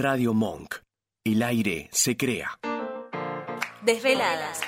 Radio 0.00 0.32
Monk. 0.32 0.76
El 1.24 1.42
aire 1.42 1.88
se 1.90 2.16
crea. 2.16 2.60
Desveladas. 3.82 4.60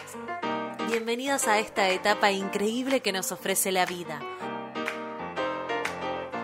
Bienvenidos 0.88 1.46
a 1.46 1.60
esta 1.60 1.88
etapa 1.90 2.32
increíble 2.32 2.98
que 2.98 3.12
nos 3.12 3.30
ofrece 3.30 3.70
la 3.70 3.86
vida. 3.86 4.20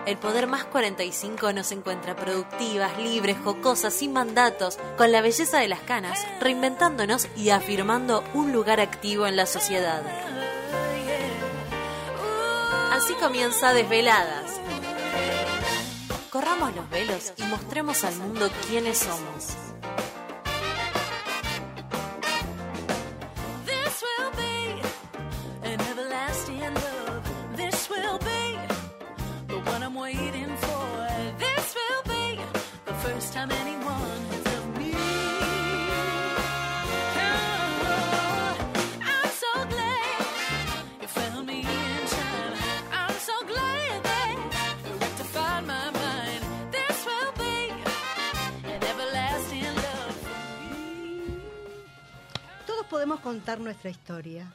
El 0.05 0.17
Poder 0.17 0.47
Más 0.47 0.63
45 0.63 1.51
nos 1.51 1.73
encuentra 1.73 2.15
productivas, 2.15 2.97
libres, 2.97 3.35
jocosas, 3.43 3.93
sin 3.93 4.13
mandatos, 4.13 4.79
con 4.95 5.11
la 5.11 5.19
belleza 5.19 5.59
de 5.59 5.67
las 5.67 5.81
canas, 5.81 6.25
reinventándonos 6.39 7.27
y 7.35 7.49
afirmando 7.49 8.23
un 8.33 8.53
lugar 8.53 8.79
activo 8.79 9.27
en 9.27 9.35
la 9.35 9.47
sociedad. 9.47 10.01
Así 12.93 13.13
comienza 13.15 13.73
Desveladas. 13.73 14.61
Velos 16.91 17.33
y 17.37 17.43
mostremos 17.43 18.03
al 18.03 18.15
mundo 18.17 18.49
quiénes 18.67 18.99
somos. 18.99 19.66
Nuestra 53.55 53.89
historia. 53.89 54.53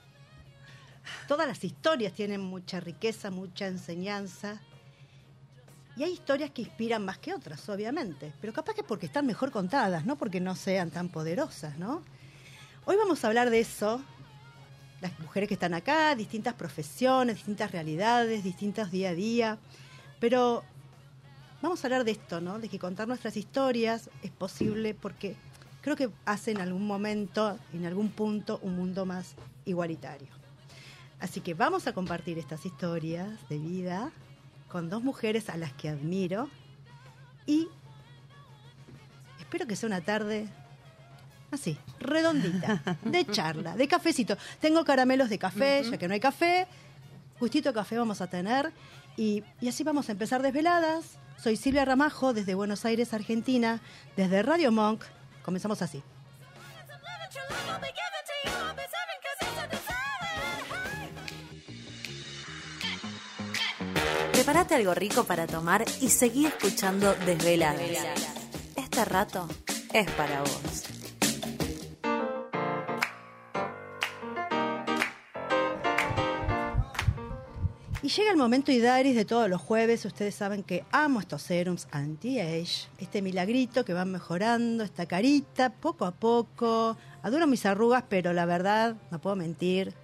Todas 1.26 1.48
las 1.48 1.64
historias 1.64 2.12
tienen 2.12 2.40
mucha 2.40 2.78
riqueza, 2.78 3.30
mucha 3.30 3.66
enseñanza. 3.66 4.60
Y 5.96 6.04
hay 6.04 6.12
historias 6.12 6.50
que 6.50 6.62
inspiran 6.62 7.04
más 7.04 7.18
que 7.18 7.34
otras, 7.34 7.68
obviamente. 7.68 8.32
Pero 8.40 8.52
capaz 8.52 8.74
que 8.74 8.82
porque 8.82 9.06
están 9.06 9.26
mejor 9.26 9.50
contadas, 9.50 10.04
no 10.04 10.16
porque 10.16 10.40
no 10.40 10.54
sean 10.54 10.90
tan 10.90 11.08
poderosas, 11.08 11.78
¿no? 11.78 12.02
Hoy 12.84 12.96
vamos 12.96 13.24
a 13.24 13.28
hablar 13.28 13.50
de 13.50 13.60
eso. 13.60 14.02
Las 15.00 15.18
mujeres 15.20 15.48
que 15.48 15.54
están 15.54 15.74
acá, 15.74 16.14
distintas 16.14 16.54
profesiones, 16.54 17.36
distintas 17.36 17.72
realidades, 17.72 18.44
distintos 18.44 18.90
día 18.90 19.10
a 19.10 19.14
día. 19.14 19.58
Pero 20.20 20.62
vamos 21.60 21.82
a 21.82 21.86
hablar 21.86 22.04
de 22.04 22.12
esto, 22.12 22.40
¿no? 22.40 22.58
De 22.58 22.68
que 22.68 22.78
contar 22.78 23.08
nuestras 23.08 23.36
historias 23.36 24.10
es 24.22 24.30
posible 24.30 24.94
porque 24.94 25.34
creo 25.82 25.96
que 25.96 26.08
hace 26.24 26.52
en 26.52 26.60
algún 26.60 26.86
momento, 26.86 27.58
en 27.74 27.84
algún 27.84 28.08
punto, 28.08 28.58
un 28.62 28.76
mundo 28.76 29.04
más 29.04 29.34
igualitario. 29.66 30.28
Así 31.20 31.40
que 31.40 31.54
vamos 31.54 31.86
a 31.86 31.92
compartir 31.92 32.38
estas 32.38 32.64
historias 32.64 33.30
de 33.48 33.58
vida 33.58 34.10
con 34.68 34.88
dos 34.88 35.02
mujeres 35.02 35.50
a 35.50 35.56
las 35.56 35.72
que 35.74 35.88
admiro 35.88 36.48
y 37.46 37.68
espero 39.38 39.66
que 39.66 39.76
sea 39.76 39.88
una 39.88 40.00
tarde 40.00 40.48
así, 41.50 41.76
redondita, 42.00 42.96
de 43.04 43.26
charla, 43.30 43.76
de 43.76 43.86
cafecito. 43.86 44.36
Tengo 44.60 44.84
caramelos 44.84 45.28
de 45.28 45.38
café, 45.38 45.84
ya 45.84 45.98
que 45.98 46.08
no 46.08 46.14
hay 46.14 46.20
café, 46.20 46.66
gustito 47.38 47.68
de 47.68 47.74
café 47.74 47.98
vamos 47.98 48.20
a 48.20 48.28
tener 48.28 48.72
y, 49.16 49.44
y 49.60 49.68
así 49.68 49.84
vamos 49.84 50.08
a 50.08 50.12
empezar 50.12 50.42
desveladas. 50.42 51.18
Soy 51.36 51.56
Silvia 51.56 51.84
Ramajo 51.84 52.32
desde 52.32 52.54
Buenos 52.54 52.84
Aires, 52.84 53.12
Argentina, 53.12 53.80
desde 54.16 54.42
Radio 54.42 54.72
Monk. 54.72 55.04
Comenzamos 55.42 55.82
así. 55.82 56.02
Prepárate 64.32 64.74
algo 64.74 64.94
rico 64.94 65.24
para 65.24 65.46
tomar 65.46 65.84
y 66.00 66.08
seguí 66.08 66.46
escuchando 66.46 67.14
Desveladas. 67.26 67.80
Este 68.76 69.04
rato 69.04 69.48
es 69.92 70.10
para 70.12 70.40
vos. 70.40 70.91
Llega 78.16 78.30
el 78.30 78.36
momento 78.36 78.72
Idaris 78.72 79.14
de 79.14 79.24
todos 79.24 79.48
los 79.48 79.60
jueves. 79.60 80.04
Ustedes 80.04 80.34
saben 80.34 80.62
que 80.62 80.84
amo 80.92 81.20
estos 81.20 81.42
serums 81.42 81.88
anti-age. 81.90 82.88
Este 82.98 83.22
milagrito 83.22 83.84
que 83.84 83.94
va 83.94 84.04
mejorando 84.04 84.84
esta 84.84 85.06
carita 85.06 85.70
poco 85.70 86.04
a 86.04 86.12
poco. 86.12 86.96
Adoro 87.22 87.46
mis 87.46 87.64
arrugas, 87.64 88.04
pero 88.08 88.32
la 88.32 88.44
verdad, 88.44 88.96
no 89.10 89.20
puedo 89.20 89.36
mentir. 89.36 89.94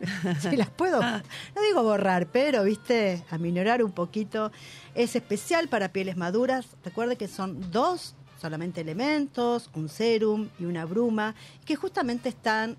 Si 0.40 0.56
las 0.56 0.68
puedo, 0.68 1.00
no 1.00 1.62
digo 1.68 1.84
borrar, 1.84 2.26
pero, 2.26 2.64
viste, 2.64 3.22
aminorar 3.30 3.84
un 3.84 3.92
poquito. 3.92 4.50
Es 4.96 5.14
especial 5.14 5.68
para 5.68 5.92
pieles 5.92 6.16
maduras. 6.16 6.66
Recuerde 6.84 7.14
que 7.16 7.28
son 7.28 7.70
dos 7.70 8.16
solamente 8.40 8.80
elementos, 8.80 9.70
un 9.74 9.88
serum 9.88 10.48
y 10.58 10.64
una 10.64 10.84
bruma, 10.84 11.36
que 11.64 11.76
justamente 11.76 12.28
están 12.28 12.76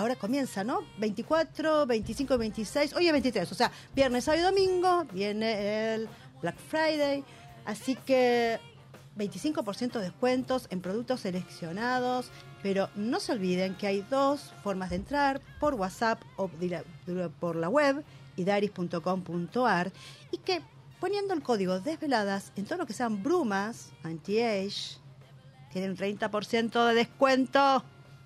ahora 0.00 0.16
comienza, 0.16 0.64
¿no? 0.64 0.80
24, 0.98 1.86
25, 1.86 2.38
26, 2.38 2.94
hoy 2.94 3.06
es 3.06 3.12
23, 3.12 3.52
o 3.52 3.54
sea, 3.54 3.70
viernes, 3.94 4.24
sábado 4.24 4.42
y 4.42 4.46
domingo, 4.46 5.04
viene 5.12 5.94
el 5.94 6.08
Black 6.40 6.56
Friday, 6.56 7.22
así 7.66 7.94
que 7.94 8.58
25% 9.16 9.92
de 9.92 10.00
descuentos 10.00 10.66
en 10.70 10.80
productos 10.80 11.20
seleccionados, 11.20 12.30
pero 12.62 12.88
no 12.94 13.20
se 13.20 13.32
olviden 13.32 13.74
que 13.74 13.86
hay 13.86 14.00
dos 14.08 14.52
formas 14.62 14.90
de 14.90 14.96
entrar, 14.96 15.40
por 15.60 15.74
WhatsApp 15.74 16.22
o 16.36 16.50
por 17.38 17.56
la 17.56 17.68
web, 17.68 18.02
idaris.com.ar, 18.36 19.92
y 20.30 20.38
que 20.38 20.62
poniendo 20.98 21.34
el 21.34 21.42
código 21.42 21.80
desveladas 21.80 22.52
en 22.56 22.64
todo 22.64 22.78
lo 22.78 22.86
que 22.86 22.94
sean 22.94 23.22
brumas, 23.22 23.92
anti-age, 24.02 24.98
tienen 25.72 25.94
30% 25.94 26.88
de 26.88 26.94
descuento, 26.94 27.84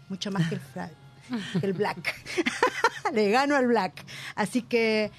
mucho 0.08 0.30
más 0.30 0.48
que 0.48 0.54
el 0.54 0.60
Friday 0.72 1.03
el 1.62 1.72
black. 1.72 2.14
Le 3.12 3.30
gano 3.30 3.56
al 3.56 3.66
black. 3.66 4.04
Así 4.34 4.62
que, 4.62 5.10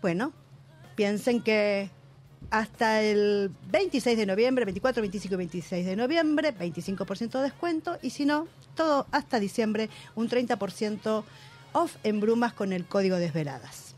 bueno, 0.00 0.32
piensen 0.94 1.42
que 1.42 1.90
hasta 2.50 3.00
el 3.00 3.50
26 3.70 4.16
de 4.18 4.26
noviembre, 4.26 4.64
24, 4.64 5.00
25 5.00 5.34
y 5.34 5.38
26 5.38 5.86
de 5.86 5.96
noviembre, 5.96 6.54
25% 6.54 7.30
de 7.30 7.42
descuento. 7.42 7.98
Y 8.02 8.10
si 8.10 8.26
no, 8.26 8.46
todo 8.74 9.06
hasta 9.10 9.40
diciembre, 9.40 9.88
un 10.14 10.28
30% 10.28 11.24
off 11.72 11.96
en 12.04 12.20
brumas 12.20 12.52
con 12.52 12.72
el 12.72 12.84
código 12.84 13.16
desveladas. 13.16 13.94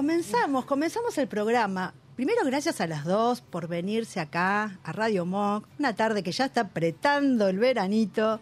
Comenzamos, 0.00 0.64
comenzamos 0.64 1.18
el 1.18 1.28
programa. 1.28 1.92
Primero, 2.16 2.42
gracias 2.46 2.80
a 2.80 2.86
las 2.86 3.04
dos 3.04 3.42
por 3.42 3.68
venirse 3.68 4.18
acá 4.18 4.78
a 4.82 4.92
Radio 4.92 5.26
Mock, 5.26 5.68
una 5.78 5.94
tarde 5.94 6.22
que 6.22 6.32
ya 6.32 6.46
está 6.46 6.62
apretando 6.62 7.48
el 7.48 7.58
veranito. 7.58 8.40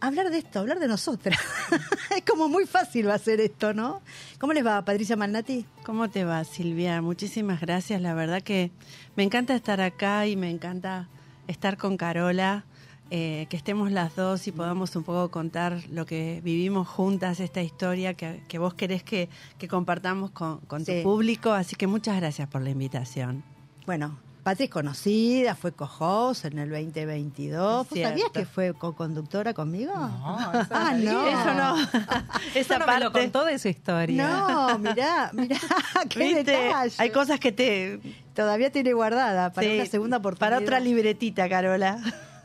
Hablar 0.00 0.28
de 0.28 0.36
esto, 0.36 0.58
hablar 0.58 0.80
de 0.80 0.88
nosotras. 0.88 1.40
es 2.14 2.22
como 2.30 2.46
muy 2.46 2.66
fácil 2.66 3.08
va 3.08 3.14
a 3.14 3.18
ser 3.18 3.40
esto, 3.40 3.72
¿no? 3.72 4.02
¿Cómo 4.38 4.52
les 4.52 4.66
va, 4.66 4.84
Patricia 4.84 5.16
Malnati? 5.16 5.64
¿Cómo 5.82 6.10
te 6.10 6.24
va, 6.24 6.44
Silvia? 6.44 7.00
Muchísimas 7.00 7.62
gracias. 7.62 8.02
La 8.02 8.12
verdad 8.12 8.42
que 8.42 8.70
me 9.16 9.22
encanta 9.22 9.54
estar 9.54 9.80
acá 9.80 10.26
y 10.26 10.36
me 10.36 10.50
encanta 10.50 11.08
estar 11.48 11.78
con 11.78 11.96
Carola, 11.96 12.66
eh, 13.14 13.46
que 13.50 13.58
estemos 13.58 13.92
las 13.92 14.16
dos 14.16 14.46
y 14.48 14.52
podamos 14.52 14.96
un 14.96 15.02
poco 15.04 15.30
contar 15.30 15.82
lo 15.90 16.06
que 16.06 16.40
vivimos 16.42 16.88
juntas, 16.88 17.40
esta 17.40 17.60
historia 17.60 18.14
que, 18.14 18.42
que 18.48 18.58
vos 18.58 18.72
querés 18.72 19.02
que, 19.02 19.28
que 19.58 19.68
compartamos 19.68 20.30
con, 20.30 20.60
con 20.60 20.82
Sí. 20.86 20.96
tu 20.96 21.02
público. 21.02 21.52
Así 21.52 21.76
que 21.76 21.86
muchas 21.86 22.16
gracias 22.16 22.48
por 22.48 22.62
la 22.62 22.70
invitación. 22.70 23.44
Bueno, 23.84 24.18
Patri 24.44 24.64
es 24.64 24.70
conocida, 24.70 25.54
fue 25.54 25.72
co-host 25.72 26.46
en 26.46 26.58
el 26.58 26.70
2022. 26.70 27.86
¿Vos 27.90 28.00
sabías 28.00 28.30
que 28.32 28.46
fue 28.46 28.72
co-conductora 28.72 29.52
conmigo? 29.52 29.92
No, 29.94 30.50
eso 30.54 30.68
ah, 30.70 30.94
no. 30.96 31.26
Eso 31.28 31.54
no. 31.54 31.76
Eso 32.54 32.58
Esa 32.60 32.78
no 32.78 32.86
me 32.86 32.98
lo 32.98 33.12
parte. 33.12 33.20
contó 33.30 33.44
de 33.44 33.58
su 33.58 33.68
historia. 33.68 34.26
No, 34.26 34.78
mirá, 34.78 35.30
mirá, 35.34 35.58
qué 36.08 36.18
¿Viste? 36.18 36.44
detalle. 36.44 36.94
Hay 36.96 37.10
cosas 37.10 37.38
que 37.38 37.52
te... 37.52 38.00
Todavía 38.34 38.72
tiene 38.72 38.94
guardada 38.94 39.52
para 39.52 39.66
sí, 39.68 39.74
una 39.74 39.84
segunda 39.84 40.16
oportunidad. 40.16 40.56
Para 40.56 40.62
otra 40.62 40.80
libretita, 40.80 41.46
Carola. 41.50 41.98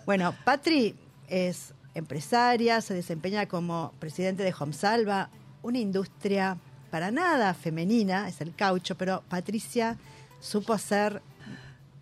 Bueno, 0.08 0.34
Patri 0.46 0.96
es 1.28 1.74
empresaria, 1.94 2.80
se 2.80 2.94
desempeña 2.94 3.46
como 3.48 3.92
presidente 4.00 4.42
de 4.42 4.54
Homsalva, 4.58 5.30
una 5.64 5.80
industria 5.80 6.58
para 6.92 7.12
nada 7.12 7.54
femenina, 7.54 8.30
es 8.30 8.40
el 8.40 8.56
caucho, 8.56 8.96
pero 8.96 9.22
Patricia 9.28 9.98
supo 10.40 10.72
hacer 10.72 11.22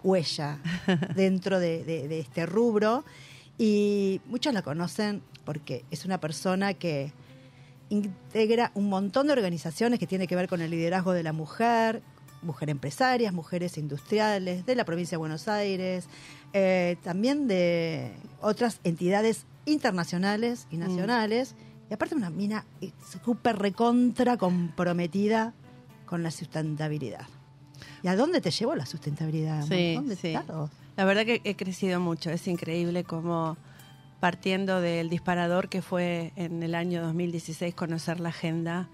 huella 0.04 0.60
dentro 1.16 1.60
de, 1.60 1.84
de- 1.84 2.08
de 2.08 2.20
este 2.20 2.46
rubro 2.46 3.04
y 3.58 4.22
muchos 4.28 4.54
la 4.54 4.62
conocen 4.62 5.24
porque 5.44 5.84
es 5.90 6.06
una 6.06 6.20
persona 6.20 6.76
que 6.76 7.12
integra 7.90 8.72
un 8.76 8.88
montón 8.88 9.26
de 9.28 9.34
organizaciones 9.34 9.98
que 10.00 10.06
tiene 10.06 10.28
que 10.28 10.36
ver 10.36 10.48
con 10.48 10.62
el 10.62 10.70
liderazgo 10.70 11.14
de 11.14 11.24
la 11.24 11.34
mujer, 11.34 12.04
mujeres 12.44 12.74
empresarias, 12.74 13.34
mujeres 13.34 13.80
industriales, 13.80 14.64
de 14.68 14.76
la 14.76 14.86
provincia 14.86 15.16
de 15.16 15.20
Buenos 15.20 15.48
Aires, 15.48 16.06
eh, 16.58 16.96
también 17.04 17.50
de 17.50 18.14
otras 18.40 18.80
entidades 18.86 19.46
internacionales 19.66 20.68
y 20.72 20.78
nacionales. 20.78 21.54
Y 21.90 21.94
aparte 21.94 22.16
una 22.16 22.30
mina 22.30 22.66
súper 23.26 23.58
recontra 23.60 24.38
comprometida 24.38 25.54
con 26.06 26.24
la 26.24 26.32
sustentabilidad. 26.32 27.28
¿Y 28.04 28.08
a 28.08 28.16
dónde 28.16 28.40
te 28.40 28.52
llevó 28.52 28.74
la 28.74 28.86
sustentabilidad? 28.86 29.66
Sí, 29.68 29.96
¿Dónde 29.96 30.16
sí. 30.16 30.34
La 30.96 31.04
verdad 31.04 31.26
que 31.26 31.42
he 31.44 31.58
crecido 31.58 32.00
mucho. 32.00 32.30
Es 32.30 32.48
increíble 32.48 33.04
cómo 33.04 33.58
partiendo 34.22 34.80
del 34.80 35.10
disparador 35.10 35.68
que 35.68 35.82
fue 35.82 36.32
en 36.38 36.64
el 36.64 36.74
año 36.74 37.04
2016 37.04 37.76
conocer 37.76 38.22
la 38.22 38.30
agenda, 38.30 38.88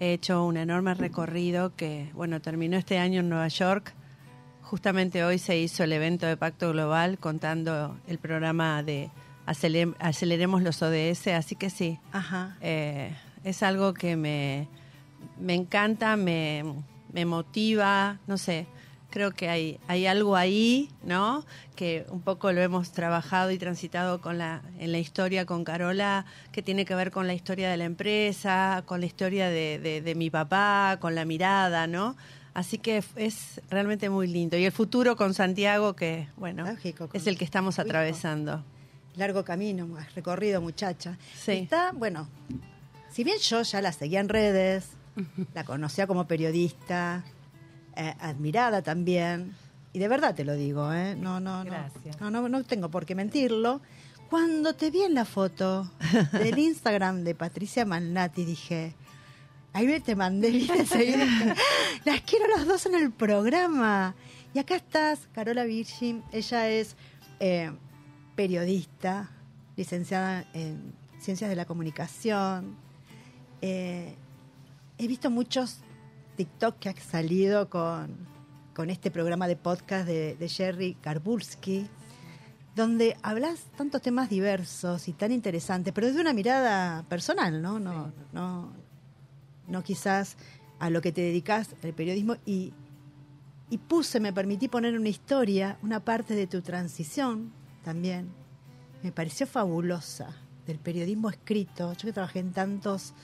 he 0.00 0.12
hecho 0.12 0.44
un 0.44 0.58
enorme 0.58 0.92
recorrido 0.92 1.74
que, 1.74 2.10
bueno, 2.12 2.42
terminó 2.42 2.76
este 2.76 2.98
año 2.98 3.20
en 3.20 3.30
Nueva 3.30 3.48
York. 3.48 3.94
Justamente 4.70 5.22
hoy 5.24 5.38
se 5.38 5.56
hizo 5.58 5.84
el 5.84 5.92
evento 5.92 6.26
de 6.26 6.36
Pacto 6.36 6.72
Global 6.72 7.18
contando 7.18 7.96
el 8.08 8.18
programa 8.18 8.82
de 8.82 9.10
Acele- 9.46 9.94
Aceleremos 10.00 10.60
los 10.62 10.82
ODS, 10.82 11.28
así 11.28 11.54
que 11.54 11.70
sí, 11.70 12.00
Ajá. 12.10 12.56
eh, 12.60 13.14
es 13.44 13.62
algo 13.62 13.94
que 13.94 14.16
me, 14.16 14.66
me 15.38 15.54
encanta, 15.54 16.16
me, 16.16 16.64
me 17.12 17.24
motiva, 17.26 18.18
no 18.26 18.38
sé, 18.38 18.66
creo 19.10 19.30
que 19.30 19.48
hay, 19.48 19.78
hay 19.86 20.08
algo 20.08 20.34
ahí, 20.34 20.90
¿no? 21.04 21.44
Que 21.76 22.04
un 22.10 22.20
poco 22.20 22.50
lo 22.50 22.60
hemos 22.60 22.90
trabajado 22.90 23.52
y 23.52 23.58
transitado 23.58 24.20
con 24.20 24.36
la, 24.36 24.62
en 24.80 24.90
la 24.90 24.98
historia 24.98 25.46
con 25.46 25.62
Carola, 25.62 26.26
que 26.50 26.60
tiene 26.62 26.84
que 26.84 26.96
ver 26.96 27.12
con 27.12 27.28
la 27.28 27.34
historia 27.34 27.70
de 27.70 27.76
la 27.76 27.84
empresa, 27.84 28.82
con 28.84 28.98
la 28.98 29.06
historia 29.06 29.48
de, 29.48 29.78
de- 29.78 30.00
de 30.02 30.14
mi 30.16 30.28
papá, 30.28 30.98
con 31.00 31.14
la 31.14 31.24
mirada, 31.24 31.86
¿no? 31.86 32.16
Así 32.56 32.78
que 32.78 33.04
es 33.16 33.60
realmente 33.68 34.08
muy 34.08 34.26
lindo. 34.26 34.56
Y 34.56 34.64
el 34.64 34.72
futuro 34.72 35.14
con 35.14 35.34
Santiago, 35.34 35.94
que, 35.94 36.26
bueno, 36.38 36.64
Lógico, 36.64 37.10
es 37.12 37.26
el 37.26 37.36
que 37.36 37.44
estamos 37.44 37.78
atravesando. 37.78 38.64
largo 39.14 39.44
camino, 39.44 39.94
has 39.98 40.14
recorrido, 40.14 40.62
muchacha. 40.62 41.18
Sí. 41.38 41.52
Está, 41.52 41.92
bueno, 41.92 42.30
si 43.12 43.24
bien 43.24 43.36
yo 43.40 43.60
ya 43.60 43.82
la 43.82 43.92
seguía 43.92 44.20
en 44.20 44.30
redes, 44.30 44.88
la 45.52 45.64
conocía 45.64 46.06
como 46.06 46.26
periodista, 46.26 47.24
eh, 47.94 48.14
admirada 48.20 48.80
también, 48.80 49.54
y 49.92 49.98
de 49.98 50.08
verdad 50.08 50.34
te 50.34 50.46
lo 50.46 50.54
digo, 50.54 50.90
¿eh? 50.94 51.14
No, 51.14 51.40
no, 51.40 51.62
no, 51.62 51.70
Gracias. 51.70 52.18
no, 52.22 52.30
no, 52.30 52.48
no 52.48 52.64
tengo 52.64 52.90
por 52.90 53.04
qué 53.04 53.14
mentirlo. 53.14 53.82
Cuando 54.30 54.72
te 54.74 54.90
vi 54.90 55.02
en 55.02 55.12
la 55.12 55.26
foto 55.26 55.90
del 56.32 56.58
Instagram 56.58 57.22
de 57.22 57.34
Patricia 57.34 57.84
Malnati, 57.84 58.46
dije, 58.46 58.94
ahí 59.76 59.86
me 59.86 60.00
te 60.00 60.16
mandé 60.16 60.50
bien 60.50 60.68
las 62.04 62.20
quiero 62.22 62.48
los 62.48 62.66
dos 62.66 62.86
en 62.86 62.94
el 62.94 63.12
programa. 63.12 64.14
Y 64.54 64.58
acá 64.58 64.76
estás, 64.76 65.28
Carola 65.34 65.64
Virgin, 65.64 66.22
ella 66.32 66.70
es 66.70 66.96
eh, 67.40 67.70
periodista, 68.34 69.30
licenciada 69.76 70.46
en 70.54 70.94
Ciencias 71.20 71.50
de 71.50 71.56
la 71.56 71.66
Comunicación. 71.66 72.74
Eh, 73.60 74.14
he 74.96 75.06
visto 75.06 75.30
muchos 75.30 75.80
TikTok 76.36 76.78
que 76.78 76.88
han 76.88 76.96
salido 76.96 77.68
con, 77.68 78.16
con 78.74 78.88
este 78.88 79.10
programa 79.10 79.46
de 79.46 79.56
podcast 79.56 80.06
de, 80.06 80.36
de 80.36 80.48
Jerry 80.48 80.96
Garbulski, 81.02 81.86
donde 82.74 83.14
hablas 83.22 83.66
tantos 83.76 84.00
temas 84.00 84.30
diversos 84.30 85.06
y 85.08 85.12
tan 85.12 85.32
interesantes, 85.32 85.92
pero 85.92 86.06
desde 86.06 86.22
una 86.22 86.32
mirada 86.32 87.02
personal, 87.10 87.60
¿no? 87.60 87.78
No, 87.78 88.10
no, 88.32 88.85
no 89.68 89.82
quizás 89.82 90.36
a 90.78 90.90
lo 90.90 91.00
que 91.00 91.12
te 91.12 91.22
dedicas, 91.22 91.74
el 91.82 91.94
periodismo, 91.94 92.36
y, 92.44 92.72
y 93.70 93.78
puse, 93.78 94.20
me 94.20 94.32
permití 94.32 94.68
poner 94.68 94.98
una 94.98 95.08
historia, 95.08 95.78
una 95.82 96.00
parte 96.00 96.34
de 96.34 96.46
tu 96.46 96.62
transición 96.62 97.52
también. 97.84 98.28
Me 99.02 99.12
pareció 99.12 99.46
fabulosa, 99.46 100.34
del 100.66 100.78
periodismo 100.78 101.30
escrito. 101.30 101.92
Yo 101.92 102.06
que 102.06 102.12
trabajé 102.12 102.40
en 102.40 102.52
tantos 102.52 103.14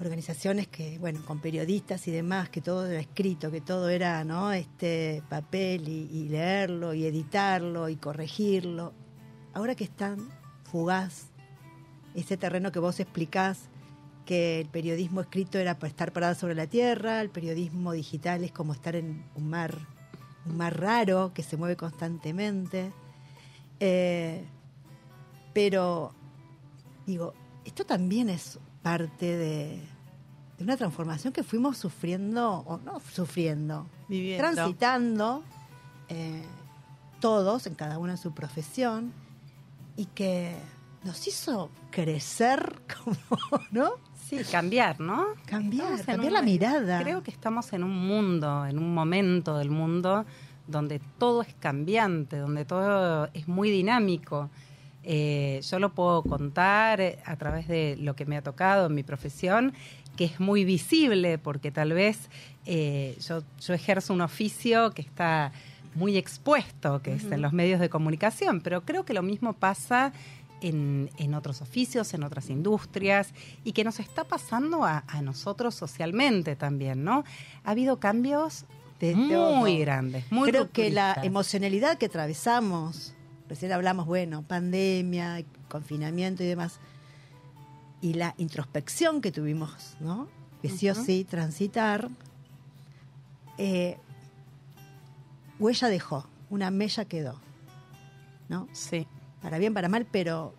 organizaciones 0.00 0.68
que, 0.68 0.98
bueno, 0.98 1.24
con 1.24 1.40
periodistas 1.40 2.06
y 2.08 2.10
demás, 2.10 2.50
que 2.50 2.60
todo 2.60 2.86
era 2.86 3.00
escrito, 3.00 3.50
que 3.50 3.60
todo 3.60 3.88
era, 3.88 4.22
¿no? 4.24 4.52
Este 4.52 5.22
papel 5.28 5.88
y, 5.88 6.08
y 6.12 6.28
leerlo 6.28 6.94
y 6.94 7.06
editarlo 7.06 7.88
y 7.88 7.96
corregirlo. 7.96 8.92
Ahora 9.54 9.74
que 9.74 9.84
es 9.84 9.90
tan 9.90 10.28
fugaz, 10.70 11.26
ese 12.14 12.36
terreno 12.36 12.70
que 12.70 12.78
vos 12.78 13.00
explicás, 13.00 13.68
que 14.28 14.60
el 14.60 14.68
periodismo 14.68 15.22
escrito 15.22 15.56
era 15.56 15.78
para 15.78 15.88
estar 15.88 16.12
parado 16.12 16.34
sobre 16.34 16.54
la 16.54 16.66
tierra, 16.66 17.22
el 17.22 17.30
periodismo 17.30 17.92
digital 17.92 18.44
es 18.44 18.52
como 18.52 18.74
estar 18.74 18.94
en 18.94 19.24
un 19.34 19.48
mar, 19.48 19.74
un 20.44 20.54
mar 20.54 20.78
raro 20.78 21.32
que 21.32 21.42
se 21.42 21.56
mueve 21.56 21.76
constantemente. 21.76 22.92
Eh, 23.80 24.44
pero 25.54 26.12
digo, 27.06 27.32
esto 27.64 27.86
también 27.86 28.28
es 28.28 28.58
parte 28.82 29.34
de, 29.34 29.82
de 30.58 30.64
una 30.64 30.76
transformación 30.76 31.32
que 31.32 31.42
fuimos 31.42 31.78
sufriendo, 31.78 32.50
o 32.66 32.76
no 32.76 33.00
sufriendo, 33.00 33.86
Viviendo. 34.10 34.52
transitando 34.52 35.42
eh, 36.10 36.44
todos, 37.18 37.66
en 37.66 37.74
cada 37.74 37.98
uno 37.98 38.12
en 38.12 38.18
su 38.18 38.34
profesión, 38.34 39.10
y 39.96 40.04
que 40.04 40.54
nos 41.02 41.26
hizo 41.26 41.70
crecer 41.90 42.82
como, 43.02 43.16
¿no? 43.70 44.07
Sí, 44.28 44.38
cambiar, 44.50 45.00
¿no? 45.00 45.26
Cambiar, 45.46 46.04
cambiar 46.04 46.28
un- 46.28 46.32
la 46.34 46.42
mirada. 46.42 47.02
Creo 47.02 47.22
que 47.22 47.30
estamos 47.30 47.72
en 47.72 47.82
un 47.84 47.96
mundo, 48.06 48.66
en 48.66 48.78
un 48.78 48.92
momento 48.94 49.56
del 49.58 49.70
mundo 49.70 50.24
donde 50.66 51.00
todo 51.18 51.42
es 51.42 51.54
cambiante, 51.58 52.36
donde 52.36 52.64
todo 52.64 53.28
es 53.32 53.48
muy 53.48 53.70
dinámico. 53.70 54.50
Eh, 55.02 55.60
yo 55.68 55.78
lo 55.78 55.94
puedo 55.94 56.22
contar 56.22 57.00
a 57.24 57.36
través 57.36 57.66
de 57.68 57.96
lo 57.98 58.14
que 58.14 58.26
me 58.26 58.36
ha 58.36 58.42
tocado 58.42 58.86
en 58.88 58.94
mi 58.94 59.02
profesión, 59.02 59.72
que 60.16 60.26
es 60.26 60.40
muy 60.40 60.64
visible, 60.64 61.38
porque 61.38 61.70
tal 61.70 61.92
vez 61.94 62.28
eh, 62.66 63.16
yo, 63.26 63.42
yo 63.60 63.72
ejerzo 63.72 64.12
un 64.12 64.20
oficio 64.20 64.90
que 64.90 65.00
está 65.00 65.52
muy 65.94 66.18
expuesto, 66.18 67.00
que 67.00 67.14
es 67.14 67.24
en 67.24 67.40
los 67.40 67.52
medios 67.54 67.80
de 67.80 67.88
comunicación, 67.88 68.60
pero 68.60 68.82
creo 68.84 69.04
que 69.06 69.14
lo 69.14 69.22
mismo 69.22 69.54
pasa 69.54 70.12
en, 70.60 71.10
en 71.16 71.34
otros 71.34 71.62
oficios, 71.62 72.14
en 72.14 72.22
otras 72.22 72.50
industrias, 72.50 73.32
y 73.64 73.72
que 73.72 73.84
nos 73.84 74.00
está 74.00 74.24
pasando 74.24 74.84
a, 74.84 75.04
a 75.06 75.22
nosotros 75.22 75.74
socialmente 75.74 76.56
también, 76.56 77.04
¿no? 77.04 77.24
Ha 77.64 77.70
habido 77.70 77.98
cambios 77.98 78.64
De 79.00 79.14
muy 79.14 79.78
grandes, 79.78 80.30
muy 80.32 80.50
Creo 80.50 80.70
que 80.70 80.90
la 80.90 81.20
emocionalidad 81.22 81.98
que 81.98 82.06
atravesamos, 82.06 83.14
recién 83.48 83.70
hablamos, 83.72 84.06
bueno, 84.06 84.42
pandemia, 84.42 85.44
confinamiento 85.68 86.42
y 86.42 86.46
demás, 86.46 86.80
y 88.00 88.14
la 88.14 88.34
introspección 88.38 89.20
que 89.20 89.30
tuvimos, 89.32 89.96
¿no? 90.00 90.28
Que 90.62 90.68
sí 90.68 90.88
o 90.90 90.94
sí 90.94 91.24
transitar, 91.24 92.08
eh, 93.58 93.98
huella 95.58 95.88
dejó, 95.88 96.26
una 96.50 96.70
mella 96.70 97.04
quedó, 97.04 97.40
¿no? 98.48 98.66
Sí. 98.72 99.06
Para 99.42 99.58
bien, 99.58 99.74
para 99.74 99.88
mal, 99.88 100.06
pero 100.10 100.54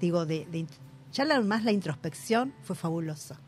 digo, 0.00 0.26
de, 0.26 0.46
de- 0.46 0.66
ya 1.12 1.24
la, 1.24 1.40
más 1.40 1.62
la 1.64 1.72
introspección 1.72 2.52
fue 2.62 2.74
fabulosa. 2.76 3.38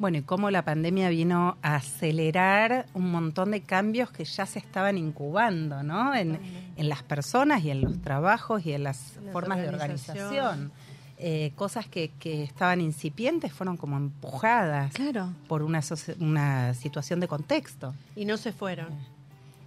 Bueno, 0.00 0.18
y 0.18 0.22
cómo 0.22 0.50
la 0.50 0.64
pandemia 0.64 1.08
vino 1.10 1.58
a 1.62 1.76
acelerar 1.76 2.86
un 2.94 3.10
montón 3.10 3.52
de 3.52 3.60
cambios 3.62 4.10
que 4.10 4.24
ya 4.24 4.44
se 4.46 4.58
estaban 4.58 4.98
incubando, 4.98 5.82
¿no? 5.84 6.12
En, 6.14 6.40
en 6.76 6.88
las 6.88 7.02
personas 7.04 7.62
y 7.64 7.70
en 7.70 7.80
los 7.82 8.00
trabajos 8.02 8.66
y 8.66 8.72
en 8.72 8.82
las 8.82 9.18
formas 9.32 9.58
de 9.58 9.68
organización. 9.68 10.72
Eh, 11.18 11.52
cosas 11.54 11.86
que, 11.86 12.10
que 12.18 12.42
estaban 12.42 12.80
incipientes 12.80 13.50
fueron 13.52 13.76
como 13.78 13.96
empujadas 13.96 14.92
Claro. 14.92 15.30
por 15.48 15.62
una, 15.62 15.80
una 16.20 16.74
situación 16.74 17.20
de 17.20 17.28
contexto. 17.28 17.94
Y 18.16 18.24
no 18.26 18.36
se 18.36 18.52
fueron. 18.52 18.88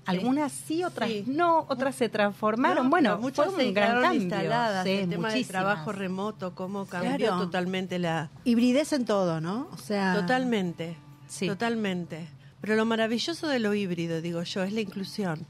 Algunas 0.09 0.51
sí, 0.51 0.83
otras 0.83 1.09
Sí. 1.09 1.23
no, 1.27 1.65
otras 1.69 1.95
se 1.95 2.09
transformaron. 2.09 2.85
No, 2.85 2.89
bueno, 2.89 3.17
muchas 3.19 3.47
fue 3.47 3.63
se 3.63 3.67
un 3.69 3.73
gran 3.73 3.87
quedaron 3.89 4.03
cambio. 4.03 4.21
instaladas. 4.21 4.83
Sí, 4.85 4.91
el 4.91 5.09
tema 5.09 5.31
del 5.31 5.47
trabajo 5.47 5.91
remoto, 5.91 6.55
cómo 6.55 6.85
cambió 6.85 7.17
Claro. 7.17 7.37
totalmente 7.39 7.99
la... 7.99 8.29
Hibridez 8.43 8.93
en 8.93 9.05
todo, 9.05 9.39
¿no? 9.41 9.67
O 9.71 9.77
sea. 9.77 10.15
Totalmente, 10.15 10.97
Sí. 11.27 11.47
totalmente. 11.47 12.27
Pero 12.61 12.75
lo 12.75 12.85
maravilloso 12.85 13.47
de 13.47 13.59
lo 13.59 13.73
híbrido, 13.73 14.21
digo 14.21 14.43
yo, 14.43 14.63
es 14.63 14.73
la 14.73 14.81
inclusión. 14.81 15.45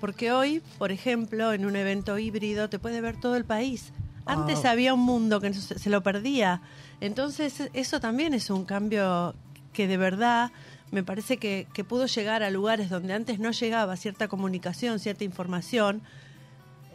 Porque 0.00 0.32
hoy, 0.32 0.62
por 0.78 0.92
ejemplo, 0.92 1.52
en 1.52 1.66
un 1.66 1.76
evento 1.76 2.18
híbrido 2.18 2.68
te 2.68 2.78
puede 2.78 3.00
ver 3.00 3.18
todo 3.20 3.36
el 3.36 3.44
país. 3.44 3.92
Antes 4.26 4.60
Oh. 4.64 4.68
había 4.68 4.94
un 4.94 5.00
mundo 5.00 5.40
que 5.40 5.52
se 5.52 5.78
se 5.78 5.90
lo 5.90 6.02
perdía. 6.02 6.62
Entonces, 7.00 7.68
eso 7.74 8.00
también 8.00 8.32
es 8.32 8.48
un 8.50 8.64
cambio 8.64 9.34
que 9.72 9.86
de 9.86 9.96
verdad 9.96 10.50
me 10.90 11.02
parece 11.02 11.38
que, 11.38 11.66
que 11.72 11.84
pudo 11.84 12.06
llegar 12.06 12.42
a 12.42 12.50
lugares 12.50 12.88
donde 12.90 13.12
antes 13.14 13.38
no 13.38 13.50
llegaba 13.50 13.96
cierta 13.96 14.28
comunicación, 14.28 14.98
cierta 15.00 15.24
información. 15.24 16.02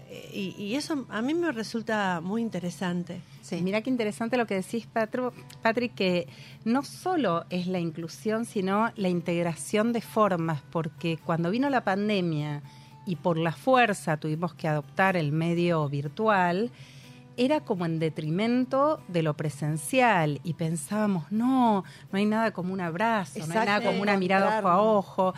eh, 0.09 0.29
Y, 0.33 0.63
y 0.63 0.75
eso 0.75 1.05
a 1.09 1.21
mí 1.21 1.33
me 1.33 1.51
resulta 1.51 2.21
muy 2.21 2.41
interesante. 2.41 3.21
Sí. 3.41 3.61
Mira 3.61 3.81
qué 3.81 3.89
interesante 3.89 4.37
lo 4.37 4.45
que 4.45 4.55
decís, 4.55 4.87
Patru- 4.93 5.33
Patrick, 5.63 5.95
que 5.95 6.27
no 6.65 6.83
solo 6.83 7.45
es 7.49 7.65
la 7.67 7.79
inclusión, 7.79 8.45
sino 8.45 8.91
la 8.95 9.09
integración 9.09 9.91
de 9.91 10.01
formas, 10.01 10.61
porque 10.71 11.17
cuando 11.25 11.49
vino 11.49 11.69
la 11.69 11.83
pandemia 11.83 12.61
y 13.07 13.15
por 13.15 13.37
la 13.37 13.51
fuerza 13.51 14.17
tuvimos 14.17 14.53
que 14.53 14.67
adoptar 14.67 15.17
el 15.17 15.31
medio 15.31 15.89
virtual, 15.89 16.69
era 17.39 17.61
como 17.61 17.85
en 17.85 17.99
detrimento 17.99 19.01
de 19.07 19.23
lo 19.23 19.33
presencial 19.33 20.41
y 20.43 20.55
pensábamos, 20.55 21.31
no, 21.31 21.85
no 22.11 22.17
hay 22.17 22.25
nada 22.25 22.51
como 22.51 22.73
un 22.73 22.81
abrazo, 22.81 23.39
no 23.39 23.53
hay 23.57 23.65
nada 23.65 23.81
como 23.81 24.01
una 24.01 24.17
mirada 24.17 24.59
ojo 24.59 24.67
a 24.67 24.81
ojo. 24.81 25.33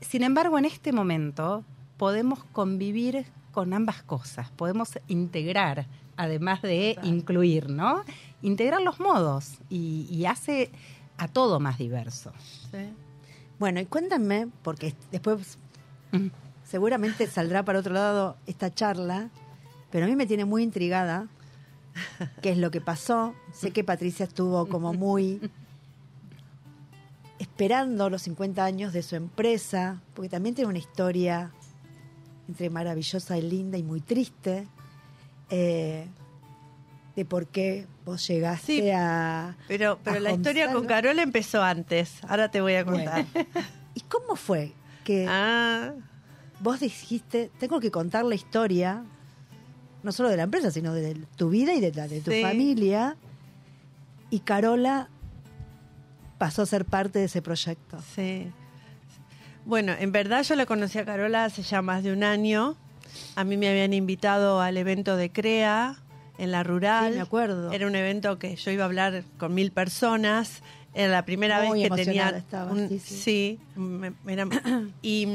Sin 0.00 0.22
embargo, 0.22 0.56
en 0.58 0.64
este 0.64 0.92
momento 0.92 1.62
podemos 1.98 2.42
convivir 2.52 3.26
con 3.52 3.74
ambas 3.74 4.02
cosas, 4.02 4.50
podemos 4.50 4.98
integrar, 5.08 5.86
además 6.16 6.62
de 6.62 6.98
incluir, 7.02 7.68
¿no? 7.68 8.02
Integrar 8.40 8.80
los 8.80 8.98
modos 8.98 9.58
y, 9.68 10.08
y 10.10 10.24
hace 10.24 10.70
a 11.18 11.28
todo 11.28 11.60
más 11.60 11.76
diverso. 11.76 12.32
Bueno, 13.58 13.80
y 13.80 13.84
cuéntenme, 13.84 14.48
porque 14.62 14.94
después 15.12 15.58
seguramente 16.64 17.26
saldrá 17.26 17.62
para 17.62 17.80
otro 17.80 17.92
lado 17.92 18.36
esta 18.46 18.72
charla, 18.72 19.28
pero 19.90 20.04
a 20.06 20.08
mí 20.08 20.16
me 20.16 20.26
tiene 20.26 20.44
muy 20.44 20.62
intrigada 20.62 21.28
qué 22.42 22.50
es 22.50 22.58
lo 22.58 22.70
que 22.70 22.80
pasó. 22.80 23.34
Sé 23.52 23.70
que 23.70 23.84
Patricia 23.84 24.24
estuvo 24.24 24.66
como 24.66 24.92
muy 24.92 25.40
esperando 27.38 28.08
los 28.10 28.22
50 28.22 28.64
años 28.64 28.92
de 28.92 29.02
su 29.02 29.16
empresa, 29.16 30.00
porque 30.14 30.28
también 30.28 30.54
tiene 30.54 30.70
una 30.70 30.78
historia 30.78 31.50
entre 32.48 32.70
maravillosa 32.70 33.36
y 33.36 33.42
linda 33.42 33.76
y 33.76 33.82
muy 33.82 34.00
triste, 34.00 34.68
eh, 35.50 36.06
de 37.14 37.24
por 37.24 37.46
qué 37.46 37.86
vos 38.04 38.26
llegaste 38.28 38.66
Sí, 38.80 38.90
a... 38.90 39.56
Pero, 39.68 39.98
pero 40.04 40.18
a 40.18 40.20
la 40.20 40.32
historia 40.32 40.72
con. 40.72 40.86
Carola 40.86 41.22
empezó 41.22 41.62
antes. 41.62 42.18
Ahora 42.28 42.50
te 42.50 42.60
voy 42.60 42.74
a 42.74 42.84
contar. 42.84 43.24
¿Y 43.94 44.00
cómo 44.02 44.36
fue 44.36 44.74
que 45.04 45.26
Ah, 45.28 45.92
vos 46.60 46.80
dijiste, 46.80 47.50
tengo 47.58 47.80
que 47.80 47.90
contar 47.90 48.24
la 48.24 48.34
historia, 48.34 49.04
no 50.06 50.12
solo 50.12 50.30
de 50.30 50.36
la 50.38 50.44
empresa, 50.44 50.70
sino 50.70 50.94
de 50.94 51.14
tu 51.36 51.50
vida 51.50 51.74
y 51.74 51.80
de 51.80 51.92
la 51.92 52.08
de 52.08 52.20
tu 52.20 52.30
Sí. 52.30 52.40
familia? 52.40 53.16
Y 54.30 54.38
Carola 54.40 55.08
pasó 56.38 56.62
a 56.62 56.66
ser 56.66 56.84
parte 56.86 57.18
de 57.18 57.26
ese 57.26 57.42
proyecto. 57.42 57.98
sí. 58.14 58.50
Bueno, 59.66 59.92
en 59.98 60.12
verdad 60.12 60.44
yo 60.44 60.54
la 60.54 60.64
conocí 60.64 60.96
a 61.00 61.04
Carola 61.04 61.44
hace 61.44 61.62
ya 61.62 61.82
más 61.82 62.04
de 62.04 62.12
un 62.12 62.22
año. 62.22 62.76
A 63.34 63.42
mí 63.42 63.56
me 63.56 63.68
habían 63.68 63.92
invitado 63.94 64.60
al 64.60 64.76
evento 64.76 65.16
de 65.16 65.30
CREA 65.30 65.96
en 66.38 66.52
la 66.52 66.62
rural. 66.62 67.10
Sí, 67.10 67.16
me 67.16 67.22
acuerdo. 67.22 67.72
Era 67.72 67.88
un 67.88 67.96
evento 67.96 68.38
que 68.38 68.54
yo 68.54 68.70
iba 68.70 68.84
a 68.84 68.86
hablar 68.86 69.24
con 69.38 69.54
mil 69.54 69.72
personas. 69.72 70.62
Era 70.98 71.12
la 71.12 71.26
primera 71.26 71.62
Muy 71.62 71.82
vez 71.82 71.90
que 71.90 72.04
tenía. 72.04 72.42
un- 72.70 72.88
sí, 72.88 72.98
sí. 72.98 73.14
sí, 73.16 73.60
me- 73.78 74.14
era- 74.26 74.46
y, 75.02 75.26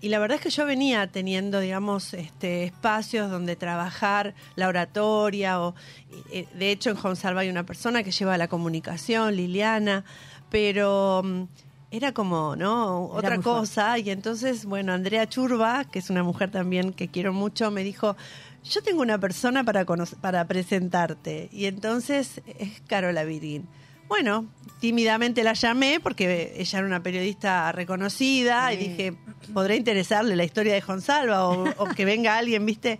y 0.00 0.08
la 0.08 0.18
verdad 0.18 0.36
es 0.36 0.42
que 0.42 0.48
yo 0.48 0.64
venía 0.64 1.06
teniendo, 1.12 1.60
digamos, 1.60 2.14
este, 2.14 2.64
espacios 2.64 3.30
donde 3.30 3.54
trabajar 3.54 4.34
la 4.56 4.66
oratoria. 4.68 5.60
O, 5.60 5.74
eh, 6.32 6.46
de 6.54 6.70
hecho, 6.70 6.88
en 6.88 6.96
Jonsalva 6.96 7.42
hay 7.42 7.50
una 7.50 7.66
persona 7.66 8.02
que 8.02 8.12
lleva 8.12 8.38
la 8.38 8.48
comunicación, 8.48 9.36
Liliana, 9.36 10.04
pero 10.50 11.20
mm, 11.22 11.42
era 11.90 12.12
como, 12.12 12.56
¿no? 12.56 13.10
Era 13.18 13.18
Otra 13.18 13.38
cosa. 13.42 13.98
Y 13.98 14.08
entonces, 14.08 14.64
bueno, 14.64 14.94
Andrea 14.94 15.28
Churba, 15.28 15.84
que 15.84 15.98
es 15.98 16.08
una 16.08 16.22
mujer 16.22 16.50
también 16.50 16.94
que 16.94 17.08
quiero 17.08 17.34
mucho, 17.34 17.70
me 17.70 17.84
dijo, 17.84 18.16
yo 18.64 18.82
tengo 18.82 19.02
una 19.02 19.18
persona 19.18 19.64
para, 19.64 19.84
para 20.22 20.46
presentarte. 20.46 21.50
Y 21.52 21.66
entonces 21.66 22.40
es 22.58 22.80
Carola 22.86 23.24
Virgin. 23.24 23.68
Bueno, 24.08 24.46
tímidamente 24.80 25.42
la 25.42 25.54
llamé 25.54 25.98
porque 26.00 26.54
ella 26.56 26.78
era 26.78 26.86
una 26.86 27.02
periodista 27.02 27.72
reconocida 27.72 28.72
y 28.72 28.76
dije, 28.76 29.14
podrá 29.52 29.74
interesarle 29.74 30.36
la 30.36 30.44
historia 30.44 30.74
de 30.74 30.80
Gonzalo 30.80 31.48
o, 31.50 31.64
o 31.78 31.86
que 31.86 32.04
venga 32.04 32.36
alguien, 32.38 32.64
¿viste? 32.66 32.98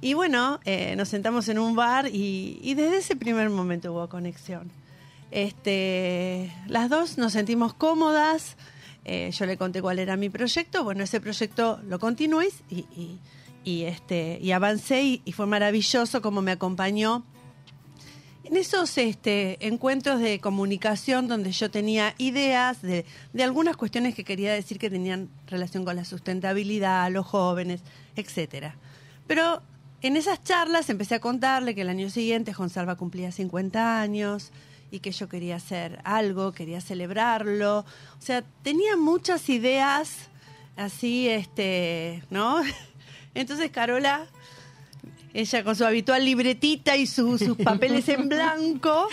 Y 0.00 0.12
bueno, 0.14 0.60
eh, 0.66 0.94
nos 0.96 1.08
sentamos 1.08 1.48
en 1.48 1.58
un 1.58 1.74
bar 1.74 2.08
y, 2.08 2.58
y 2.62 2.74
desde 2.74 2.98
ese 2.98 3.16
primer 3.16 3.48
momento 3.48 3.92
hubo 3.92 4.08
conexión. 4.08 4.70
Este, 5.30 6.52
las 6.68 6.90
dos 6.90 7.18
nos 7.18 7.32
sentimos 7.32 7.74
cómodas. 7.74 8.56
eh, 9.04 9.30
yo 9.32 9.46
le 9.46 9.56
conté 9.56 9.80
cuál 9.82 9.98
era 9.98 10.16
mi 10.16 10.28
proyecto. 10.28 10.84
Bueno, 10.84 11.02
ese 11.04 11.20
proyecto 11.20 11.80
lo 11.88 11.98
continué 11.98 12.48
y, 12.70 12.80
y, 12.94 13.18
y, 13.64 13.82
este, 13.84 14.38
y 14.40 14.52
avancé 14.52 15.02
y, 15.02 15.22
y 15.24 15.32
fue 15.32 15.46
maravilloso 15.46 16.20
como 16.22 16.42
me 16.42 16.52
acompañó 16.52 17.24
en 18.54 18.60
esos 18.60 18.96
este, 18.98 19.66
encuentros 19.66 20.20
de 20.20 20.38
comunicación 20.38 21.26
donde 21.26 21.50
yo 21.50 21.72
tenía 21.72 22.14
ideas 22.18 22.80
de, 22.82 23.04
de 23.32 23.42
algunas 23.42 23.76
cuestiones 23.76 24.14
que 24.14 24.22
quería 24.22 24.52
decir 24.52 24.78
que 24.78 24.88
tenían 24.88 25.28
relación 25.48 25.84
con 25.84 25.96
la 25.96 26.04
sustentabilidad, 26.04 27.10
los 27.10 27.26
jóvenes, 27.26 27.80
etcétera. 28.14 28.76
Pero 29.26 29.60
en 30.02 30.16
esas 30.16 30.40
charlas 30.44 30.88
empecé 30.88 31.16
a 31.16 31.20
contarle 31.20 31.74
que 31.74 31.80
el 31.80 31.88
año 31.88 32.08
siguiente 32.10 32.52
Gonzalva 32.52 32.94
cumplía 32.94 33.32
50 33.32 34.00
años 34.00 34.52
y 34.92 35.00
que 35.00 35.10
yo 35.10 35.28
quería 35.28 35.56
hacer 35.56 35.98
algo, 36.04 36.52
quería 36.52 36.80
celebrarlo. 36.80 37.80
O 37.80 38.20
sea, 38.20 38.44
tenía 38.62 38.96
muchas 38.96 39.48
ideas 39.48 40.28
así, 40.76 41.28
este, 41.28 42.22
¿no? 42.30 42.62
Entonces 43.34 43.72
Carola 43.72 44.28
ella 45.34 45.62
con 45.64 45.76
su 45.76 45.84
habitual 45.84 46.24
libretita 46.24 46.96
y 46.96 47.06
su- 47.06 47.36
sus 47.38 47.56
papeles 47.58 48.08
en 48.08 48.28
blanco, 48.28 49.08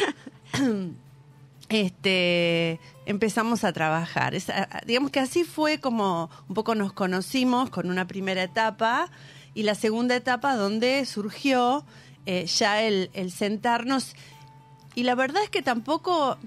este, 1.69 2.79
empezamos 3.05 3.63
a 3.63 3.73
trabajar. 3.73 4.33
Digamos 4.85 5.11
que 5.11 5.19
así 5.19 5.43
fue 5.43 5.79
como 5.79 6.29
un 6.47 6.55
poco 6.55 6.75
nos 6.75 6.93
conocimos 6.93 7.69
con 7.69 7.89
una 7.89 8.07
primera 8.07 8.43
etapa 8.43 9.09
y 9.53 9.63
la 9.63 9.75
segunda 9.75 10.15
etapa 10.15 10.55
donde 10.55 11.05
surgió 11.05 11.83
eh, 12.25 12.45
ya 12.45 12.81
el, 12.83 13.09
el 13.13 13.31
sentarnos. 13.31 14.15
Y 14.95 15.03
la 15.03 15.15
verdad 15.15 15.43
es 15.43 15.49
que 15.49 15.61
tampoco 15.61 16.37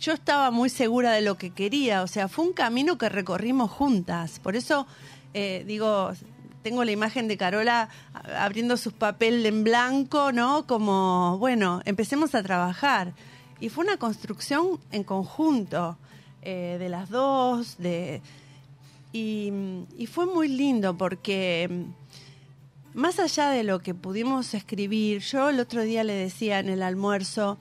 yo 0.00 0.12
estaba 0.12 0.50
muy 0.50 0.70
segura 0.70 1.12
de 1.12 1.20
lo 1.22 1.36
que 1.36 1.50
quería, 1.50 2.02
o 2.02 2.06
sea, 2.06 2.28
fue 2.28 2.46
un 2.46 2.52
camino 2.52 2.96
que 2.98 3.08
recorrimos 3.08 3.70
juntas. 3.70 4.38
Por 4.40 4.56
eso 4.56 4.86
eh, 5.34 5.64
digo, 5.66 6.12
tengo 6.68 6.84
la 6.84 6.92
imagen 6.92 7.28
de 7.28 7.38
Carola 7.38 7.88
abriendo 8.36 8.76
sus 8.76 8.92
papeles 8.92 9.46
en 9.46 9.64
blanco, 9.64 10.32
¿no? 10.32 10.66
Como, 10.66 11.38
bueno, 11.38 11.80
empecemos 11.86 12.34
a 12.34 12.42
trabajar. 12.42 13.14
Y 13.58 13.70
fue 13.70 13.84
una 13.84 13.96
construcción 13.96 14.78
en 14.92 15.02
conjunto 15.02 15.96
eh, 16.42 16.76
de 16.78 16.90
las 16.90 17.08
dos, 17.08 17.78
de 17.78 18.20
y, 19.14 19.50
y 19.96 20.06
fue 20.08 20.26
muy 20.26 20.48
lindo 20.48 20.98
porque 20.98 21.70
mm, 21.70 22.98
más 22.98 23.18
allá 23.18 23.48
de 23.48 23.64
lo 23.64 23.78
que 23.78 23.94
pudimos 23.94 24.52
escribir, 24.52 25.20
yo 25.20 25.48
el 25.48 25.60
otro 25.60 25.80
día 25.80 26.04
le 26.04 26.12
decía 26.12 26.58
en 26.58 26.68
el 26.68 26.82
almuerzo, 26.82 27.56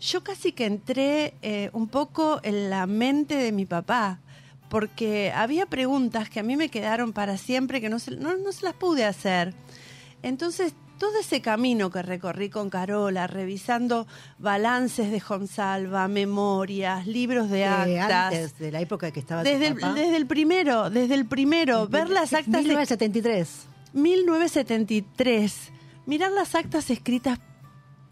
yo 0.00 0.22
casi 0.22 0.52
que 0.52 0.66
entré 0.66 1.34
eh, 1.42 1.70
un 1.72 1.88
poco 1.88 2.38
en 2.44 2.70
la 2.70 2.86
mente 2.86 3.34
de 3.34 3.50
mi 3.50 3.66
papá, 3.66 4.20
porque 4.68 5.32
había 5.34 5.66
preguntas 5.66 6.28
que 6.28 6.40
a 6.40 6.42
mí 6.42 6.56
me 6.56 6.68
quedaron 6.68 7.12
para 7.12 7.36
siempre 7.38 7.80
que 7.80 7.88
no 7.88 7.98
se, 7.98 8.12
no, 8.12 8.36
no 8.36 8.52
se 8.52 8.64
las 8.64 8.74
pude 8.74 9.04
hacer. 9.04 9.54
Entonces, 10.22 10.74
todo 10.98 11.18
ese 11.20 11.40
camino 11.40 11.90
que 11.90 12.02
recorrí 12.02 12.48
con 12.48 12.70
Carola, 12.70 13.26
revisando 13.26 14.06
balances 14.38 15.10
de 15.10 15.20
Gonsalva, 15.20 16.08
memorias, 16.08 17.06
libros 17.06 17.50
de 17.50 17.60
Eh, 17.60 17.66
actas, 18.00 18.34
antes 18.34 18.58
de 18.58 18.72
la 18.72 18.80
época 18.80 19.10
que 19.10 19.20
estaba 19.20 19.42
tu 19.42 19.48
desde 19.48 19.68
el, 19.68 19.76
desde 19.76 20.16
el 20.16 20.26
primero, 20.26 20.90
desde 20.90 21.14
el 21.14 21.26
primero, 21.26 21.86
ver 21.88 22.08
las 22.08 22.32
actas 22.32 22.62
de 22.62 22.68
1973. 22.68 23.66
1973, 23.92 25.72
mirar 26.06 26.30
las 26.32 26.54
actas 26.54 26.90
escritas 26.90 27.38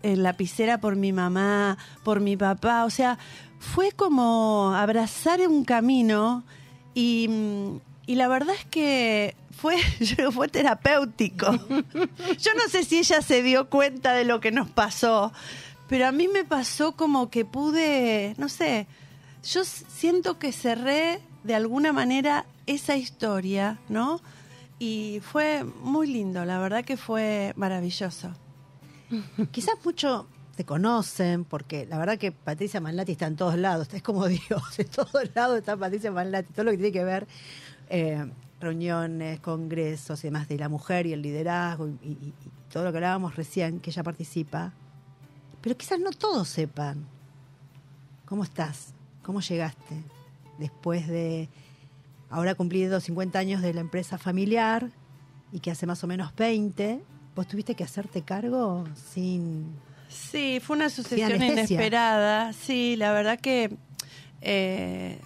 en 0.02 0.23
lapicera 0.23 0.80
por 0.80 0.96
mi 0.96 1.12
mamá, 1.12 1.78
por 2.04 2.20
mi 2.20 2.37
papá, 2.37 2.84
o 2.84 2.90
sea, 2.90 3.18
fue 3.64 3.92
como 3.92 4.73
abrazar 4.75 5.40
un 5.49 5.64
camino 5.64 6.44
y, 6.94 7.26
mm, 7.28 7.80
y 8.06 8.14
la 8.16 8.28
verdad 8.28 8.54
es 8.54 8.64
que 8.66 9.35
fue, 9.50 9.76
fue 10.33 10.49
terapéutico. 10.49 11.50
Yo 11.52 12.54
no 12.54 12.68
sé 12.68 12.85
si 12.85 12.99
ella 12.99 13.23
se 13.23 13.42
dio 13.42 13.71
cuenta 13.71 14.12
de 14.12 14.25
lo 14.25 14.40
que 14.40 14.52
nos 14.52 14.68
pasó, 14.71 15.33
pero 15.88 16.06
a 16.06 16.12
mí 16.12 16.28
me 16.28 16.44
pasó 16.44 16.92
como 16.92 17.30
que 17.30 17.44
pude, 17.44 18.35
no 18.37 18.49
sé, 18.49 18.87
yo 19.42 19.64
siento 19.64 20.38
que 20.38 20.52
cerré 20.52 21.21
de 21.42 21.54
alguna 21.54 21.92
manera 21.92 22.47
esa 22.66 22.97
historia, 22.97 23.78
¿no? 23.88 24.21
Y 24.78 25.21
fue 25.23 25.64
muy 25.64 26.06
lindo, 26.06 26.44
la 26.44 26.59
verdad 26.59 26.85
que 26.85 26.97
fue 26.97 27.52
maravilloso. 27.56 28.30
Quizás 29.52 29.75
mucho 29.85 30.26
te 30.54 30.64
conocen, 30.64 31.44
porque 31.44 31.87
la 31.87 31.99
verdad 31.99 32.18
que 32.18 32.32
Patricia 32.32 32.80
Manlati 32.80 33.12
está 33.12 33.26
en 33.26 33.37
todos 33.37 33.56
lados, 33.58 33.88
es 33.92 34.02
como 34.02 34.26
Dios, 34.28 34.78
en 34.78 34.88
todos 34.88 35.30
lados 35.34 35.58
está 35.58 35.76
Patricia 35.76 36.11
Manlati, 36.11 36.52
todo 36.52 36.64
lo 36.64 36.70
que 36.73 36.76
tiene 36.78 36.92
que 36.92 37.04
ver, 37.04 37.26
eh, 37.90 38.25
reuniones, 38.61 39.40
congresos 39.40 40.23
y 40.25 40.28
demás 40.28 40.49
de 40.49 40.58
la 40.58 40.68
mujer 40.68 41.06
y 41.06 41.12
el 41.12 41.23
liderazgo 41.23 41.88
y, 41.88 42.08
y- 42.11 42.34
todo 42.73 42.84
lo 42.84 42.90
que 42.90 42.99
hablábamos 42.99 43.37
recién, 43.37 43.78
que 43.78 43.90
ella 43.90 44.02
participa, 44.02 44.73
pero 45.61 45.76
quizás 45.76 46.00
no 46.00 46.11
todos 46.11 46.49
sepan 46.49 47.06
cómo 48.25 48.42
estás, 48.42 48.92
cómo 49.23 49.40
llegaste 49.40 50.02
después 50.58 51.06
de 51.06 51.49
ahora 52.30 52.56
cumplido 52.56 52.99
50 53.00 53.38
años 53.38 53.62
de 53.62 53.75
la 53.75 53.80
empresa 53.80 54.18
familiar 54.18 54.90
y 55.52 55.61
que 55.61 55.70
hace 55.70 55.87
más 55.87 56.02
o 56.02 56.08
menos 56.08 56.34
20, 56.34 57.00
vos 57.37 57.46
tuviste 57.46 57.76
que 57.76 57.84
hacerte 57.84 58.23
cargo 58.23 58.84
sin... 59.12 59.66
Sí, 60.14 60.61
fue 60.62 60.76
una 60.76 60.88
sucesión 60.90 61.30
inesperada. 61.42 62.52
Sí, 62.52 62.94
la 62.97 63.12
verdad 63.12 63.38
que... 63.40 63.76
eh, 64.40 65.18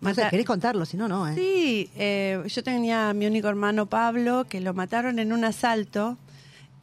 No 0.00 0.14
sé, 0.14 0.20
mata- 0.22 0.30
querés 0.30 0.46
contarlo, 0.46 0.84
si 0.86 0.96
no, 0.96 1.08
no, 1.08 1.28
¿eh? 1.28 1.34
Sí, 1.34 1.90
eh, 1.96 2.42
yo 2.46 2.62
tenía 2.62 3.10
a 3.10 3.14
mi 3.14 3.26
único 3.26 3.48
hermano 3.48 3.86
Pablo, 3.86 4.44
que 4.48 4.60
lo 4.60 4.72
mataron 4.74 5.18
en 5.18 5.32
un 5.32 5.44
asalto. 5.44 6.16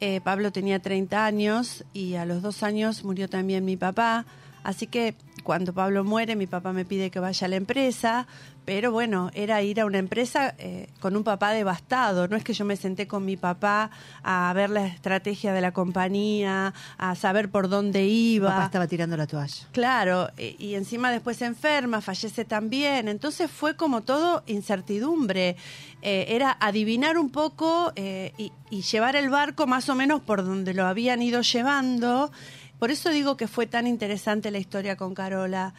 Eh, 0.00 0.20
Pablo 0.22 0.50
tenía 0.52 0.80
30 0.80 1.24
años 1.24 1.84
y 1.92 2.14
a 2.14 2.24
los 2.24 2.42
dos 2.42 2.62
años 2.62 3.04
murió 3.04 3.28
también 3.28 3.64
mi 3.64 3.76
papá. 3.76 4.24
Así 4.64 4.86
que 4.86 5.14
cuando 5.44 5.72
Pablo 5.72 6.04
muere, 6.04 6.36
mi 6.36 6.46
papá 6.46 6.72
me 6.72 6.84
pide 6.84 7.10
que 7.10 7.18
vaya 7.20 7.46
a 7.46 7.48
la 7.48 7.56
empresa, 7.56 8.26
pero 8.64 8.92
bueno, 8.92 9.30
era 9.34 9.62
ir 9.62 9.80
a 9.80 9.86
una 9.86 9.98
empresa 9.98 10.54
eh, 10.58 10.88
con 11.00 11.16
un 11.16 11.24
papá 11.24 11.52
devastado. 11.52 12.28
No 12.28 12.36
es 12.36 12.44
que 12.44 12.52
yo 12.52 12.64
me 12.64 12.76
senté 12.76 13.06
con 13.06 13.24
mi 13.24 13.36
papá 13.36 13.90
a 14.22 14.52
ver 14.54 14.70
la 14.70 14.86
estrategia 14.86 15.52
de 15.52 15.60
la 15.60 15.72
compañía, 15.72 16.72
a 16.98 17.14
saber 17.14 17.50
por 17.50 17.68
dónde 17.68 18.04
iba. 18.04 18.50
Papá 18.50 18.64
estaba 18.66 18.86
tirando 18.86 19.16
la 19.16 19.26
toalla. 19.26 19.66
Claro, 19.72 20.28
y 20.36 20.74
encima 20.74 21.10
después 21.10 21.36
se 21.36 21.46
enferma, 21.46 22.00
fallece 22.00 22.44
también. 22.44 23.08
Entonces 23.08 23.50
fue 23.50 23.76
como 23.76 24.02
todo 24.02 24.42
incertidumbre. 24.46 25.56
Eh, 26.02 26.26
era 26.28 26.56
adivinar 26.60 27.18
un 27.18 27.30
poco 27.30 27.92
eh, 27.96 28.32
y, 28.38 28.52
y 28.70 28.82
llevar 28.82 29.16
el 29.16 29.30
barco 29.30 29.66
más 29.66 29.88
o 29.88 29.94
menos 29.94 30.20
por 30.20 30.44
donde 30.44 30.74
lo 30.74 30.86
habían 30.86 31.22
ido 31.22 31.42
llevando. 31.42 32.30
Por 32.78 32.90
eso 32.90 33.10
digo 33.10 33.36
que 33.36 33.46
fue 33.46 33.68
tan 33.68 33.86
interesante 33.86 34.50
la 34.50 34.58
historia 34.58 34.96
con 34.96 35.14
Carola. 35.14 35.72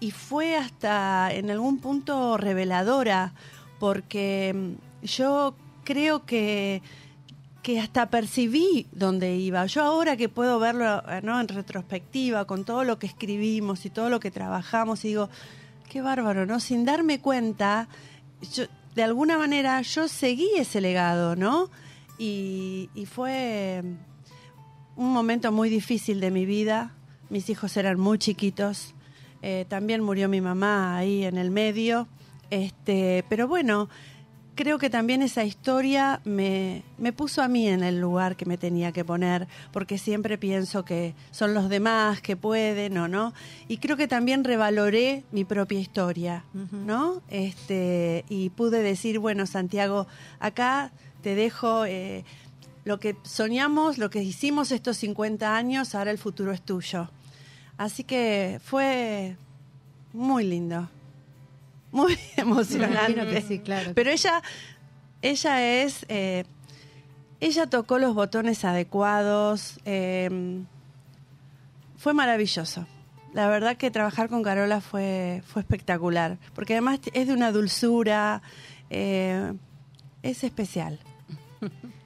Y 0.00 0.10
fue 0.12 0.56
hasta 0.56 1.32
en 1.32 1.50
algún 1.50 1.78
punto 1.78 2.36
reveladora, 2.36 3.32
porque 3.78 4.54
mm, 4.54 5.06
yo 5.06 5.54
creo 5.84 6.24
que 6.24 6.82
que 7.68 7.80
hasta 7.80 8.08
percibí 8.08 8.86
dónde 8.92 9.36
iba. 9.36 9.66
Yo 9.66 9.82
ahora 9.82 10.16
que 10.16 10.30
puedo 10.30 10.58
verlo 10.58 11.02
eh, 11.06 11.20
¿no? 11.22 11.38
en 11.38 11.48
retrospectiva, 11.48 12.46
con 12.46 12.64
todo 12.64 12.82
lo 12.82 12.98
que 12.98 13.06
escribimos 13.06 13.84
y 13.84 13.90
todo 13.90 14.08
lo 14.08 14.20
que 14.20 14.30
trabajamos, 14.30 15.04
y 15.04 15.08
digo, 15.08 15.28
qué 15.90 16.00
bárbaro, 16.00 16.46
¿no? 16.46 16.60
Sin 16.60 16.86
darme 16.86 17.20
cuenta, 17.20 17.88
yo, 18.54 18.64
de 18.94 19.02
alguna 19.02 19.36
manera 19.36 19.82
yo 19.82 20.08
seguí 20.08 20.48
ese 20.56 20.80
legado, 20.80 21.36
¿no? 21.36 21.68
Y, 22.18 22.88
y 22.94 23.04
fue 23.04 23.82
un 24.96 25.12
momento 25.12 25.52
muy 25.52 25.68
difícil 25.68 26.20
de 26.20 26.30
mi 26.30 26.46
vida. 26.46 26.94
Mis 27.28 27.50
hijos 27.50 27.76
eran 27.76 28.00
muy 28.00 28.18
chiquitos. 28.18 28.94
Eh, 29.42 29.66
también 29.68 30.02
murió 30.02 30.28
mi 30.28 30.40
mamá 30.40 30.96
ahí 30.96 31.24
en 31.24 31.38
el 31.38 31.50
medio. 31.50 32.08
Este, 32.50 33.24
pero 33.28 33.46
bueno, 33.46 33.88
creo 34.58 34.78
que 34.78 34.90
también 34.90 35.22
esa 35.22 35.44
historia 35.44 36.20
me, 36.24 36.82
me 36.98 37.12
puso 37.12 37.42
a 37.42 37.48
mí 37.48 37.68
en 37.68 37.84
el 37.84 38.00
lugar 38.00 38.34
que 38.34 38.44
me 38.44 38.58
tenía 38.58 38.90
que 38.90 39.04
poner, 39.04 39.46
porque 39.70 39.98
siempre 39.98 40.36
pienso 40.36 40.84
que 40.84 41.14
son 41.30 41.54
los 41.54 41.68
demás 41.68 42.20
que 42.20 42.36
pueden 42.36 42.98
o 42.98 43.06
no. 43.06 43.34
Y 43.68 43.78
creo 43.78 43.96
que 43.96 44.08
también 44.08 44.42
revaloré 44.42 45.22
mi 45.30 45.44
propia 45.44 45.78
historia, 45.78 46.44
¿no? 46.72 47.22
Este, 47.28 48.24
y 48.28 48.50
pude 48.50 48.82
decir, 48.82 49.20
bueno, 49.20 49.46
Santiago, 49.46 50.08
acá 50.40 50.90
te 51.22 51.36
dejo 51.36 51.84
eh, 51.84 52.24
lo 52.84 52.98
que 52.98 53.14
soñamos, 53.22 53.96
lo 53.96 54.10
que 54.10 54.24
hicimos 54.24 54.72
estos 54.72 54.96
50 54.96 55.54
años, 55.54 55.94
ahora 55.94 56.10
el 56.10 56.18
futuro 56.18 56.50
es 56.50 56.62
tuyo. 56.62 57.10
Así 57.78 58.02
que 58.02 58.60
fue 58.62 59.36
muy 60.12 60.44
lindo, 60.44 60.88
muy 61.92 62.18
emocionante. 62.36 63.40
sí, 63.42 63.60
claro. 63.60 63.92
Pero 63.94 64.10
ella, 64.10 64.42
ella 65.22 65.82
es, 65.82 66.04
eh, 66.08 66.44
ella 67.40 67.68
tocó 67.68 67.98
los 67.98 68.14
botones 68.14 68.64
adecuados, 68.64 69.78
eh, 69.84 70.60
fue 71.96 72.12
maravilloso. 72.14 72.86
La 73.32 73.48
verdad 73.48 73.76
que 73.76 73.90
trabajar 73.90 74.28
con 74.28 74.42
Carola 74.42 74.80
fue, 74.80 75.42
fue 75.46 75.62
espectacular, 75.62 76.38
porque 76.54 76.74
además 76.74 76.98
es 77.12 77.28
de 77.28 77.32
una 77.32 77.52
dulzura, 77.52 78.42
eh, 78.90 79.52
es 80.22 80.42
especial. 80.44 80.98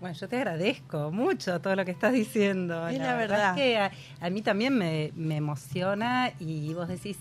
Bueno, 0.00 0.14
yo 0.14 0.28
te 0.28 0.36
agradezco 0.36 1.10
mucho 1.10 1.60
todo 1.60 1.74
lo 1.74 1.84
que 1.84 1.90
estás 1.90 2.12
diciendo. 2.12 2.86
Es 2.88 2.98
la 2.98 3.14
verdad. 3.16 3.56
es 3.56 3.62
que 3.62 3.78
a, 3.78 3.90
a 4.20 4.30
mí 4.30 4.42
también 4.42 4.76
me, 4.76 5.10
me 5.14 5.36
emociona 5.36 6.32
y 6.38 6.74
vos 6.74 6.88
decís, 6.88 7.16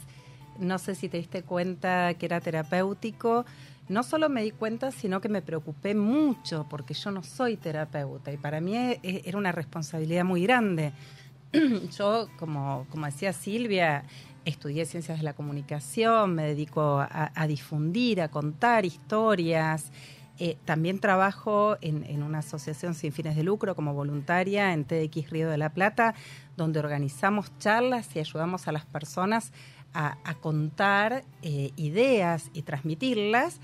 no 0.60 0.78
sé 0.78 0.94
si 0.96 1.08
te 1.08 1.18
diste 1.18 1.44
cuenta 1.44 2.14
que 2.16 2.26
era 2.26 2.42
terapéutico. 2.42 3.46
No 3.88 4.04
solo 4.04 4.30
me 4.30 4.42
di 4.42 4.52
cuenta, 4.52 4.92
sino 4.92 5.22
que 5.22 5.30
me 5.30 5.42
preocupé 5.42 5.96
mucho 5.96 6.66
porque 6.70 6.94
yo 6.94 7.12
no 7.12 7.24
soy 7.24 7.56
terapeuta 7.56 8.34
y 8.34 8.38
para 8.38 8.60
mí 8.60 8.76
e- 8.76 9.00
e- 9.04 9.22
era 9.26 9.38
una 9.38 9.52
responsabilidad 9.52 10.26
muy 10.26 10.44
grande. 10.44 10.92
yo, 11.98 12.28
como, 12.38 12.88
como 12.90 13.06
decía 13.06 13.32
Silvia, 13.32 14.04
estudié 14.44 14.86
ciencias 14.86 15.20
de 15.20 15.24
la 15.24 15.34
comunicación, 15.34 16.36
me 16.36 16.44
dedico 16.44 17.00
a, 17.00 17.32
a 17.34 17.48
difundir, 17.48 18.22
a 18.22 18.28
contar 18.30 18.86
historias. 18.86 19.92
Eh, 20.38 20.58
también 20.65 21.00
trabajo 21.00 21.78
en, 21.80 22.21
una 22.21 22.39
asociación 22.39 22.93
sin 22.93 23.13
fines 23.13 23.38
de 23.38 23.43
lucro 23.43 23.74
como 23.76 23.93
voluntaria 23.93 24.74
en 24.74 24.84
TDX 24.84 25.30
Río 25.30 25.50
de 25.50 25.58
la 25.58 25.69
Plata, 25.69 26.13
donde 26.58 26.80
organizamos 26.80 27.58
charlas 27.58 28.13
y 28.15 28.19
ayudamos 28.19 28.67
a 28.67 28.74
las 28.74 28.86
personas 28.86 29.54
a, 29.93 30.17
a 30.26 30.34
contar 30.36 31.24
eh, 31.41 31.71
ideas 31.78 32.50
y 32.54 32.63
transmitirlas, 32.63 33.62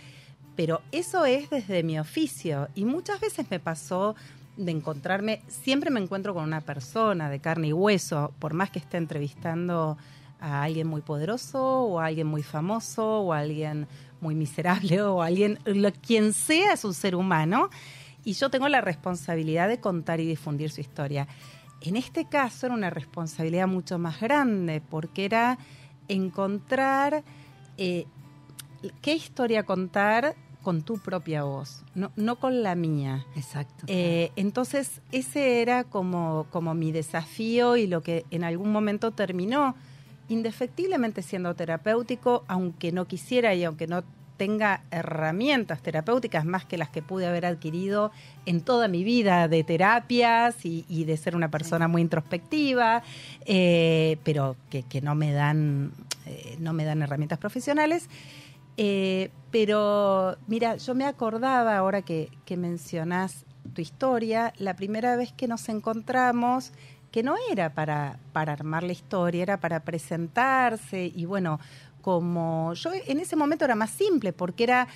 pero 0.55 0.81
eso 0.93 1.25
es 1.25 1.49
desde 1.49 1.83
mi 1.83 1.99
oficio. 1.99 2.69
Y 2.73 2.85
muchas 2.85 3.19
veces 3.19 3.47
me 3.49 3.59
pasó 3.59 4.15
de 4.55 4.71
encontrarme, 4.71 5.41
siempre 5.47 5.89
me 5.89 5.99
encuentro 5.99 6.33
con 6.33 6.43
una 6.43 6.61
persona 6.61 7.29
de 7.29 7.39
carne 7.39 7.67
y 7.67 7.73
hueso, 7.73 8.33
por 8.39 8.53
más 8.53 8.69
que 8.69 8.79
esté 8.79 8.97
entrevistando 8.97 9.97
a 10.39 10.63
alguien 10.63 10.87
muy 10.87 11.01
poderoso 11.01 11.83
o 11.83 11.99
a 11.99 12.05
alguien 12.05 12.27
muy 12.27 12.43
famoso 12.43 13.21
o 13.21 13.33
a 13.33 13.39
alguien 13.39 13.87
muy 14.21 14.35
miserable 14.35 15.01
o 15.01 15.21
alguien, 15.21 15.59
lo, 15.65 15.91
quien 15.91 16.33
sea 16.33 16.73
es 16.73 16.85
un 16.85 16.93
ser 16.93 17.15
humano 17.15 17.69
y 18.23 18.33
yo 18.33 18.49
tengo 18.49 18.69
la 18.69 18.81
responsabilidad 18.81 19.67
de 19.67 19.79
contar 19.79 20.19
y 20.19 20.27
difundir 20.27 20.71
su 20.71 20.81
historia. 20.81 21.27
En 21.81 21.95
este 21.95 22.25
caso 22.25 22.67
era 22.67 22.75
una 22.75 22.91
responsabilidad 22.91 23.67
mucho 23.67 23.97
más 23.97 24.21
grande 24.21 24.81
porque 24.81 25.25
era 25.25 25.57
encontrar 26.07 27.23
eh, 27.77 28.05
qué 29.01 29.15
historia 29.15 29.63
contar 29.63 30.35
con 30.61 30.83
tu 30.83 30.99
propia 30.99 31.43
voz, 31.43 31.83
no, 31.95 32.11
no 32.15 32.35
con 32.35 32.61
la 32.61 32.75
mía. 32.75 33.25
Exacto. 33.35 33.85
Eh, 33.87 34.31
entonces, 34.35 35.01
ese 35.11 35.61
era 35.61 35.83
como, 35.83 36.45
como 36.51 36.75
mi 36.75 36.91
desafío 36.91 37.77
y 37.77 37.87
lo 37.87 38.03
que 38.03 38.25
en 38.29 38.43
algún 38.43 38.71
momento 38.71 39.11
terminó 39.11 39.75
indefectiblemente 40.31 41.21
siendo 41.21 41.55
terapéutico, 41.55 42.43
aunque 42.47 42.91
no 42.91 43.05
quisiera 43.05 43.53
y 43.53 43.63
aunque 43.63 43.87
no 43.87 44.03
tenga 44.37 44.83
herramientas 44.89 45.83
terapéuticas 45.83 46.45
más 46.45 46.65
que 46.65 46.77
las 46.77 46.89
que 46.89 47.03
pude 47.03 47.27
haber 47.27 47.45
adquirido 47.45 48.11
en 48.47 48.61
toda 48.61 48.87
mi 48.87 49.03
vida 49.03 49.47
de 49.47 49.63
terapias 49.63 50.55
y, 50.63 51.03
de 51.03 51.17
ser 51.17 51.35
una 51.35 51.51
persona 51.51 51.87
muy 51.87 52.01
introspectiva, 52.01 53.03
eh, 53.45 54.17
pero 54.23 54.55
que, 54.71 54.81
que 54.81 55.01
no 55.01 55.13
me 55.13 55.31
dan 55.31 55.91
eh, 56.25 56.55
no 56.59 56.73
me 56.73 56.85
dan 56.85 57.01
herramientas 57.01 57.39
profesionales. 57.39 58.09
Eh, 58.77 59.29
pero 59.51 60.37
mira, 60.47 60.77
yo 60.77 60.95
me 60.95 61.05
acordaba 61.05 61.77
ahora 61.77 62.01
que, 62.01 62.29
que 62.45 62.57
mencionás 62.57 63.45
tu 63.73 63.81
historia, 63.81 64.53
la 64.57 64.75
primera 64.75 65.15
vez 65.15 65.33
que 65.33 65.47
nos 65.47 65.69
encontramos, 65.69 66.71
que 67.11 67.23
no 67.23 67.35
era 67.51 67.73
para, 67.73 68.17
para 68.33 68.53
armar 68.53 68.83
la 68.83 68.93
historia, 68.93 69.43
era 69.43 69.57
para 69.59 69.81
presentarse 69.81 71.11
y 71.13 71.25
bueno, 71.25 71.59
como 72.01 72.73
yo 72.73 72.91
en 73.05 73.19
ese 73.19 73.35
momento 73.35 73.65
era 73.65 73.75
más 73.75 73.91
simple 73.91 74.33
porque 74.33 74.63
era 74.63 74.87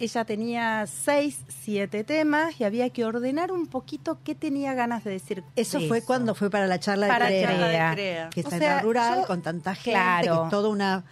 ella 0.00 0.24
tenía 0.24 0.86
seis, 0.86 1.40
siete 1.48 2.04
temas 2.04 2.60
y 2.60 2.64
había 2.64 2.88
que 2.90 3.04
ordenar 3.04 3.50
un 3.50 3.66
poquito 3.66 4.18
qué 4.22 4.36
tenía 4.36 4.72
ganas 4.74 5.02
de 5.02 5.10
decir. 5.10 5.42
Eso 5.56 5.80
fue 5.80 6.02
cuando 6.02 6.36
fue 6.36 6.50
para 6.50 6.68
la 6.68 6.78
charla 6.78 7.08
Para 7.08 7.26
de 7.26 7.42
CREA, 7.42 7.48
charla 7.50 7.66
de 7.88 7.94
CREA. 7.94 8.30
que 8.30 8.40
O 8.40 8.42
está 8.44 8.56
en 8.56 8.62
la 8.62 8.80
rural 8.80 9.20
yo- 9.22 9.26
con 9.26 9.42
tanta 9.42 9.74
gente, 9.74 9.90
Claro. 9.98 10.36
que 10.40 10.44
es 10.44 10.50
toda 10.50 10.68
una 10.68 11.04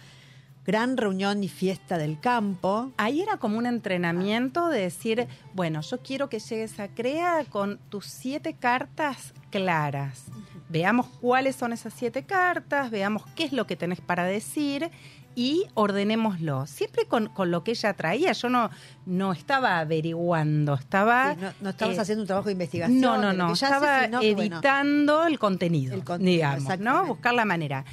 gran 0.65 0.95
reunión 0.97 1.43
y 1.43 1.49
fiesta 1.49 1.97
del 1.97 2.17
campo. 2.19 2.91
Ahí 2.97 3.21
era 3.21 3.35
como 3.37 3.57
un 3.57 3.65
entrenamiento 3.65 4.69
de 4.69 4.81
decir, 4.81 5.27
bueno, 5.53 5.81
yo 5.81 5.99
quiero 5.99 6.29
que 6.29 6.39
llegues 6.39 6.79
a 6.79 6.87
CREA 6.87 7.43
con 7.49 7.79
tus 7.89 8.05
siete 8.05 8.53
cartas 8.53 9.33
claras. 9.49 10.23
Veamos 10.69 11.07
cuáles 11.21 11.55
son 11.55 11.73
esas 11.73 11.93
siete 11.93 12.23
cartas, 12.23 12.91
veamos 12.91 13.23
qué 13.35 13.43
es 13.43 13.53
lo 13.53 13.67
que 13.67 13.75
tenés 13.75 14.01
para 14.01 14.25
decir 14.25 14.91
y 15.37 15.65
ordenémoslo. 15.75 16.65
Siempre 16.65 17.05
con, 17.05 17.27
con 17.27 17.51
lo 17.51 17.63
que 17.63 17.69
ella 17.69 17.93
traía. 17.93 18.31
Yo 18.31 18.49
no, 18.49 18.71
no 19.05 19.33
estaba 19.33 19.77
averiguando, 19.77 20.73
estaba... 20.73 21.35
Sí, 21.35 21.41
no, 21.41 21.53
no 21.61 21.69
estabas 21.69 21.97
eh, 21.97 22.01
haciendo 22.01 22.23
un 22.23 22.27
trabajo 22.27 22.47
de 22.47 22.53
investigación. 22.53 22.99
no, 22.99 23.17
no, 23.19 23.33
no. 23.33 23.53
Estaba 23.53 24.05
sino 24.05 24.17
bueno, 24.17 24.41
editando 24.41 25.27
el 25.27 25.37
contenido, 25.37 25.93
El 25.93 26.03
contenido, 26.03 26.49
digamos, 26.55 26.79
¿no? 26.79 27.05
Buscar 27.05 27.35
la 27.35 27.45
manera. 27.45 27.85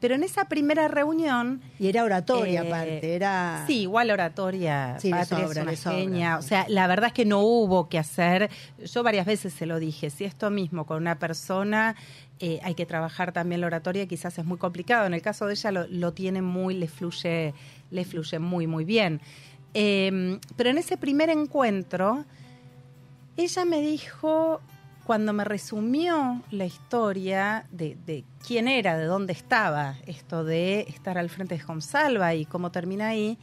Pero 0.00 0.14
en 0.14 0.22
esa 0.22 0.46
primera 0.46 0.88
reunión... 0.88 1.60
y 1.78 1.88
era 1.88 2.04
oratoria 2.04 2.62
eh, 2.62 2.66
aparte, 2.66 3.14
era... 3.14 3.64
Sí, 3.66 3.82
igual 3.82 4.10
oratoria. 4.10 4.96
Sí, 4.98 5.10
Patria 5.10 5.44
es 5.44 5.56
una 5.56 5.76
genia. 5.76 6.38
O 6.38 6.42
sea, 6.42 6.64
la 6.68 6.86
verdad 6.86 7.08
es 7.08 7.12
que 7.12 7.26
no 7.26 7.40
hubo 7.40 7.88
que 7.88 7.98
hacer. 7.98 8.50
Yo 8.82 9.02
varias 9.02 9.26
veces 9.26 9.52
se 9.52 9.66
lo 9.66 9.78
dije. 9.78 10.08
Si 10.08 10.24
esto 10.24 10.50
mismo 10.50 10.86
con 10.86 10.96
una 10.96 11.18
persona 11.18 11.96
eh, 12.38 12.60
hay 12.62 12.74
que 12.74 12.86
trabajar 12.86 13.32
también 13.32 13.60
la 13.60 13.66
oratoria, 13.66 14.06
quizás 14.06 14.38
es 14.38 14.44
muy 14.46 14.56
complicado. 14.56 15.06
En 15.06 15.12
el 15.12 15.20
caso 15.20 15.46
de 15.46 15.52
ella 15.52 15.70
lo, 15.70 15.86
lo 15.86 16.12
tiene 16.12 16.40
muy, 16.40 16.74
le 16.74 16.88
fluye, 16.88 17.52
le 17.90 18.04
fluye 18.06 18.38
muy, 18.38 18.66
muy 18.66 18.86
bien. 18.86 19.20
Eh, 19.74 20.38
pero 20.56 20.70
en 20.70 20.78
ese 20.78 20.96
primer 20.96 21.28
encuentro, 21.28 22.24
ella 23.36 23.64
me 23.66 23.80
dijo, 23.82 24.60
cuando 25.04 25.32
me 25.32 25.44
resumió 25.44 26.42
la 26.50 26.64
historia 26.64 27.66
de, 27.70 27.96
de 28.06 28.24
quién 28.46 28.68
era, 28.68 28.96
de 28.96 29.04
dónde 29.04 29.32
estaba, 29.32 29.96
esto 30.06 30.44
de 30.44 30.80
estar 30.88 31.18
al 31.18 31.30
frente 31.30 31.56
de 31.56 31.80
Salva 31.80 32.34
y 32.34 32.46
cómo 32.46 32.70
termina 32.70 33.08
ahí, 33.08 33.38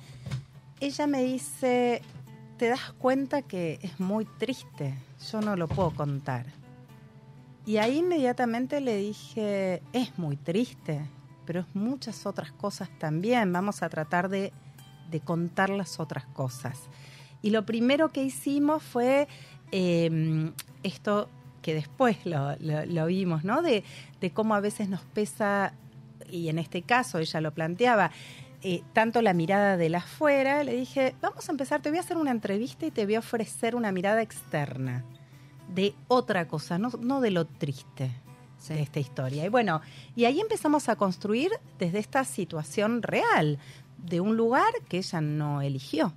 ella 0.80 1.08
me 1.08 1.24
dice, 1.24 2.02
te 2.58 2.70
das 2.70 2.94
cuenta 2.98 3.42
que 3.42 3.80
es 3.82 4.00
muy 4.00 4.26
triste, 4.26 4.96
yo 5.32 5.42
no 5.42 5.56
lo 5.56 5.68
puedo 5.68 5.92
contar. 5.92 6.46
Y 7.66 7.78
ahí 7.78 7.98
inmediatamente 7.98 8.80
le 8.80 8.98
dije, 8.98 9.82
es 9.94 10.18
muy 10.18 10.38
triste, 10.38 11.02
pero 11.46 11.62
es 11.62 11.76
muchas 11.76 12.26
otras 12.26 12.52
cosas 12.52 12.90
también, 13.00 13.52
vamos 13.52 13.84
a 13.84 13.90
tratar 13.90 14.30
de, 14.30 14.54
de 15.10 15.20
contar 15.20 15.70
las 15.70 16.00
otras 16.00 16.26
cosas. 16.28 16.80
Y 17.42 17.52
lo 17.52 17.66
primero 17.66 18.10
que 18.10 18.24
hicimos 18.24 18.84
fue 18.84 19.28
eh, 19.72 20.52
esto 20.84 21.30
que 21.68 21.74
después 21.74 22.26
lo, 22.26 22.56
lo- 22.62 22.86
lo 22.86 23.06
vimos, 23.08 23.44
¿no? 23.44 23.62
De, 23.62 23.84
de 24.22 24.32
cómo 24.32 24.56
a 24.56 24.62
veces 24.62 24.88
nos 24.88 25.02
pesa, 25.02 25.74
y 26.32 26.48
en 26.48 26.60
este 26.60 26.82
caso 26.82 27.18
ella 27.20 27.42
lo 27.42 27.52
planteaba, 27.54 28.10
eh, 28.64 28.84
tanto 28.94 29.22
la 29.22 29.34
mirada 29.34 29.76
de 29.76 29.90
la 29.90 29.98
afuera, 29.98 30.64
le 30.64 30.74
dije, 30.78 31.14
vamos 31.22 31.50
a 31.50 31.52
empezar, 31.52 31.82
te 31.82 31.90
voy 31.90 31.98
a 31.98 32.02
hacer 32.02 32.16
una 32.16 32.32
entrevista 32.32 32.86
y 32.86 32.92
te 32.92 33.04
voy 33.04 33.16
a 33.16 33.20
ofrecer 33.20 33.76
una 33.76 33.92
mirada 33.92 34.22
externa 34.22 35.04
de 35.68 35.94
otra 36.08 36.48
cosa, 36.48 36.78
no, 36.80 36.90
no 37.02 37.20
de 37.20 37.32
lo 37.32 37.44
triste 37.44 38.12
de 38.70 38.82
esta 38.82 39.02
historia. 39.02 39.46
Y 39.46 39.50
bueno, 39.50 39.82
y 40.16 40.24
ahí 40.24 40.40
empezamos 40.40 40.88
a 40.88 40.96
construir 40.96 41.52
desde 41.80 42.00
esta 42.00 42.24
situación 42.24 43.02
real, 43.04 43.60
de 43.98 44.22
un 44.22 44.38
lugar 44.38 44.72
que 44.88 45.00
ella 45.00 45.20
no 45.20 45.62
eligió, 45.62 46.14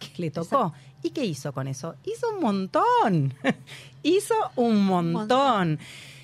que 0.00 0.20
le 0.20 0.30
tocó. 0.32 0.72
¿Y 1.04 1.10
qué 1.10 1.22
hizo 1.22 1.52
con 1.52 1.68
eso? 1.68 1.96
Hizo 2.02 2.30
un 2.30 2.40
montón, 2.40 3.34
hizo 4.02 4.34
un 4.56 4.86
montón. 4.86 5.78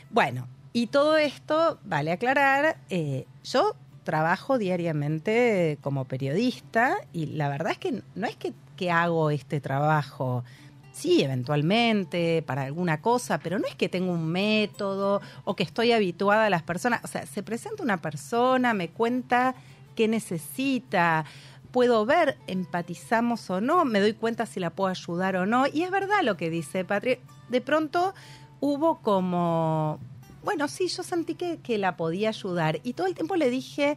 Bueno, 0.09 0.49
y 0.73 0.87
todo 0.87 1.19
esto, 1.19 1.79
vale 1.85 2.13
aclarar, 2.13 2.79
eh, 2.89 3.27
yo 3.45 3.77
trabajo 4.05 4.57
diariamente 4.57 5.77
como 5.83 6.07
periodista 6.07 6.97
y 7.13 7.27
la 7.27 7.51
verdad 7.51 7.73
es 7.73 7.79
que 7.79 8.03
no 8.15 8.27
es 8.27 8.37
que, 8.37 8.55
que 8.79 8.91
hago 8.91 9.31
este 9.31 9.61
trabajo, 9.61 10.45
sí, 10.93 11.23
eventualmente, 11.23 12.43
para 12.47 12.63
alguna 12.63 13.03
cosa, 13.03 13.39
pero 13.39 13.59
no 13.59 13.67
es 13.67 13.75
que 13.75 13.91
tengo 13.91 14.13
un 14.13 14.29
método 14.29 15.21
o 15.45 15.57
que 15.57 15.63
estoy 15.63 15.93
habituada 15.93 16.47
a 16.47 16.51
las 16.51 16.63
personas. 16.63 17.05
O 17.05 17.07
sea, 17.07 17.27
se 17.27 17.43
presenta 17.43 17.83
una 17.83 18.01
persona, 18.01 18.73
me 18.73 18.89
cuenta 18.89 19.55
qué 19.95 20.09
necesita, 20.09 21.27
puedo 21.73 22.05
ver, 22.07 22.37
empatizamos 22.47 23.49
o 23.51 23.61
no, 23.61 23.85
me 23.85 24.01
doy 24.01 24.13
cuenta 24.13 24.47
si 24.47 24.61
la 24.61 24.71
puedo 24.71 24.91
ayudar 24.91 25.37
o 25.37 25.47
no. 25.47 25.67
Y 25.67 25.83
es 25.83 25.91
verdad 25.91 26.23
lo 26.23 26.37
que 26.37 26.51
dice 26.51 26.85
Patria. 26.85 27.19
De 27.49 27.61
pronto 27.61 28.15
hubo 28.61 29.01
como, 29.01 29.99
bueno, 30.45 30.69
sí, 30.69 30.89
yo 30.89 31.03
sentí 31.03 31.35
que, 31.35 31.59
que 31.59 31.79
la 31.79 31.97
podía 31.97 32.31
ayudar. 32.31 32.81
Y 32.83 32.95
todo 32.95 33.07
el 33.07 33.15
tiempo 33.15 33.37
le 33.37 33.51
dije, 33.51 33.97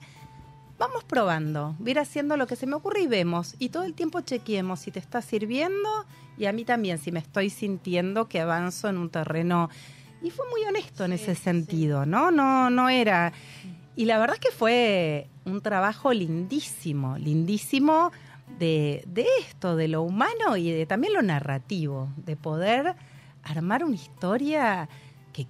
vamos 0.78 1.04
probando, 1.04 1.76
voy 1.80 1.90
a 1.90 1.92
ir 1.92 2.00
haciendo 2.00 2.36
lo 2.38 2.48
que 2.48 2.56
se 2.56 2.66
me 2.66 2.76
ocurre 2.76 3.02
y 3.02 3.08
vemos. 3.08 3.56
Y 3.60 3.70
todo 3.70 3.84
el 3.84 3.94
tiempo 3.94 4.22
chequeemos 4.22 4.82
si 4.82 4.92
te 4.92 5.00
está 5.00 5.22
sirviendo 5.22 6.06
y 6.38 6.46
a 6.46 6.52
mí 6.52 6.66
también, 6.66 6.98
si 6.98 7.12
me 7.12 7.20
estoy 7.20 7.50
sintiendo 7.50 8.28
que 8.28 8.42
avanzo 8.42 8.90
en 8.90 8.98
un 8.98 9.10
terreno. 9.10 9.70
Y 10.22 10.32
fue 10.32 10.46
muy 10.50 10.64
honesto 10.64 11.06
en 11.06 11.14
ese 11.14 11.36
sentido, 11.36 12.06
¿no? 12.06 12.32
No, 12.32 12.70
no 12.70 12.90
era. 12.90 13.34
Y 13.96 14.06
la 14.06 14.18
verdad 14.18 14.36
es 14.36 14.50
que 14.50 14.56
fue 14.56 15.28
un 15.46 15.62
trabajo 15.62 16.14
lindísimo, 16.14 17.18
lindísimo 17.18 18.12
de, 18.60 19.04
de 19.08 19.26
esto, 19.40 19.76
de 19.76 19.88
lo 19.88 20.02
humano 20.02 20.58
y 20.58 20.72
de 20.72 20.86
también 20.86 21.14
lo 21.14 21.22
narrativo, 21.22 22.10
de 22.18 22.36
poder 22.36 22.96
armar 23.44 23.84
una 23.84 23.96
historia 23.96 24.90
que, 25.32 25.48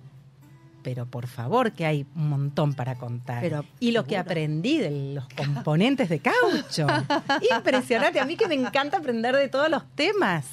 pero 0.81 1.05
por 1.05 1.27
favor, 1.27 1.71
que 1.71 1.85
hay 1.85 2.05
un 2.15 2.29
montón 2.29 2.73
para 2.73 2.95
contar. 2.95 3.41
Pero, 3.41 3.65
y 3.79 3.91
lo 3.91 4.05
que 4.05 4.17
aprendí 4.17 4.77
de 4.77 5.13
los 5.13 5.27
componentes 5.37 6.09
de 6.09 6.19
caucho. 6.19 6.87
Impresionante, 7.55 8.19
a 8.19 8.25
mí 8.25 8.35
que 8.35 8.47
me 8.47 8.55
encanta 8.55 8.97
aprender 8.97 9.35
de 9.35 9.47
todos 9.47 9.69
los 9.69 9.83
temas. 9.95 10.45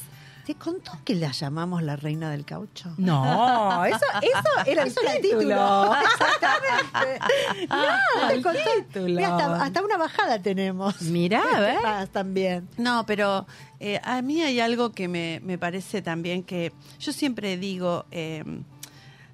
¿Te 0.50 0.56
contó 0.56 0.90
que 1.04 1.14
la 1.14 1.30
llamamos 1.30 1.80
la 1.84 1.94
reina 1.94 2.28
del 2.28 2.44
caucho? 2.44 2.92
No, 2.96 3.84
eso, 3.86 3.98
eso 4.20 4.66
era 4.66 4.82
el 4.82 4.88
Eso 4.88 5.00
era 5.00 5.12
el 5.14 5.22
título. 5.22 5.40
título. 5.42 5.94
Exactamente. 6.02 7.66
No, 7.68 8.28
Te 8.28 8.42
contó. 8.42 8.58
título. 8.88 9.04
Mira, 9.14 9.36
hasta, 9.36 9.62
hasta 9.62 9.82
una 9.84 9.96
bajada 9.96 10.42
tenemos. 10.42 11.00
Mirá, 11.02 11.40
a 11.54 11.60
ver. 11.60 11.78
Ah, 11.84 12.04
También. 12.10 12.68
No, 12.78 13.06
pero 13.06 13.46
eh, 13.78 14.00
a 14.02 14.22
mí 14.22 14.42
hay 14.42 14.58
algo 14.58 14.90
que 14.90 15.06
me, 15.06 15.38
me 15.44 15.56
parece 15.56 16.02
también 16.02 16.42
que 16.42 16.72
yo 16.98 17.12
siempre 17.12 17.56
digo, 17.56 18.06
eh, 18.10 18.42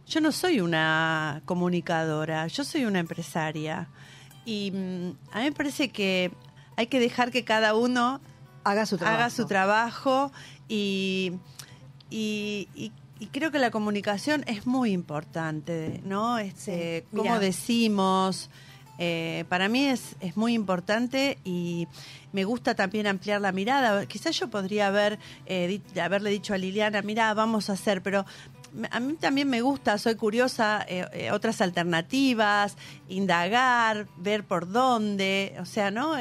yo 0.06 0.20
no 0.20 0.32
soy 0.32 0.60
una 0.60 1.40
comunicadora, 1.46 2.46
yo 2.48 2.62
soy 2.62 2.84
una 2.84 2.98
empresaria. 2.98 3.88
Y 4.44 4.70
mm, 4.70 5.10
a 5.32 5.38
mí 5.38 5.44
me 5.44 5.52
parece 5.52 5.88
que 5.88 6.30
hay 6.76 6.88
que 6.88 7.00
dejar 7.00 7.30
que 7.30 7.42
cada 7.42 7.74
uno 7.74 8.20
Haga 8.70 8.84
su 8.86 8.96
trabajo. 8.98 9.18
haga 9.20 9.30
su 9.30 9.46
trabajo 9.46 10.32
y, 10.68 11.32
y, 12.10 12.68
y- 12.74 12.92
y 13.18 13.26
creo 13.28 13.50
que 13.50 13.58
la 13.58 13.70
comunicación 13.70 14.44
es 14.46 14.66
muy 14.66 14.92
importante, 14.92 16.02
¿no? 16.04 16.36
Este, 16.38 17.00
Sí, 17.10 17.16
cómo 17.16 17.38
decimos, 17.40 18.50
eh, 18.98 19.44
para 19.48 19.68
mí 19.70 19.86
es, 19.86 20.16
es 20.20 20.36
muy 20.36 20.52
importante 20.52 21.38
y 21.44 21.88
me 22.32 22.44
gusta 22.44 22.74
también 22.74 23.06
ampliar 23.06 23.40
la 23.40 23.52
mirada. 23.52 24.04
Quizás 24.04 24.38
yo 24.38 24.48
podría 24.48 24.88
haber 24.88 25.18
eh, 25.46 25.80
di- 25.94 25.98
haberle 26.00 26.28
dicho 26.28 26.52
a 26.52 26.58
Liliana, 26.58 27.00
mira, 27.00 27.32
vamos 27.32 27.70
a 27.70 27.72
hacer, 27.72 28.02
pero 28.02 28.26
a 28.90 29.00
mí 29.00 29.14
también 29.14 29.48
me 29.48 29.62
gusta, 29.62 29.96
soy 29.96 30.16
curiosa, 30.16 30.84
eh, 30.86 31.30
otras 31.32 31.62
alternativas, 31.62 32.76
indagar, 33.08 34.06
ver 34.18 34.44
por 34.44 34.70
dónde, 34.70 35.56
o 35.58 35.64
sea, 35.64 35.90
¿no? 35.90 36.18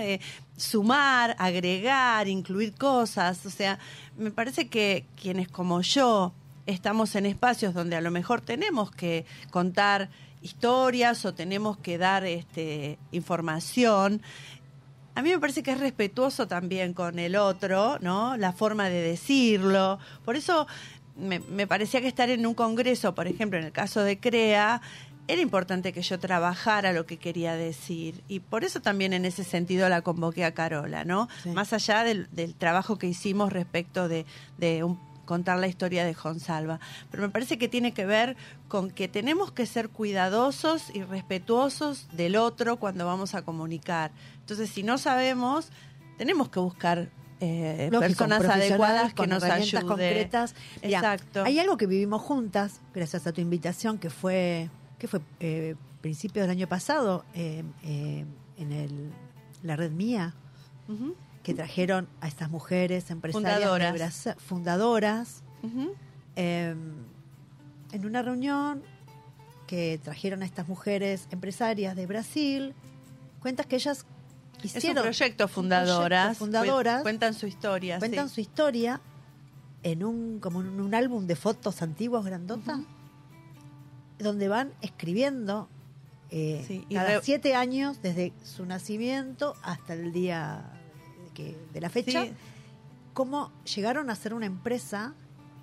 Sumar, 0.57 1.35
agregar, 1.37 2.27
incluir 2.27 2.73
cosas, 2.75 3.45
o 3.45 3.49
sea, 3.49 3.77
me 4.17 4.31
parece 4.31 4.67
que 4.69 5.05
quienes 5.21 5.49
como 5.49 5.81
yo 5.81 6.33
estamos 6.65 7.15
en 7.15 7.25
espacios 7.25 7.73
donde 7.73 7.95
a 7.95 8.01
lo 8.01 8.11
mejor 8.11 8.41
tenemos 8.41 8.91
que 8.91 9.25
contar 9.51 10.09
historias 10.41 11.25
o 11.25 11.33
tenemos 11.33 11.77
que 11.77 11.97
dar 11.97 12.25
este, 12.25 12.97
información, 13.11 14.21
a 15.15 15.21
mí 15.21 15.29
me 15.29 15.39
parece 15.39 15.63
que 15.63 15.71
es 15.71 15.79
respetuoso 15.79 16.47
también 16.47 16.93
con 16.93 17.19
el 17.19 17.37
otro, 17.37 17.97
¿no? 18.01 18.35
La 18.35 18.51
forma 18.51 18.89
de 18.89 19.01
decirlo. 19.01 19.97
Por 20.25 20.35
eso 20.35 20.67
me, 21.15 21.39
me 21.39 21.67
parecía 21.67 22.01
que 22.01 22.07
estar 22.07 22.29
en 22.29 22.45
un 22.45 22.53
congreso, 22.53 23.15
por 23.15 23.27
ejemplo, 23.27 23.57
en 23.57 23.65
el 23.65 23.71
caso 23.71 24.01
de 24.01 24.19
CREA, 24.19 24.81
era 25.27 25.41
importante 25.41 25.91
que 25.93 26.01
yo 26.01 26.19
trabajara 26.19 26.93
lo 26.93 27.05
que 27.05 27.17
quería 27.17 27.55
decir. 27.55 28.21
Y 28.27 28.39
por 28.41 28.63
eso 28.63 28.79
también 28.81 29.13
en 29.13 29.25
ese 29.25 29.43
sentido 29.43 29.89
la 29.89 30.01
convoqué 30.01 30.45
a 30.45 30.53
Carola, 30.53 31.03
¿no? 31.03 31.27
Sí. 31.43 31.49
Más 31.49 31.73
allá 31.73 32.03
del, 32.03 32.27
del 32.31 32.53
trabajo 32.55 32.97
que 32.97 33.07
hicimos 33.07 33.51
respecto 33.51 34.07
de, 34.07 34.25
de 34.57 34.83
un- 34.83 34.99
contar 35.25 35.57
la 35.57 35.65
historia 35.67 36.05
de 36.05 36.13
Jonsalva. 36.13 36.79
Pero 37.09 37.23
me 37.23 37.29
parece 37.29 37.57
que 37.57 37.67
tiene 37.67 37.93
que 37.93 38.05
ver 38.05 38.37
con 38.67 38.91
que 38.91 39.07
tenemos 39.07 39.51
que 39.51 39.65
ser 39.65 39.89
cuidadosos 39.89 40.91
y 40.93 41.01
respetuosos 41.01 42.07
del 42.11 42.35
otro 42.35 42.77
cuando 42.77 43.07
vamos 43.07 43.33
a 43.33 43.41
comunicar. 43.41 44.11
Entonces, 44.41 44.69
si 44.69 44.83
no 44.83 44.99
sabemos, 44.99 45.69
tenemos 46.19 46.49
que 46.49 46.59
buscar 46.59 47.09
eh, 47.39 47.89
Lógico, 47.91 47.99
personas 48.07 48.45
adecuadas 48.45 49.09
que 49.09 49.15
con 49.15 49.29
nos 49.29 49.41
herramientas 49.43 49.73
ayuden. 49.81 49.87
concretas. 49.87 50.55
Mira, 50.83 50.99
Exacto. 50.99 51.43
Hay 51.43 51.57
algo 51.59 51.75
que 51.77 51.87
vivimos 51.87 52.21
juntas, 52.21 52.79
gracias 52.93 53.25
a 53.25 53.31
tu 53.33 53.41
invitación, 53.41 53.97
que 53.97 54.11
fue, 54.11 54.69
que 54.99 55.07
fue 55.07 55.21
eh, 55.39 55.75
principio 56.01 56.41
del 56.41 56.51
año 56.51 56.67
pasado, 56.67 57.25
eh, 57.33 57.63
eh, 57.83 58.25
en 58.57 58.71
el, 58.71 59.11
la 59.63 59.75
red 59.75 59.91
mía, 59.91 60.33
que 61.43 61.53
trajeron 61.53 62.07
a 62.21 62.27
estas 62.27 62.49
mujeres 62.49 63.09
empresarias 63.11 63.53
Fundadoras. 63.55 63.93
Braza- 63.93 64.35
fundadoras 64.37 65.43
eh, 66.35 66.75
en 67.91 68.05
una 68.05 68.21
reunión 68.21 68.83
que 69.67 69.99
trajeron 70.03 70.43
a 70.43 70.45
estas 70.45 70.67
mujeres 70.67 71.27
empresarias 71.31 71.95
de 71.95 72.05
Brasil, 72.05 72.73
cuentas 73.39 73.65
que 73.65 73.77
ellas 73.77 74.05
Es 74.63 74.63
un 74.73 74.77
hicieron 74.77 75.07
un 75.07 75.13
fundadoras. 75.13 75.17
proyecto 75.17 75.47
fundadoras, 76.37 76.99
Cuen- 76.99 77.01
Cuentan 77.03 77.33
su 77.33 77.47
historia. 77.47 77.97
cuentan 77.99 78.29
sí. 78.29 78.35
su 78.35 78.41
historia 78.41 79.01
en 79.83 80.03
un 80.03 80.39
como 80.39 80.61
en 80.61 80.79
un 80.79 80.93
álbum 80.95 81.25
de 81.27 81.35
fotos 81.35 81.81
antiguos 81.81 82.25
grandota, 82.25 82.79
donde 84.19 84.47
van 84.47 84.71
escribiendo 84.81 85.69
eh, 86.31 86.63
Sí, 86.67 86.85
y 86.89 86.95
cada 86.95 87.21
siete 87.21 87.55
años 87.55 88.01
desde 88.01 88.33
su 88.43 88.65
nacimiento 88.65 89.55
hasta 89.61 89.93
el 89.93 90.11
día 90.11 90.63
que- 91.33 91.55
de 91.73 91.81
la 91.81 91.89
fecha, 91.89 92.23
Sí. 92.23 92.33
cómo 93.13 93.51
llegaron 93.75 94.09
a 94.09 94.15
ser 94.15 94.33
una 94.33 94.45
empresa 94.47 95.13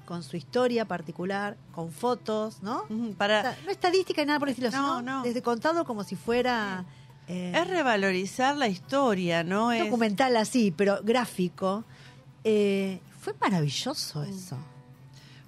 con 0.06 0.22
su 0.22 0.36
historia 0.36 0.84
particular, 0.86 1.56
con 1.72 1.90
fotos, 1.90 2.62
¿no? 2.62 2.82
O 2.88 3.12
Para, 3.16 3.42
sea, 3.42 3.58
no 3.64 3.70
estadística 3.70 4.22
ni 4.22 4.26
nada 4.26 4.38
por 4.38 4.48
el 4.48 4.52
estilo, 4.52 4.70
No, 4.70 4.98
sino 4.98 5.02
no. 5.02 5.22
desde 5.22 5.42
contado 5.42 5.84
como 5.84 6.04
si 6.04 6.16
fuera 6.16 6.84
eh, 7.28 7.52
es 7.54 7.68
revalorizar 7.68 8.56
la 8.56 8.68
historia, 8.68 9.42
¿no? 9.44 9.72
Es, 9.72 9.84
documental 9.84 10.36
así, 10.36 10.70
pero 10.76 11.00
gráfico. 11.02 11.84
Eh, 12.44 13.00
fue 13.20 13.34
maravilloso 13.40 14.22
eso. 14.24 14.56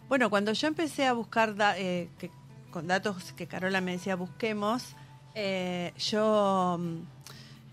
Bueno, 0.09 0.31
cuando 0.31 0.53
yo 0.53 0.69
empecé 0.69 1.07
a 1.07 1.13
buscar 1.13 1.55
da- 1.57 1.79
eh, 1.79 2.09
que- 2.19 2.31
con 2.75 2.89
datos 2.89 3.33
que 3.35 3.47
Carola 3.47 3.81
me 3.81 3.93
decía 3.93 4.17
busquemos, 4.17 4.97
eh, 5.37 5.93
yo 5.97 6.77
mm, 6.81 6.97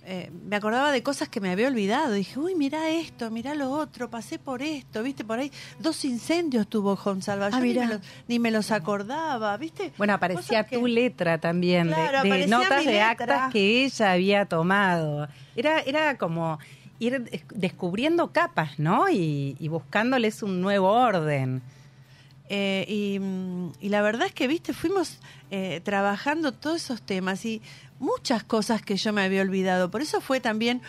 eh, 0.06 0.32
me 0.48 0.56
acordaba 0.56 0.92
de 0.92 1.02
cosas 1.02 1.28
que 1.28 1.42
me 1.42 1.50
había 1.50 1.70
olvidado. 1.70 2.14
Dije, 2.14 2.38
uy, 2.40 2.54
mira 2.54 2.88
esto, 2.92 3.32
mira 3.32 3.56
lo 3.56 3.72
otro, 3.72 4.12
pasé 4.12 4.38
por 4.38 4.62
esto, 4.62 5.02
viste, 5.02 5.24
por 5.24 5.40
ahí 5.40 5.52
dos 5.80 6.06
incendios 6.06 6.68
tuvo. 6.68 6.96
Yo 7.04 7.16
Ah, 7.56 7.60
ni, 7.60 7.68
mirá. 7.70 7.88
me 7.88 7.94
los, 7.96 8.02
ni 8.28 8.38
me 8.38 8.52
los 8.52 8.70
acordaba, 8.70 9.58
viste. 9.58 9.92
Bueno, 9.98 10.14
aparecía 10.14 10.60
Cosas 10.60 10.66
que- 10.68 10.78
tu 10.78 10.86
letra 10.86 11.40
también, 11.40 11.88
de- 11.88 11.96
Claro, 11.96 12.22
de, 12.22 12.46
notas 12.46 12.86
de 12.86 13.02
actas 13.02 13.52
que 13.52 13.86
ella 13.86 14.12
había 14.12 14.46
tomado. 14.46 15.28
Era, 15.56 15.80
era 15.80 16.16
como 16.20 16.60
ir 17.00 17.24
des- 17.24 17.42
descubriendo 17.56 18.32
capas, 18.32 18.78
¿no? 18.78 19.10
Y, 19.10 19.56
y 19.60 19.68
buscándoles 19.68 20.44
un 20.44 20.62
nuevo 20.62 20.90
orden. 20.92 21.64
Eh, 22.54 22.86
y, 22.90 23.18
y 23.80 23.88
la 23.90 24.02
verdad 24.02 24.28
es 24.28 24.34
que, 24.34 24.46
viste, 24.48 24.74
fuimos 24.74 25.20
eh, 25.52 25.80
trabajando 25.86 26.52
todos 26.52 26.84
esos 26.84 27.02
temas 27.02 27.46
y 27.46 27.62
muchas 27.98 28.44
cosas 28.44 28.82
que 28.82 28.98
yo 28.98 29.14
me 29.14 29.22
había 29.24 29.42
olvidado. 29.42 29.90
Por 29.90 30.02
eso 30.02 30.20
fue 30.20 30.42
también 30.42 30.82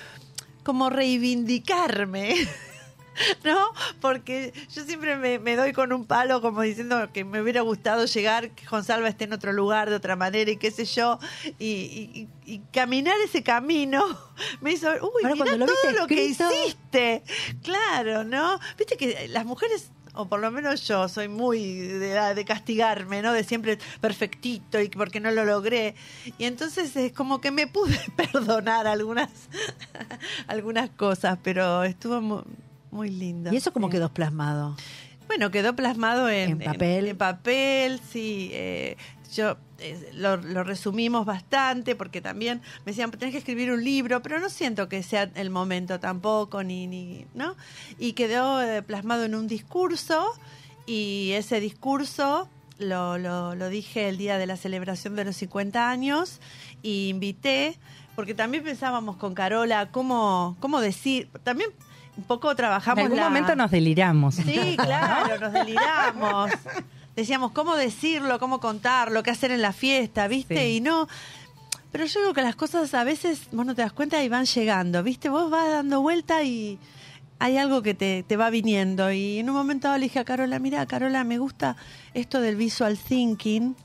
como 0.65 0.91
reivindicarme. 0.91 2.35
¿No? 3.45 3.59
Porque 4.01 4.55
yo 4.75 4.85
siempre 4.85 5.17
me, 5.17 5.39
me 5.39 5.55
doy 5.55 5.75
con 5.75 5.93
un 5.93 6.07
palo 6.07 6.41
como 6.41 6.63
diciendo 6.63 7.11
que 7.13 7.25
me 7.27 7.43
hubiera 7.43 7.61
gustado 7.61 8.07
llegar, 8.07 8.53
que 8.53 8.65
Gonzalo 8.65 9.07
esté 9.07 9.25
en 9.25 9.35
otro 9.35 9.53
lugar 9.53 9.91
de 9.91 9.97
otra 9.97 10.17
manera 10.17 10.51
y 10.51 10.57
qué 10.57 10.71
sé 10.71 10.87
yo, 10.87 11.19
y, 11.59 11.67
y- 11.67 12.29
y- 12.47 12.55
y 12.55 12.59
caminar 12.73 13.15
ese 13.23 13.43
camino 13.43 14.03
me 14.63 14.73
hizo, 14.73 14.89
uy, 14.91 15.25
Ahora, 15.25 15.35
mirá 15.35 15.57
lo 15.59 15.67
todo 15.67 15.93
lo 15.93 16.07
que 16.07 16.25
hiciste. 16.25 17.23
Claro, 17.63 18.25
¿no? 18.25 18.59
Viste 18.79 18.97
que 18.97 19.29
las 19.29 19.45
mujeres, 19.45 19.91
o 20.15 20.29
por 20.29 20.41
lo 20.41 20.51
menos 20.51 20.87
yo, 20.87 21.09
soy 21.09 21.29
muy 21.29 21.77
de, 21.77 22.35
de 22.35 22.45
castigarme, 22.45 23.23
¿no? 23.23 23.33
De 23.33 23.45
siempre 23.45 23.79
perfectito 24.01 24.81
y 24.81 24.89
porque 24.89 25.21
no 25.21 25.31
lo 25.31 25.45
logré. 25.45 25.95
Y 26.39 26.45
entonces 26.45 26.95
es 26.97 27.13
como 27.13 27.41
que 27.41 27.51
me 27.51 27.67
pude 27.67 27.99
perdonar 28.17 28.87
algunas, 28.87 29.31
algunas 30.47 30.91
cosas, 30.91 31.39
pero 31.43 31.85
estuvo 31.85 32.21
mu- 32.21 32.43
muy, 32.91 33.09
lindo. 33.11 33.53
Y 33.53 33.57
eso 33.57 33.73
como 33.73 33.89
Sí. 33.89 33.93
quedó 33.93 34.09
plasmado. 34.11 34.77
Bueno, 35.29 35.51
quedó 35.51 35.75
plasmado 35.75 36.29
en, 36.29 36.51
En 36.51 36.59
papel. 36.59 37.09
En, 37.09 37.17
papel, 37.17 38.01
sí. 38.11 38.51
eh, 38.53 38.97
yo 39.35 39.57
eh, 39.83 40.11
lo, 40.15 40.37
lo 40.37 40.65
resumimos 40.65 41.27
bastante 41.27 41.95
porque 41.97 42.21
también 42.21 42.61
me 42.85 42.93
decían, 42.93 43.11
tenés 43.11 43.33
que 43.33 43.39
escribir 43.39 43.71
un 43.73 43.83
libro, 43.85 44.23
pero 44.23 44.39
no 44.41 44.49
siento 44.49 44.89
que 44.89 45.03
sea 45.03 45.31
el 45.35 45.51
momento 45.51 46.01
tampoco, 46.01 46.63
ni, 46.63 46.87
ni 46.87 47.27
¿no? 47.35 47.57
Y 47.99 48.13
quedó 48.15 48.63
eh, 48.63 48.83
plasmado 48.83 49.25
en 49.25 49.35
un 49.35 49.47
discurso 49.49 50.25
y 50.87 51.33
ese 51.35 51.61
discurso 51.61 52.49
lo, 52.79 53.19
lo, 53.19 53.55
lo 53.55 53.69
dije 53.69 54.09
el 54.09 54.17
día 54.19 54.39
de 54.39 54.47
la 54.47 54.57
celebración 54.57 55.15
de 55.17 55.25
los 55.25 55.37
50 55.37 55.89
años 55.91 56.41
y 56.83 57.09
invité, 57.09 57.79
porque 58.17 58.35
también 58.35 58.65
pensábamos 58.65 59.17
con 59.17 59.35
Carola 59.35 59.91
cómo, 59.91 60.57
cómo 60.61 60.81
decir, 60.81 61.29
también 61.45 61.71
un 62.17 62.25
poco 62.25 62.55
trabajamos 62.57 62.99
en 62.99 63.05
algún 63.07 63.19
la- 63.19 63.29
momento 63.29 63.55
nos 63.57 63.71
deliramos. 63.71 64.35
Sí, 64.35 64.77
claro, 64.83 65.39
nos 65.41 65.53
deliramos. 65.53 66.51
Decíamos 67.17 67.53
cómo 67.53 67.77
decirlo, 67.77 68.39
cómo 68.39 68.61
contarlo, 68.61 69.23
qué 69.23 69.31
hacer 69.31 69.51
en 69.51 69.63
la 69.63 69.73
fiesta, 69.73 70.29
¿viste? 70.29 70.57
Sí. 70.57 70.77
Y 70.77 70.81
no. 70.81 71.09
Pero 71.91 72.07
yo 72.07 72.21
digo 72.21 72.33
que 72.33 72.43
las 72.43 72.57
cosas 72.57 72.95
a 72.95 73.05
veces 73.05 73.49
vos 73.53 73.67
no 73.67 73.75
te 73.75 73.83
das 73.83 73.93
cuenta 73.93 74.23
y 74.25 74.29
van 74.29 74.47
llegando, 74.47 75.03
¿viste? 75.03 75.29
Vos 75.29 75.51
vas 75.51 75.69
dando 75.69 76.01
vuelta 76.01 76.43
y 76.43 76.79
hay 77.39 77.59
algo 77.59 77.83
que 77.83 77.93
te, 77.93 78.23
te 78.23 78.37
va 78.37 78.49
viniendo. 78.49 79.13
Y 79.13 79.39
en 79.39 79.51
un 79.51 79.57
momento 79.57 79.89
dado 79.89 79.99
le 79.99 80.05
dije 80.05 80.21
a 80.21 80.25
Carola, 80.25 80.59
mira, 80.59 80.87
Carola, 80.87 81.23
me 81.25 81.37
gusta 81.37 81.77
esto 82.15 82.41
del 82.41 82.57
visual 82.57 82.97
thinking, 82.97 83.77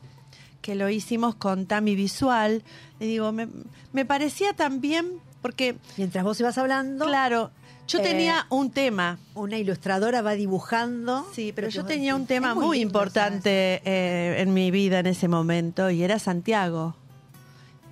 que 0.61 0.75
lo 0.75 0.89
hicimos 0.89 1.35
con 1.35 1.65
Tami 1.65 1.95
Visual. 1.95 2.63
Le 2.99 3.05
digo, 3.07 3.33
me, 3.33 3.49
me 3.91 4.05
parecía 4.05 4.53
también, 4.53 5.19
porque, 5.41 5.75
Mientras 5.97 6.23
vos 6.23 6.39
ibas 6.39 6.57
hablando, 6.57 7.05
claro, 7.05 7.51
yo 7.87 7.99
Eh, 7.99 8.03
tenía 8.03 8.45
un 8.49 8.69
tema. 8.71 9.17
una 9.33 9.57
ilustradora 9.57 10.21
va 10.21 10.33
dibujando. 10.33 11.25
Sí, 11.33 11.51
pero 11.55 11.69
yo 11.69 11.85
tenía 11.85 12.13
decís. 12.13 12.21
un 12.21 12.27
tema 12.27 12.53
muy, 12.53 12.77
lindo, 12.79 12.87
importante 12.89 13.81
eh, 13.85 14.41
en 14.41 14.53
mi 14.53 14.71
vida 14.71 14.99
en 14.99 15.07
ese 15.07 15.27
momento 15.27 15.89
y 15.89 16.03
era 16.03 16.19
Santiago. 16.19 16.95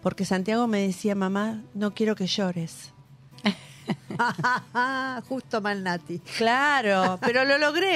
Porque 0.04 0.26
Santiago 0.26 0.68
me 0.68 0.82
decía, 0.86 1.16
mamá, 1.16 1.64
no 1.74 1.94
quiero 1.94 2.16
que 2.16 2.28
llores. 2.28 2.92
Justo 5.30 5.62
mal 5.62 5.84
Nati. 5.84 6.20
Claro, 6.38 7.20
pero 7.22 7.44
lo 7.46 7.58
logré, 7.58 7.90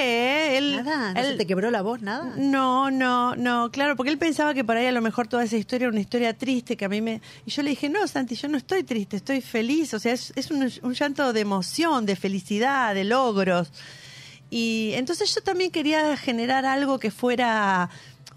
¿eh? 0.54 0.58
Él, 0.58 0.82
Nada, 0.84 1.14
¿no 1.14 1.22
se 1.22 1.30
él- 1.30 1.38
te 1.38 1.46
quebró 1.46 1.70
la 1.70 1.82
voz, 1.82 2.00
nada? 2.02 2.34
no, 2.36 2.90
no, 2.90 3.34
no, 3.36 3.70
claro, 3.70 3.96
porque 3.96 4.10
él 4.10 4.18
pensaba 4.18 4.54
que 4.54 4.64
por 4.64 4.76
ahí 4.76 4.86
a 4.86 4.92
lo 4.92 5.00
mejor 5.00 5.28
toda 5.28 5.44
esa 5.44 5.56
historia 5.56 5.84
era 5.86 5.92
una 5.92 6.00
historia 6.00 6.36
triste, 6.36 6.76
que 6.76 6.84
a 6.84 6.88
mí 6.88 7.00
me... 7.00 7.20
Y 7.46 7.50
yo 7.50 7.62
le 7.62 7.70
dije, 7.70 7.88
no, 7.88 8.06
Santi, 8.06 8.34
yo 8.34 8.48
no 8.48 8.58
estoy 8.58 8.82
triste, 8.82 9.16
estoy 9.16 9.40
feliz, 9.40 9.94
o 9.94 9.98
sea, 9.98 10.12
es, 10.12 10.32
es 10.36 10.50
un, 10.50 10.70
un 10.82 10.94
llanto 10.94 11.32
de 11.32 11.40
emoción, 11.40 12.06
de 12.06 12.16
felicidad, 12.16 12.94
de 12.94 13.04
logros. 13.04 13.72
Y 14.52 14.90
entonces 14.94 15.32
yo 15.32 15.42
también 15.42 15.70
quería 15.70 16.16
generar 16.16 16.66
algo 16.66 16.98
que 16.98 17.12
fuera 17.12 17.88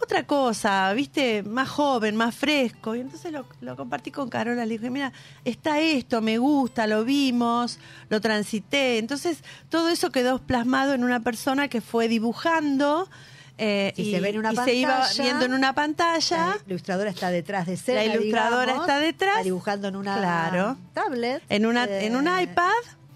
otra 0.03 0.23
cosa, 0.27 0.91
viste, 0.93 1.43
más 1.43 1.69
joven, 1.69 2.15
más 2.15 2.35
fresco. 2.35 2.95
Y 2.95 2.99
entonces 3.01 3.31
lo, 3.31 3.45
lo 3.61 3.75
compartí 3.75 4.11
con 4.11 4.29
Carola, 4.29 4.65
le 4.65 4.77
dije, 4.77 4.89
mira, 4.89 5.11
está 5.45 5.79
esto, 5.79 6.21
me 6.21 6.37
gusta, 6.37 6.85
lo 6.87 7.03
vimos, 7.03 7.79
lo 8.09 8.21
transité. 8.21 8.97
Entonces 8.99 9.39
todo 9.69 9.89
eso 9.89 10.11
quedó 10.11 10.39
plasmado 10.39 10.93
en 10.93 11.03
una 11.03 11.21
persona 11.21 11.67
que 11.67 11.81
fue 11.81 12.07
dibujando. 12.07 13.09
eh, 13.57 13.93
Si 13.95 14.01
y, 14.03 14.11
se 14.11 14.19
ve 14.19 14.29
en 14.29 14.39
una 14.39 14.53
y 14.53 14.55
se 14.57 14.73
iba 14.73 15.07
viendo 15.19 15.45
en 15.45 15.53
una 15.53 15.73
pantalla. 15.73 16.47
La 16.47 16.57
ilustradora 16.67 17.09
está 17.09 17.29
detrás 17.31 17.65
de 17.67 17.73
escena. 17.73 18.03
La 18.03 18.15
ilustradora 18.15 18.63
digamos, 18.63 18.87
está 18.87 18.99
detrás. 18.99 19.31
Está 19.33 19.43
dibujando 19.43 19.87
en 19.87 19.95
una 19.95 20.17
Claro. 20.17 20.77
tablet. 20.93 21.43
En, 21.49 21.65
una, 21.65 21.85
eh, 21.85 22.05
en 22.07 22.15
un 22.15 22.27
iPad 22.27 22.71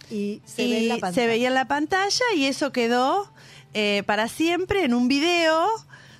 Y 0.09 0.41
se 0.45 0.63
y 0.63 0.71
ve 0.71 0.77
en 0.83 0.87
la 0.89 0.93
pantalla. 0.97 1.13
se 1.15 1.27
veía 1.27 1.47
en 1.49 1.53
la 1.53 1.65
pantalla 1.67 2.25
y 2.35 2.45
eso 2.45 2.71
quedó 2.71 3.31
eh, 3.73 4.03
para 4.05 4.27
siempre 4.27 4.85
en 4.85 4.93
un 4.93 5.07
video 5.07 5.67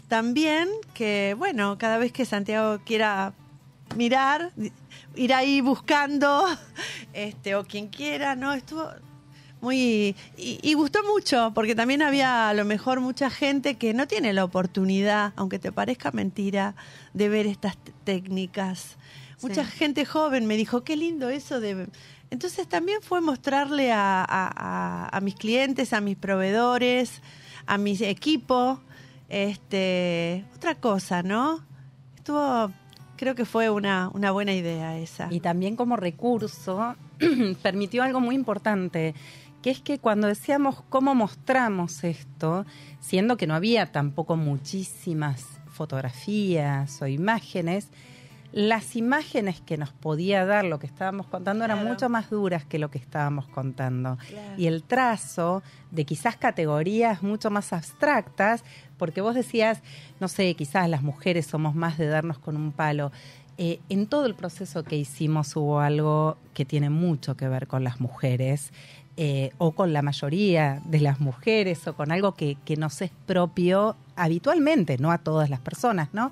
también 0.08 0.70
que 0.94 1.36
bueno 1.38 1.78
cada 1.78 1.98
vez 1.98 2.12
que 2.12 2.26
Santiago 2.26 2.80
quiera 2.86 3.34
mirar 3.96 4.52
ir 5.16 5.34
ahí 5.34 5.62
buscando 5.62 6.46
este 7.14 7.56
o 7.56 7.64
quien 7.66 7.88
quiera 7.88 8.36
no 8.36 8.54
estuvo 8.54 8.88
muy 9.60 10.16
y, 10.38 10.60
y 10.62 10.74
gustó 10.76 11.00
mucho 11.04 11.52
porque 11.56 11.74
también 11.76 12.02
había 12.02 12.50
a 12.50 12.54
lo 12.54 12.64
mejor 12.64 13.00
mucha 13.02 13.30
gente 13.30 13.76
que 13.76 13.94
no 13.94 14.08
tiene 14.08 14.32
la 14.34 14.44
oportunidad 14.44 15.34
aunque 15.36 15.58
te 15.60 15.72
parezca 15.72 16.12
mentira 16.12 16.76
de 17.14 17.30
ver 17.30 17.48
estas 17.48 17.76
técnicas. 18.04 18.98
Mucha 19.42 19.64
gente 19.66 20.04
joven 20.06 20.48
me 20.48 20.58
dijo 20.58 20.84
qué 20.84 20.96
lindo 20.96 21.30
eso 21.30 21.60
de 21.60 21.88
entonces 22.32 22.68
también 22.68 23.02
fue 23.02 23.22
mostrarle 23.22 23.92
a, 23.92 24.22
a- 24.24 24.26
a- 25.08 25.10
a 25.16 25.22
mis 25.22 25.36
clientes 25.36 25.94
a 25.94 26.02
mis 26.02 26.18
proveedores 26.18 27.22
a 27.68 27.78
mi 27.78 27.96
equipo 28.02 28.80
este 29.30 30.46
otra 30.56 30.76
cosa 30.76 31.24
no 31.24 31.64
estuvo 32.16 32.72
creo 33.18 33.36
que 33.36 33.46
fue 33.46 33.70
una, 33.70 34.10
una 34.14 34.32
buena 34.32 34.54
idea 34.54 34.98
esa. 34.98 35.28
Y 35.32 35.42
también 35.42 35.76
como 35.76 35.98
recurso 35.98 36.96
permitió 37.62 38.04
algo 38.04 38.22
muy 38.22 38.36
importante, 38.36 39.14
que 39.62 39.72
es 39.72 39.82
que 39.82 40.00
cuando 40.00 40.28
decíamos 40.28 40.84
cómo 40.88 41.16
mostramos 41.16 42.04
esto, 42.04 42.66
siendo 43.02 43.36
que 43.36 43.48
no 43.48 43.56
había 43.56 43.92
tampoco 43.92 44.38
muchísimas 44.38 45.46
fotografías 45.72 47.02
o 47.02 47.08
imágenes, 47.08 47.90
las 48.54 48.96
imágenes 48.96 49.60
que 49.62 49.78
nos 49.78 49.92
podía 49.92 50.46
dar 50.46 50.64
lo 50.64 50.80
que 50.80 50.88
estábamos 50.88 51.28
contando 51.28 51.66
eran 51.66 51.86
mucho 51.86 52.08
más 52.08 52.30
duras 52.30 52.66
que 52.66 52.80
lo 52.80 52.90
que 52.90 52.98
estábamos 52.98 53.48
contando. 53.48 54.18
Y 54.58 54.68
el 54.68 54.84
trazo 54.84 55.64
de 55.92 56.06
quizás 56.06 56.38
categorías 56.38 57.22
mucho 57.22 57.52
más 57.52 57.74
abstractas, 57.74 58.64
porque 58.98 59.22
vos 59.22 59.36
decías, 59.36 59.82
no 60.20 60.28
sé, 60.28 60.54
quizás 60.56 60.90
las 60.90 61.04
mujeres 61.04 61.46
somos 61.46 61.76
más 61.76 61.98
de 61.98 62.08
darnos 62.08 62.40
con 62.40 62.56
un 62.56 62.72
palo. 62.72 63.12
Eh, 63.58 63.80
en 63.90 64.06
todo 64.08 64.26
el 64.28 64.36
proceso 64.36 64.84
que 64.84 64.98
hicimos 64.98 65.56
hubo 65.56 65.80
algo 65.80 66.38
que 66.54 66.66
tiene 66.66 66.90
mucho 66.90 67.36
que 67.36 67.48
ver 67.48 67.68
con 67.68 67.84
las 67.84 68.00
mujeres, 68.00 68.72
eh, 69.20 69.50
o 69.58 69.72
con 69.72 69.94
la 69.94 70.04
mayoría 70.04 70.80
de 70.86 71.00
las 71.00 71.20
mujeres, 71.20 71.88
o 71.88 71.96
con 71.96 72.12
algo 72.12 72.36
que, 72.36 72.56
que 72.66 72.76
nos 72.76 73.02
es 73.02 73.10
propio 73.26 73.96
habitualmente, 74.16 75.00
no 75.00 75.12
a 75.12 75.18
todas 75.18 75.50
las 75.50 75.60
personas, 75.60 76.10
¿no? 76.14 76.32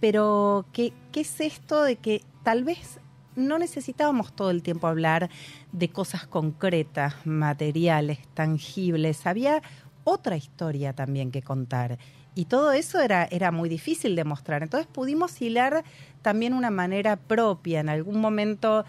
Pero, 0.00 0.64
¿qué, 0.72 0.94
¿qué 1.12 1.20
es 1.20 1.40
esto 1.42 1.82
de 1.82 1.96
que 1.96 2.22
tal 2.42 2.64
vez 2.64 3.00
no 3.36 3.58
necesitábamos 3.58 4.32
todo 4.32 4.50
el 4.50 4.62
tiempo 4.62 4.86
hablar 4.86 5.28
de 5.72 5.90
cosas 5.90 6.26
concretas, 6.26 7.14
materiales, 7.26 8.18
tangibles? 8.32 9.26
Había 9.26 9.62
otra 10.04 10.36
historia 10.36 10.92
también 10.92 11.30
que 11.30 11.42
contar. 11.42 11.98
Y 12.34 12.46
todo 12.46 12.72
eso 12.72 13.00
era, 13.00 13.28
era 13.30 13.50
muy 13.50 13.68
difícil 13.68 14.16
de 14.16 14.24
mostrar. 14.24 14.62
Entonces 14.62 14.88
pudimos 14.90 15.40
hilar 15.42 15.84
también 16.22 16.54
una 16.54 16.70
manera 16.70 17.16
propia. 17.16 17.80
En 17.80 17.88
algún 17.88 18.20
momento 18.20 18.84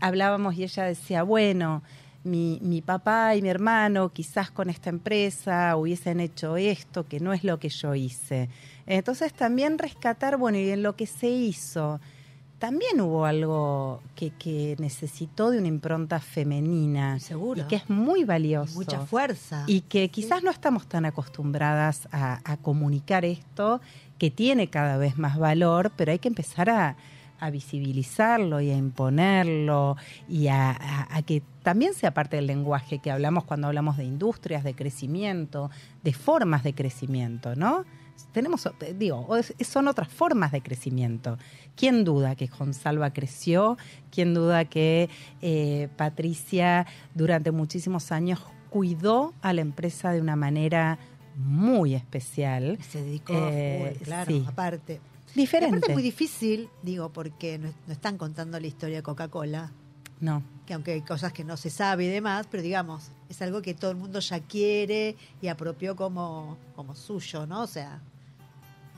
hablábamos 0.00 0.56
y 0.56 0.64
ella 0.64 0.84
decía, 0.84 1.22
bueno, 1.22 1.82
mi, 2.24 2.58
mi 2.62 2.82
papá 2.82 3.34
y 3.36 3.42
mi 3.42 3.48
hermano 3.48 4.10
quizás 4.10 4.50
con 4.50 4.70
esta 4.70 4.90
empresa 4.90 5.76
hubiesen 5.76 6.20
hecho 6.20 6.56
esto, 6.56 7.06
que 7.06 7.20
no 7.20 7.32
es 7.32 7.44
lo 7.44 7.58
que 7.58 7.68
yo 7.68 7.94
hice. 7.94 8.48
Entonces 8.86 9.32
también 9.32 9.78
rescatar, 9.78 10.36
bueno, 10.36 10.58
y 10.58 10.70
en 10.70 10.82
lo 10.82 10.96
que 10.96 11.06
se 11.06 11.28
hizo, 11.28 12.00
también 12.60 13.00
hubo 13.00 13.24
algo 13.24 14.00
que, 14.14 14.30
que 14.30 14.76
necesitó 14.78 15.50
de 15.50 15.58
una 15.58 15.66
impronta 15.66 16.20
femenina. 16.20 17.18
Seguro. 17.18 17.62
Y 17.62 17.64
que 17.64 17.74
es 17.76 17.90
muy 17.90 18.22
valioso. 18.24 18.74
Mucha 18.78 19.00
fuerza. 19.00 19.64
Y 19.66 19.80
que 19.80 20.08
quizás 20.10 20.44
no 20.44 20.50
estamos 20.52 20.86
tan 20.86 21.04
acostumbradas 21.06 22.06
a, 22.12 22.40
a 22.44 22.56
comunicar 22.58 23.24
esto, 23.24 23.80
que 24.18 24.30
tiene 24.30 24.68
cada 24.68 24.96
vez 24.98 25.18
más 25.18 25.38
valor, 25.38 25.90
pero 25.96 26.12
hay 26.12 26.18
que 26.18 26.28
empezar 26.28 26.70
a, 26.70 26.96
a 27.40 27.50
visibilizarlo 27.50 28.60
y 28.60 28.70
a 28.70 28.76
imponerlo 28.76 29.96
y 30.28 30.48
a, 30.48 30.70
a- 30.70 31.16
a 31.16 31.22
que 31.22 31.42
también 31.62 31.94
sea 31.94 32.12
parte 32.12 32.36
del 32.36 32.46
lenguaje 32.46 32.98
que 32.98 33.10
hablamos 33.10 33.44
cuando 33.44 33.66
hablamos 33.68 33.96
de 33.96 34.04
industrias, 34.04 34.62
de 34.64 34.74
crecimiento, 34.74 35.70
de 36.04 36.12
formas 36.12 36.62
de 36.62 36.74
crecimiento, 36.74 37.56
¿no? 37.56 37.84
Tenemos, 38.32 38.66
eh, 38.66 38.94
digo, 38.98 39.26
son 39.60 39.88
otras 39.88 40.08
formas 40.08 40.52
de 40.52 40.62
crecimiento. 40.62 41.38
¿Quién 41.76 42.04
duda 42.04 42.34
que 42.36 42.48
Consalva 42.48 43.12
creció? 43.12 43.76
¿Quién 44.10 44.34
duda 44.34 44.64
que 44.64 45.08
eh, 45.42 45.88
Patricia 45.96 46.86
durante 47.14 47.50
muchísimos 47.50 48.12
años 48.12 48.40
cuidó 48.70 49.32
a 49.42 49.52
la 49.52 49.60
empresa 49.62 50.12
de 50.12 50.20
una 50.20 50.36
manera 50.36 50.98
muy 51.36 51.94
especial? 51.94 52.78
se 52.82 53.02
dedicó 53.02 53.32
Eh, 53.34 53.94
full, 53.96 54.04
claro, 54.04 54.30
sí. 54.32 54.44
aparte. 54.46 55.00
Diferente. 55.34 55.76
aparte 55.76 55.92
es 55.92 55.94
muy 55.94 56.02
difícil, 56.02 56.68
digo, 56.82 57.10
porque 57.10 57.58
no, 57.58 57.72
no 57.86 57.92
están 57.92 58.18
contando 58.18 58.58
la 58.58 58.66
historia 58.66 58.96
de 58.96 59.02
Coca-Cola, 59.04 59.70
No. 60.20 60.42
que 60.66 60.74
aunque 60.74 60.90
hay 60.92 61.02
cosas 61.02 61.32
que 61.32 61.44
no 61.44 61.56
se 61.56 61.70
sabe 61.70 62.04
y 62.04 62.08
demás, 62.08 62.46
pero 62.50 62.62
digamos, 62.64 63.10
es 63.28 63.40
algo 63.40 63.62
que 63.62 63.72
todo 63.74 63.92
el 63.92 63.96
mundo 63.96 64.18
ya 64.18 64.40
quiere 64.40 65.14
y 65.40 65.46
apropió 65.46 65.94
como, 65.94 66.58
como 66.74 66.96
suyo, 66.96 67.46
¿no? 67.46 67.62
O 67.62 67.66
sea, 67.68 68.00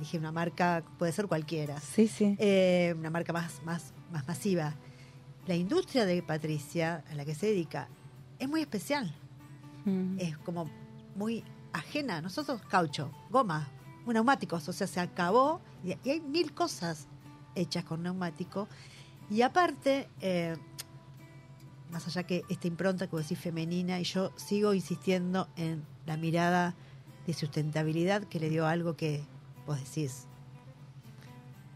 dije 0.03 0.19
una 0.19 0.33
marca, 0.33 0.83
puede 0.99 1.13
ser 1.13 1.27
cualquiera, 1.27 1.81
Sí, 1.81 2.09
sí. 2.09 2.37
eh, 2.39 2.95
una 2.99 3.11
marca 3.11 3.33
más, 3.33 3.63
más, 3.65 3.93
más 4.13 4.27
masiva. 4.27 4.75
La 5.47 5.55
industria 5.57 6.05
de 6.07 6.23
Patricia, 6.23 7.03
a 7.11 7.15
la 7.15 7.25
que 7.25 7.35
se 7.35 7.47
dedica, 7.47 7.89
es 8.39 8.49
muy 8.49 8.61
especial, 8.61 9.15
Mm. 9.85 10.19
es 10.21 10.39
como 10.39 10.71
muy 11.17 11.43
ajena. 11.73 12.21
Nosotros, 12.21 12.61
caucho, 12.69 13.11
goma, 13.31 13.69
neumáticos, 14.07 14.69
o 14.69 14.73
sea, 14.73 14.87
se 14.87 15.01
acabó 15.01 15.61
y, 15.85 15.95
y 16.05 16.11
hay 16.11 16.21
mil 16.21 16.53
cosas 16.55 17.09
hechas 17.57 17.85
con 17.85 18.03
neumático. 18.03 18.69
Y 19.31 19.43
aparte, 19.43 20.09
eh, 20.21 20.57
más 21.91 22.07
allá 22.07 22.23
que 22.23 22.43
esta 22.49 22.67
impronta 22.69 23.07
que 23.07 23.17
vos 23.17 23.23
decís 23.29 23.39
femenina, 23.39 23.99
y 24.01 24.05
yo 24.05 24.31
sigo 24.37 24.73
insistiendo 24.75 25.49
en 25.57 25.85
la 26.07 26.17
mirada 26.17 26.75
de 27.27 27.35
sustentabilidad 27.35 28.23
que 28.25 28.39
le 28.41 28.49
dio 28.51 28.67
algo 28.67 28.97
que 28.97 29.25
vos 29.67 29.79
decís. 29.79 30.27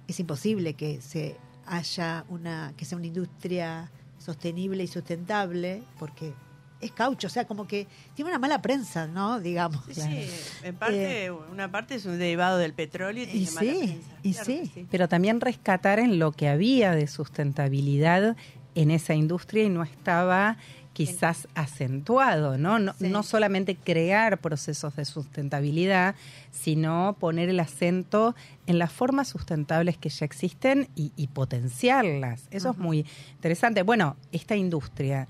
Es 0.08 0.20
imposible 0.20 0.74
que 0.74 1.00
se 1.00 1.36
haya 1.66 2.24
una, 2.28 2.72
que 2.76 2.84
sea 2.84 2.96
una 2.96 3.06
industria 3.08 3.90
sostenible 4.18 4.84
y 4.84 4.86
sustentable, 4.86 5.82
porque 5.98 6.32
es 6.80 6.92
caucho, 6.92 7.26
o 7.26 7.30
sea, 7.30 7.46
como 7.46 7.66
que 7.66 7.86
tiene 8.14 8.30
una 8.30 8.38
mala 8.38 8.60
prensa, 8.62 9.06
¿no? 9.06 9.40
Digamos. 9.40 9.82
Sí, 9.86 9.94
sí, 9.94 10.28
en 10.62 10.76
parte, 10.76 11.30
una 11.30 11.70
parte 11.70 11.94
es 11.96 12.04
un 12.04 12.18
derivado 12.18 12.58
del 12.58 12.74
petróleo 12.74 13.24
y, 13.24 13.26
Y 13.26 13.46
tiene 13.46 13.50
mala 13.52 13.60
sí, 13.72 13.78
prensa. 13.78 14.18
y 14.22 14.32
Claro 14.32 14.46
sí. 14.46 14.70
sí. 14.74 14.86
Pero 14.90 15.08
también 15.08 15.40
rescatar 15.40 15.98
en 15.98 16.18
lo 16.18 16.32
que 16.32 16.48
había 16.48 16.92
de 16.92 17.06
sustentabilidad 17.06 18.36
en 18.74 18.90
esa 18.90 19.14
industria 19.14 19.64
y 19.64 19.70
no 19.70 19.82
estaba 19.82 20.58
quizás 20.96 21.46
acentuado, 21.54 22.56
¿no? 22.56 22.78
No, 22.78 22.94
Sí. 22.94 23.08
no 23.10 23.22
solamente 23.22 23.76
crear 23.76 24.38
procesos 24.38 24.96
de 24.96 25.04
sustentabilidad, 25.04 26.14
sino 26.50 27.14
poner 27.20 27.50
el 27.50 27.60
acento 27.60 28.34
en 28.66 28.78
las 28.78 28.92
formas 28.92 29.28
sustentables 29.28 29.98
que 29.98 30.08
ya 30.08 30.24
existen 30.24 30.88
y, 30.96 31.12
y 31.14 31.26
potenciarlas. 31.26 32.48
Eso 32.50 32.70
es 32.70 32.78
muy 32.78 33.04
interesante. 33.34 33.82
Bueno, 33.82 34.16
esta 34.32 34.56
industria, 34.56 35.28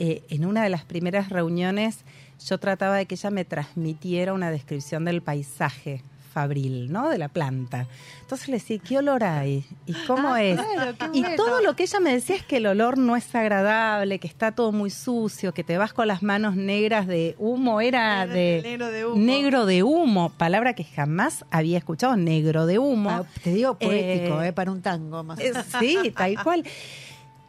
eh, 0.00 0.24
en 0.30 0.44
una 0.46 0.64
de 0.64 0.70
las 0.70 0.84
primeras 0.84 1.28
reuniones, 1.28 1.98
yo 2.44 2.58
trataba 2.58 2.96
de 2.96 3.06
que 3.06 3.14
ella 3.14 3.30
me 3.30 3.44
transmitiera 3.44 4.32
una 4.32 4.50
descripción 4.50 5.04
del 5.04 5.22
paisaje 5.22 6.02
fabril, 6.34 6.92
¿no? 6.92 7.08
De 7.08 7.16
la 7.18 7.28
planta. 7.28 7.86
Entonces 8.20 8.48
le 8.48 8.54
decía, 8.54 8.78
¿qué 8.78 8.98
olor 8.98 9.22
hay? 9.24 9.64
¿Y 9.86 9.92
cómo 10.06 10.34
Ah, 10.34 10.42
es? 10.42 10.60
claro, 10.60 10.92
qué 10.98 11.18
y 11.18 11.24
todo 11.36 11.60
lo 11.62 11.76
que 11.76 11.84
ella 11.84 12.00
me 12.00 12.12
decía 12.12 12.36
es 12.36 12.42
que 12.42 12.56
el 12.58 12.66
olor 12.66 12.98
no 12.98 13.16
es 13.16 13.32
agradable, 13.34 14.18
que 14.18 14.26
está 14.26 14.52
todo 14.52 14.72
muy 14.72 14.90
sucio, 14.90 15.54
que 15.54 15.62
te 15.64 15.78
vas 15.78 15.92
con 15.92 16.08
las 16.08 16.22
manos 16.22 16.56
negras 16.56 17.06
de 17.06 17.36
humo, 17.38 17.80
era 17.80 18.26
de 18.26 18.60
Negro 18.64 18.88
de 18.90 19.06
humo. 19.06 19.16
negro 19.16 19.66
de 19.66 19.82
humo, 19.82 20.30
palabra 20.36 20.74
que 20.74 20.84
jamás 20.84 21.44
había 21.50 21.78
escuchado, 21.78 22.16
negro 22.16 22.66
de 22.66 22.78
humo. 22.78 23.10
Ah, 23.10 23.24
te 23.42 23.50
digo 23.54 23.78
poético, 23.78 24.42
Eh, 24.42 24.48
eh, 24.48 24.52
para 24.52 24.72
un 24.72 24.82
tango 24.82 25.22
más. 25.22 25.38
Eh, 25.38 25.52
Sí, 25.78 26.12
tal 26.16 26.42
cual. 26.42 26.64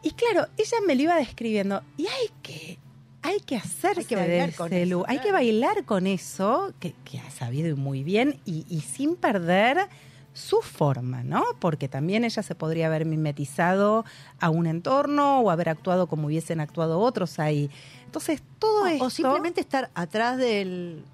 Y 0.02 0.10
claro, 0.12 0.46
ella 0.56 0.76
me 0.86 0.94
lo 0.94 1.02
iba 1.02 1.16
describiendo. 1.16 1.82
Y 1.96 2.06
hay 2.06 2.30
que, 2.42 2.78
hay 3.26 3.40
que 3.40 3.56
hacerse 3.56 4.00
Hay 4.00 4.06
que 4.06 4.16
bailar 4.16 4.54
con 4.54 4.72
eso, 4.72 5.04
Hay 5.08 5.18
que 5.20 5.32
bailar 5.32 5.84
con 5.84 6.06
eso, 6.06 6.72
que, 6.80 6.94
que 7.04 7.18
ha 7.18 7.30
sabido 7.30 7.76
muy 7.76 8.02
bien, 8.04 8.40
y, 8.44 8.64
y 8.68 8.80
sin 8.80 9.16
perder 9.16 9.88
su 10.32 10.60
forma, 10.60 11.22
¿no? 11.22 11.42
Porque 11.60 11.88
también 11.88 12.22
ella 12.24 12.42
se 12.42 12.54
podría 12.54 12.86
haber 12.88 13.06
mimetizado 13.06 14.04
a 14.38 14.50
un 14.50 14.66
entorno 14.66 15.40
o 15.40 15.50
haber 15.50 15.68
actuado 15.70 16.06
como 16.08 16.26
hubiesen 16.26 16.60
actuado 16.60 17.00
otros 17.00 17.38
ahí. 17.38 17.70
Entonces, 18.04 18.42
todo 18.58 18.82
O- 18.82 18.86
esto... 18.86 19.04
o 19.06 19.10
simplemente 19.10 19.60
estar 19.62 19.90
atrás 19.94 20.36
del 20.36 21.04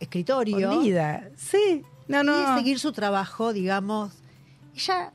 escritorio 0.00 0.70
Olvida. 0.72 1.28
Sí, 1.36 1.82
no, 2.08 2.22
no. 2.22 2.54
y 2.54 2.58
seguir 2.58 2.78
su 2.78 2.92
trabajo, 2.92 3.52
digamos. 3.52 4.12
Ella 4.74 5.12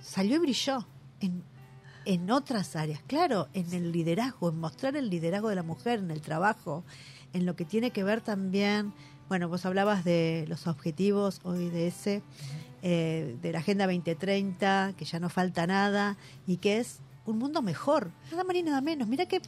salió 0.00 0.36
y 0.36 0.38
brilló 0.40 0.86
en, 1.20 1.42
en 2.08 2.30
otras 2.30 2.74
áreas, 2.74 3.02
claro, 3.06 3.48
en 3.52 3.70
el 3.74 3.92
liderazgo, 3.92 4.48
en 4.48 4.58
mostrar 4.58 4.96
el 4.96 5.10
liderazgo 5.10 5.50
de 5.50 5.56
la 5.56 5.62
mujer 5.62 5.98
en 5.98 6.10
el 6.10 6.22
trabajo, 6.22 6.82
en 7.34 7.44
lo 7.44 7.54
que 7.54 7.66
tiene 7.66 7.90
que 7.90 8.02
ver 8.02 8.22
también, 8.22 8.94
bueno, 9.28 9.46
vos 9.50 9.66
hablabas 9.66 10.04
de 10.04 10.46
los 10.48 10.66
objetivos 10.66 11.40
hoy 11.42 11.68
de 11.68 11.88
ese, 11.88 12.22
eh, 12.80 13.36
de 13.42 13.52
la 13.52 13.58
Agenda 13.58 13.84
2030, 13.84 14.94
que 14.96 15.04
ya 15.04 15.20
no 15.20 15.28
falta 15.28 15.66
nada 15.66 16.16
y 16.46 16.56
que 16.56 16.78
es 16.78 17.00
un 17.26 17.36
mundo 17.36 17.60
mejor, 17.60 18.10
nada 18.30 18.42
más 18.42 18.54
ni 18.54 18.62
nada 18.62 18.80
menos. 18.80 19.06
Mira 19.06 19.26
qué 19.26 19.42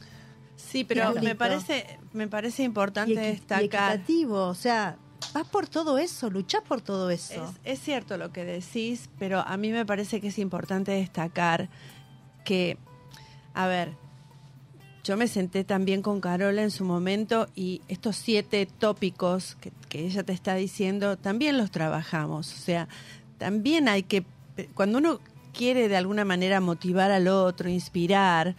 Sí, 0.55 0.83
pero 0.83 1.15
me 1.19 1.33
parece, 1.33 1.97
me 2.13 2.27
parece 2.27 2.61
importante 2.61 3.11
y, 3.11 3.17
y 3.17 3.31
destacar. 3.31 3.63
equitativo, 3.63 4.45
o 4.45 4.53
sea, 4.53 4.99
vas 5.33 5.47
por 5.47 5.67
todo 5.67 5.97
eso, 5.97 6.29
luchás 6.29 6.61
por 6.61 6.81
todo 6.81 7.09
eso. 7.09 7.55
Es, 7.63 7.73
es 7.77 7.79
cierto 7.79 8.17
lo 8.17 8.31
que 8.31 8.45
decís, 8.45 9.09
pero 9.17 9.39
a 9.39 9.57
mí 9.57 9.71
me 9.71 9.83
parece 9.83 10.21
que 10.21 10.27
es 10.27 10.37
importante 10.37 10.91
destacar 10.91 11.69
que, 12.43 12.77
a 13.53 13.67
ver, 13.67 13.93
yo 15.03 15.17
me 15.17 15.27
senté 15.27 15.63
también 15.63 16.01
con 16.01 16.21
Carola 16.21 16.61
en 16.61 16.71
su 16.71 16.85
momento 16.85 17.47
y 17.55 17.81
estos 17.87 18.15
siete 18.15 18.65
tópicos 18.67 19.57
que, 19.59 19.71
que 19.89 20.05
ella 20.05 20.23
te 20.23 20.33
está 20.33 20.55
diciendo, 20.55 21.17
también 21.17 21.57
los 21.57 21.71
trabajamos. 21.71 22.53
O 22.53 22.57
sea, 22.57 22.87
también 23.37 23.89
hay 23.89 24.03
que, 24.03 24.23
cuando 24.75 24.99
uno 24.99 25.19
quiere 25.53 25.89
de 25.89 25.97
alguna 25.97 26.25
manera 26.25 26.61
motivar 26.61 27.11
al 27.11 27.27
otro, 27.27 27.69
inspirar, 27.69 28.55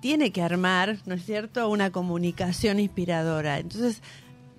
tiene 0.00 0.32
que 0.32 0.42
armar, 0.42 0.98
¿no 1.06 1.14
es 1.14 1.24
cierto?, 1.24 1.68
una 1.68 1.90
comunicación 1.90 2.80
inspiradora. 2.80 3.58
Entonces, 3.58 4.02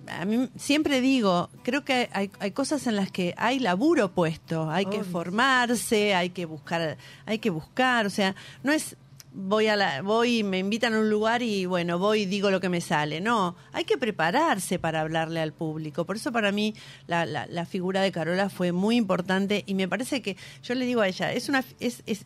a 0.08 0.26
mí 0.26 0.50
siempre 0.56 1.02
digo, 1.02 1.50
creo 1.64 1.84
que 1.84 2.10
hay, 2.14 2.32
hay 2.40 2.52
cosas 2.52 2.88
en 2.88 2.96
las 2.96 3.12
que 3.12 3.34
hay 3.38 3.60
laburo 3.60 4.12
puesto, 4.12 4.70
hay 4.70 4.86
que 4.86 5.04
formarse, 5.04 6.14
hay 6.16 6.30
que 6.30 6.46
buscar, 6.46 6.98
hay 7.26 7.40
que 7.40 7.50
buscar, 7.50 8.06
o 8.06 8.10
sea, 8.10 8.36
no 8.64 8.72
es 8.72 8.98
voy 9.34 9.68
a 9.68 9.76
la, 9.76 10.02
voy 10.02 10.44
me 10.44 10.60
invitan 10.60 10.94
a 10.94 11.00
un 11.00 11.10
lugar 11.10 11.42
y 11.42 11.66
bueno, 11.66 11.98
voy 12.00 12.22
y 12.22 12.26
digo 12.26 12.52
lo 12.52 12.60
que 12.60 12.70
me 12.70 12.82
sale. 12.82 13.22
No, 13.22 13.56
hay 13.72 13.86
que 13.86 13.98
prepararse 13.98 14.80
para 14.80 15.02
hablarle 15.02 15.40
al 15.40 15.54
público. 15.54 16.06
Por 16.06 16.18
eso 16.18 16.32
para 16.32 16.52
mí 16.52 16.76
la, 17.08 17.26
la, 17.26 17.46
la 17.48 17.66
figura 17.66 18.02
de 18.02 18.12
Carola 18.12 18.50
fue 18.50 18.72
muy 18.72 18.98
importante 18.98 19.64
y 19.66 19.74
me 19.74 19.88
parece 19.88 20.22
que 20.22 20.36
yo 20.64 20.76
le 20.76 20.86
digo 20.86 21.02
a 21.02 21.08
ella, 21.08 21.32
es 21.32 21.50
una 21.50 21.64
es, 21.80 22.04
es 22.06 22.26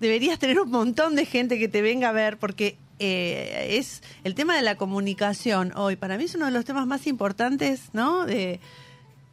deberías 0.00 0.38
tener 0.38 0.60
un 0.60 0.70
montón 0.70 1.14
de 1.14 1.24
gente 1.24 1.58
que 1.58 1.68
te 1.68 1.80
venga 1.80 2.10
a 2.10 2.12
ver 2.12 2.38
porque 2.38 2.76
eh, 2.98 3.76
es 3.78 4.02
el 4.24 4.34
tema 4.34 4.56
de 4.56 4.62
la 4.62 4.76
comunicación 4.76 5.72
hoy 5.76 5.96
para 5.96 6.16
mí 6.16 6.24
es 6.24 6.34
uno 6.34 6.46
de 6.46 6.52
los 6.52 6.64
temas 6.64 6.86
más 6.86 7.06
importantes, 7.06 7.90
¿no? 7.92 8.24
De, 8.26 8.60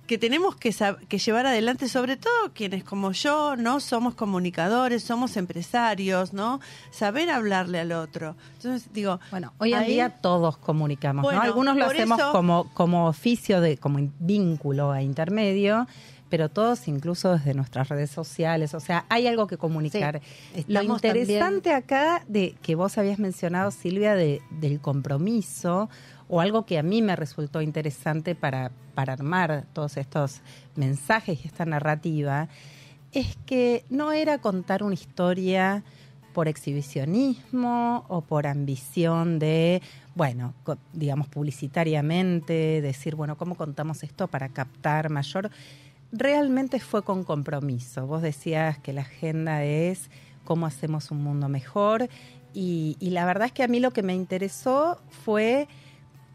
que 0.08 0.18
tenemos 0.18 0.58
que, 0.58 0.76
que 1.08 1.18
llevar 1.20 1.46
adelante, 1.46 1.88
sobre 1.88 2.18
todo 2.18 2.34
quienes 2.54 2.84
como 2.84 3.14
yo 3.14 3.56
no 3.56 3.80
somos 3.80 4.14
comunicadores, 4.14 5.04
somos 5.04 5.38
empresarios, 5.38 6.34
¿no? 6.34 6.60
Saber 6.90 7.30
hablarle 7.30 7.80
al 7.80 7.94
otro. 7.94 8.36
Entonces 8.58 8.92
digo, 8.94 9.22
Bueno, 9.30 9.54
hoy 9.60 9.72
en 9.72 9.80
ahí- 9.80 9.92
día 9.94 10.10
todos 10.10 10.58
comunicamos, 10.58 11.24
Bueno, 11.24 11.40
¿no? 11.40 11.46
Algunos 11.46 11.78
lo 11.78 11.86
hacemos 11.86 12.20
eso- 12.20 12.32
como, 12.34 12.74
como 12.74 13.08
oficio, 13.08 13.62
de 13.62 13.78
como 13.78 14.00
vínculo 14.20 14.92
a 14.92 15.02
intermedio, 15.02 15.88
pero 16.32 16.48
todos 16.48 16.88
incluso 16.88 17.34
desde 17.34 17.54
nuestras 17.54 17.90
redes 17.90 18.10
sociales. 18.10 18.74
O 18.74 18.80
sea, 18.80 19.06
hay 19.10 19.28
algo 19.28 19.48
que 19.48 19.58
comunicar. 19.58 20.22
Sí, 20.56 20.64
lo 20.68 20.82
interesante 20.82 21.74
acá 21.74 22.24
de 22.26 22.56
que 22.62 22.76
vos 22.76 22.98
habías 22.98 23.20
mencionado, 23.20 23.70
Silvia, 23.70 24.16
de, 24.16 24.42
del 24.50 24.80
compromiso, 24.80 25.90
o 26.30 26.40
algo 26.40 26.66
que 26.66 26.80
a 26.80 26.84
mí 26.84 27.02
me 27.02 27.18
resultó 27.18 27.62
interesante 27.62 28.34
para, 28.34 28.72
para 28.96 29.12
armar 29.12 29.66
todos 29.74 29.98
estos 29.98 30.40
mensajes 30.78 31.44
y 31.44 31.48
esta 31.48 31.66
narrativa, 31.66 32.48
es 33.12 33.38
que 33.46 33.84
no 33.90 34.14
era 34.14 34.38
contar 34.38 34.84
una 34.84 34.94
historia 34.94 35.84
por 36.34 36.48
exhibicionismo 36.48 38.06
o 38.08 38.22
por 38.22 38.48
ambición 38.48 39.38
de, 39.38 39.82
bueno, 40.16 40.54
digamos 40.94 41.28
publicitariamente, 41.28 42.82
decir, 42.82 43.16
bueno, 43.16 43.38
¿cómo 43.38 43.56
contamos 43.56 44.02
esto 44.04 44.30
para 44.30 44.48
captar 44.48 45.10
mayor? 45.10 45.52
Realmente 46.12 46.80
fue 46.80 47.04
con 47.04 47.24
compromiso. 47.24 48.06
Vos 48.06 48.22
decías 48.22 48.78
que 48.80 48.94
la 48.94 49.02
agenda 49.02 49.64
es 49.64 50.10
cómo 50.44 50.66
hacemos 50.66 51.12
un 51.12 51.24
mundo 51.24 51.48
mejor 51.48 52.10
y, 52.54 52.98
la 53.00 53.26
verdad 53.26 53.48
es 53.48 53.54
que 53.54 53.64
a 53.64 53.68
mí 53.68 53.80
lo 53.80 53.92
que 53.92 54.04
me 54.04 54.14
interesó 54.14 55.02
fue 55.24 55.68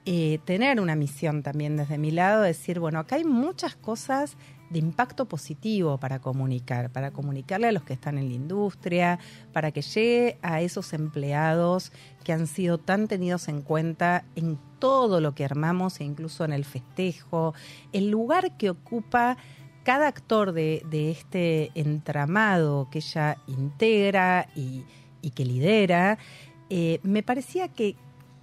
eh, 0.07 0.39
tener 0.45 0.81
una 0.81 0.97
misión 0.97 1.43
también 1.43 1.77
desde 1.77 1.99
mi 1.99 2.11
lado, 2.11 2.43
decir, 2.43 2.81
bueno, 2.81 2.99
acá 3.01 3.16
hay 3.16 3.24
muchas 3.24 3.77
cosas 3.77 4.37
de 4.70 4.79
impacto 4.79 5.27
positivo 5.27 5.99
para 5.99 6.20
comunicar, 6.20 6.91
para 6.91 7.11
comunicarle 7.11 7.68
a 7.68 7.72
los 7.72 7.85
que 7.85 7.93
están 7.93 8.18
en 8.18 8.29
la 8.29 8.35
industria, 8.35 9.18
para 9.53 9.70
que 9.70 9.83
llegue 9.83 10.39
a 10.43 10.61
esos 10.61 10.93
empleados 10.93 11.93
que 12.24 12.33
han 12.33 12.47
sido 12.47 12.79
tan 12.79 13.07
tenidos 13.07 13.49
en 13.49 13.62
cuenta 13.62 14.24
en 14.35 14.59
todo 14.79 15.20
lo 15.20 15.35
que 15.35 15.45
armamos 15.45 16.01
e 16.01 16.05
incluso 16.05 16.45
en 16.45 16.53
el 16.53 16.64
festejo, 16.64 17.55
el 17.93 18.11
lugar 18.11 18.57
que 18.57 18.70
ocupa 18.70 19.37
cada 19.87 20.09
actor 20.09 20.51
de, 20.51 20.82
de 20.91 21.12
este 21.12 21.70
entramado 21.76 22.89
que 22.91 22.99
ella 22.99 23.37
integra 23.47 24.49
y, 24.57 24.82
y 25.22 25.30
que 25.30 25.45
lidera, 25.45 26.18
eh, 26.70 26.99
me 27.05 27.22
parecía 27.22 27.68
que, 27.68 27.95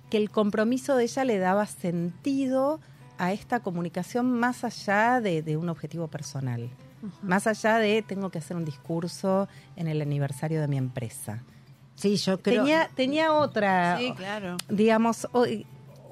que 0.10 0.16
el 0.16 0.30
compromiso 0.30 0.96
de 0.96 1.04
ella 1.04 1.26
le 1.26 1.40
daba 1.40 1.66
sentido 1.66 2.80
a 3.18 3.34
esta 3.34 3.60
comunicación 3.60 4.32
más 4.40 4.64
allá 4.64 5.20
de, 5.20 5.42
de 5.42 5.58
un 5.58 5.68
objetivo 5.68 6.08
personal, 6.08 6.70
más 7.22 7.46
allá 7.46 7.78
de 7.78 8.02
tengo 8.04 8.30
que 8.30 8.38
hacer 8.38 8.56
un 8.56 8.64
discurso 8.64 9.50
en 9.76 9.90
el 9.90 10.02
aniversario 10.02 10.62
de 10.62 10.70
mi 10.70 10.78
empresa. 10.78 11.44
Sí, 11.96 12.16
yo 12.16 12.42
creo. 12.42 12.64
Tenía, 12.64 12.90
tenía 12.96 13.34
otra, 13.34 13.98
sí, 13.98 14.14
claro. 14.16 14.56
digamos, 14.70 15.28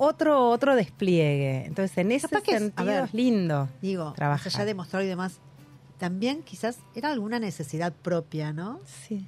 otro, 0.03 0.49
otro 0.49 0.75
despliegue. 0.75 1.65
Entonces, 1.65 1.97
en 1.99 2.11
ese 2.11 2.27
Capaz 2.27 2.43
que 2.43 2.51
es- 2.53 2.59
sentido 2.59 2.85
ver, 2.85 3.03
es 3.05 3.13
lindo. 3.13 3.69
Digo, 3.81 4.05
más 4.05 4.15
trabajar. 4.15 4.51
allá 4.53 4.65
de 4.65 4.73
mostrar 4.73 5.03
y 5.03 5.07
demás, 5.07 5.39
también 5.99 6.41
quizás 6.43 6.79
era 6.95 7.11
alguna 7.11 7.37
necesidad 7.39 7.93
propia, 7.93 8.51
¿no? 8.53 8.79
Sí. 8.85 9.25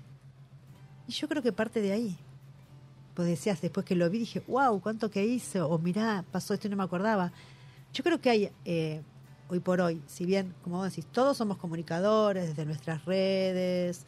Y 1.08 1.12
yo 1.12 1.28
creo 1.28 1.44
que 1.44 1.52
parte 1.52 1.82
de 1.82 1.92
ahí. 1.92 2.18
Pues 3.14 3.28
decías, 3.28 3.62
después 3.62 3.86
que 3.86 3.96
lo 3.96 4.10
vi, 4.10 4.18
dije, 4.20 4.42
wow, 4.48 4.82
cuánto 4.82 5.12
que 5.12 5.24
hice, 5.24 5.62
o 5.62 5.78
mirá, 5.78 6.26
pasó 6.32 6.54
esto 6.56 6.66
y 6.68 6.72
no 6.72 6.78
me 6.78 6.84
acordaba. 6.84 7.32
Yo 7.94 8.04
creo 8.04 8.20
que 8.20 8.30
hay, 8.32 8.52
eh, 8.66 9.02
hoy 9.50 9.60
por 9.60 9.80
hoy, 9.82 10.02
si 10.08 10.26
bien, 10.26 10.56
como 10.64 10.78
vos 10.78 10.90
decís, 10.90 11.06
todos 11.12 11.38
somos 11.38 11.58
comunicadores 11.58 12.48
desde 12.48 12.66
nuestras 12.66 13.06
redes, 13.06 14.06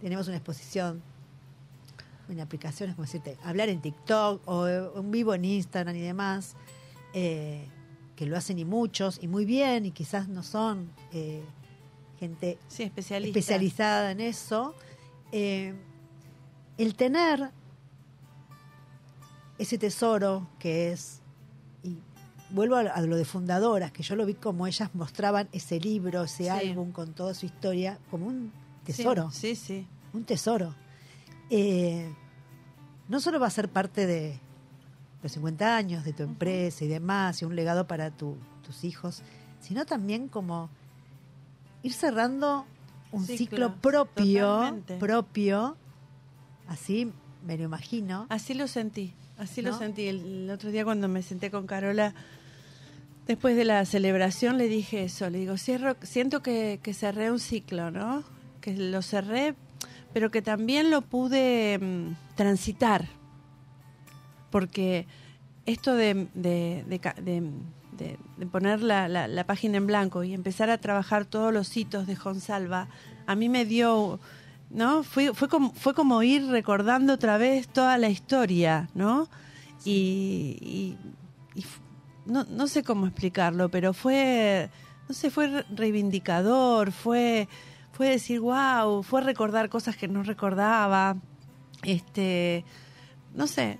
tenemos 0.00 0.28
una 0.28 0.36
exposición 0.36 1.02
en 2.28 2.40
aplicaciones, 2.40 2.94
como 2.96 3.06
decirte, 3.06 3.36
hablar 3.44 3.68
en 3.68 3.80
TikTok 3.80 4.42
o 4.46 4.66
en 4.68 5.10
vivo 5.10 5.34
en 5.34 5.44
Instagram 5.44 5.94
y 5.96 6.00
demás, 6.00 6.56
eh, 7.12 7.66
que 8.16 8.26
lo 8.26 8.36
hacen 8.36 8.58
y 8.58 8.64
muchos, 8.64 9.18
y 9.22 9.28
muy 9.28 9.44
bien, 9.44 9.86
y 9.86 9.90
quizás 9.90 10.28
no 10.28 10.42
son 10.42 10.90
eh, 11.12 11.42
gente 12.18 12.58
Sí, 12.68 12.84
especialista. 12.84 13.38
especializada 13.38 14.10
en 14.12 14.20
eso, 14.20 14.74
eh, 15.32 15.74
el 16.78 16.94
tener 16.94 17.50
ese 19.58 19.78
tesoro 19.78 20.48
que 20.58 20.92
es, 20.92 21.20
y 21.82 21.96
vuelvo 22.50 22.76
a, 22.76 22.80
a 22.80 23.00
lo 23.02 23.16
de 23.16 23.24
fundadoras, 23.24 23.92
que 23.92 24.02
yo 24.02 24.16
lo 24.16 24.26
vi 24.26 24.34
como 24.34 24.66
ellas 24.66 24.90
mostraban 24.94 25.48
ese 25.52 25.78
libro, 25.80 26.24
ese 26.24 26.44
Sí. 26.44 26.48
álbum 26.48 26.90
con 26.92 27.12
toda 27.14 27.34
su 27.34 27.46
historia, 27.46 27.98
como 28.10 28.26
un 28.26 28.52
Sí, 28.86 28.92
tesoro, 28.92 29.30
Sí, 29.30 29.56
sí. 29.56 29.86
un 30.12 30.24
tesoro. 30.24 30.74
Eh, 31.50 32.12
no 33.08 33.20
solo 33.20 33.38
va 33.38 33.46
a 33.46 33.50
ser 33.50 33.68
parte 33.68 34.06
de 34.06 34.38
los 35.22 35.32
50 35.32 35.76
años 35.76 36.04
de 36.04 36.12
tu 36.12 36.22
empresa 36.22 36.84
y 36.84 36.88
demás, 36.88 37.40
y 37.42 37.44
un 37.44 37.54
legado 37.56 37.86
para 37.86 38.10
tu- 38.10 38.36
tus 38.64 38.84
hijos, 38.84 39.22
sino 39.60 39.84
también 39.86 40.28
como 40.28 40.70
ir 41.82 41.92
cerrando 41.92 42.66
un 43.12 43.24
Ciclo, 43.26 43.36
ciclo 43.36 43.74
propio, 43.76 44.46
totalmente. 44.48 44.96
propio, 44.98 45.76
así 46.66 47.12
me 47.46 47.56
lo 47.58 47.64
imagino. 47.64 48.26
Así 48.30 48.54
lo 48.54 48.66
sentí, 48.68 49.14
así 49.38 49.62
¿No? 49.62 49.70
lo 49.70 49.78
sentí. 49.78 50.06
El, 50.08 50.44
el 50.44 50.50
otro 50.50 50.70
día 50.70 50.84
cuando 50.84 51.08
me 51.08 51.22
senté 51.22 51.50
con 51.50 51.66
Carola, 51.66 52.14
después 53.26 53.56
de 53.56 53.64
la 53.64 53.84
celebración, 53.84 54.58
le 54.58 54.68
dije 54.68 55.04
eso, 55.04 55.30
le 55.30 55.38
digo, 55.38 55.56
cierro, 55.58 55.96
siento 56.02 56.42
que, 56.42 56.80
que 56.82 56.92
cerré 56.94 57.30
un 57.30 57.38
ciclo, 57.38 57.90
¿no? 57.90 58.24
Que 58.60 58.74
lo 58.76 59.00
cerré, 59.02 59.54
pero 60.14 60.30
que 60.30 60.40
también 60.40 60.90
lo 60.90 61.02
pude 61.02 61.78
mm, 61.78 62.36
transitar. 62.36 63.06
Porque 64.50 65.06
esto 65.66 65.94
de, 65.94 66.28
de, 66.34 66.84
de 68.36 68.46
poner 68.46 68.82
la, 68.82 69.08
la- 69.08 69.28
la 69.28 69.44
página 69.44 69.76
en 69.78 69.86
blanco 69.86 70.22
y 70.24 70.34
empezar 70.34 70.70
a 70.70 70.78
trabajar 70.78 71.24
todos 71.24 71.52
los 71.52 71.76
hitos 71.76 72.06
de 72.06 72.16
Jonsalva, 72.16 72.88
a 73.26 73.34
mí 73.34 73.48
me 73.48 73.64
dio 73.64 74.18
¿no? 74.70 75.02
Fue, 75.04 75.32
fue, 75.34 75.48
como, 75.48 75.72
fue 75.74 75.94
como 75.94 76.22
ir 76.24 76.46
recordando 76.48 77.12
otra 77.12 77.38
vez 77.38 77.68
toda 77.68 77.96
la 77.98 78.08
historia, 78.08 78.88
¿no? 78.94 79.28
Y, 79.84 80.56
y- 80.60 80.96
y 81.60 81.64
no, 82.26 82.44
no 82.44 82.66
sé 82.66 82.82
cómo 82.82 83.06
explicarlo, 83.06 83.68
pero 83.68 83.92
fue, 83.92 84.70
no 85.08 85.14
sé, 85.14 85.30
fue 85.30 85.46
re- 85.48 85.64
reivindicador, 85.70 86.90
fue, 86.90 87.46
fue 87.94 88.08
decir, 88.10 88.40
wow, 88.40 89.02
fue 89.02 89.20
recordar 89.22 89.68
cosas 89.68 89.96
que 89.96 90.08
no 90.08 90.22
recordaba, 90.22 91.16
este, 91.82 92.64
no 93.34 93.46
sé, 93.46 93.78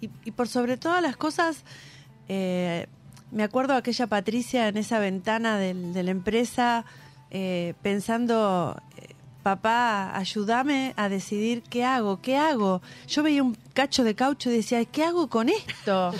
y, 0.00 0.10
y 0.24 0.30
por 0.30 0.48
sobre 0.48 0.76
todas 0.76 1.02
las 1.02 1.16
cosas, 1.16 1.64
eh, 2.28 2.86
me 3.32 3.42
acuerdo 3.42 3.74
aquella 3.74 4.06
Patricia 4.06 4.68
en 4.68 4.76
esa 4.76 4.98
ventana 4.98 5.58
del- 5.58 5.92
de 5.92 6.02
la 6.02 6.10
empresa 6.12 6.84
eh, 7.30 7.74
pensando, 7.82 8.80
eh, 8.96 9.14
papá, 9.42 10.16
ayúdame 10.16 10.94
a 10.96 11.08
decidir 11.08 11.62
qué 11.62 11.84
hago, 11.84 12.20
qué 12.22 12.36
hago. 12.36 12.80
Yo 13.08 13.22
veía 13.24 13.42
un 13.42 13.56
cacho 13.72 14.04
de 14.04 14.14
caucho 14.14 14.50
y 14.50 14.56
decía, 14.56 14.84
¿qué 14.84 15.02
hago 15.04 15.28
con 15.28 15.48
esto? 15.48 16.12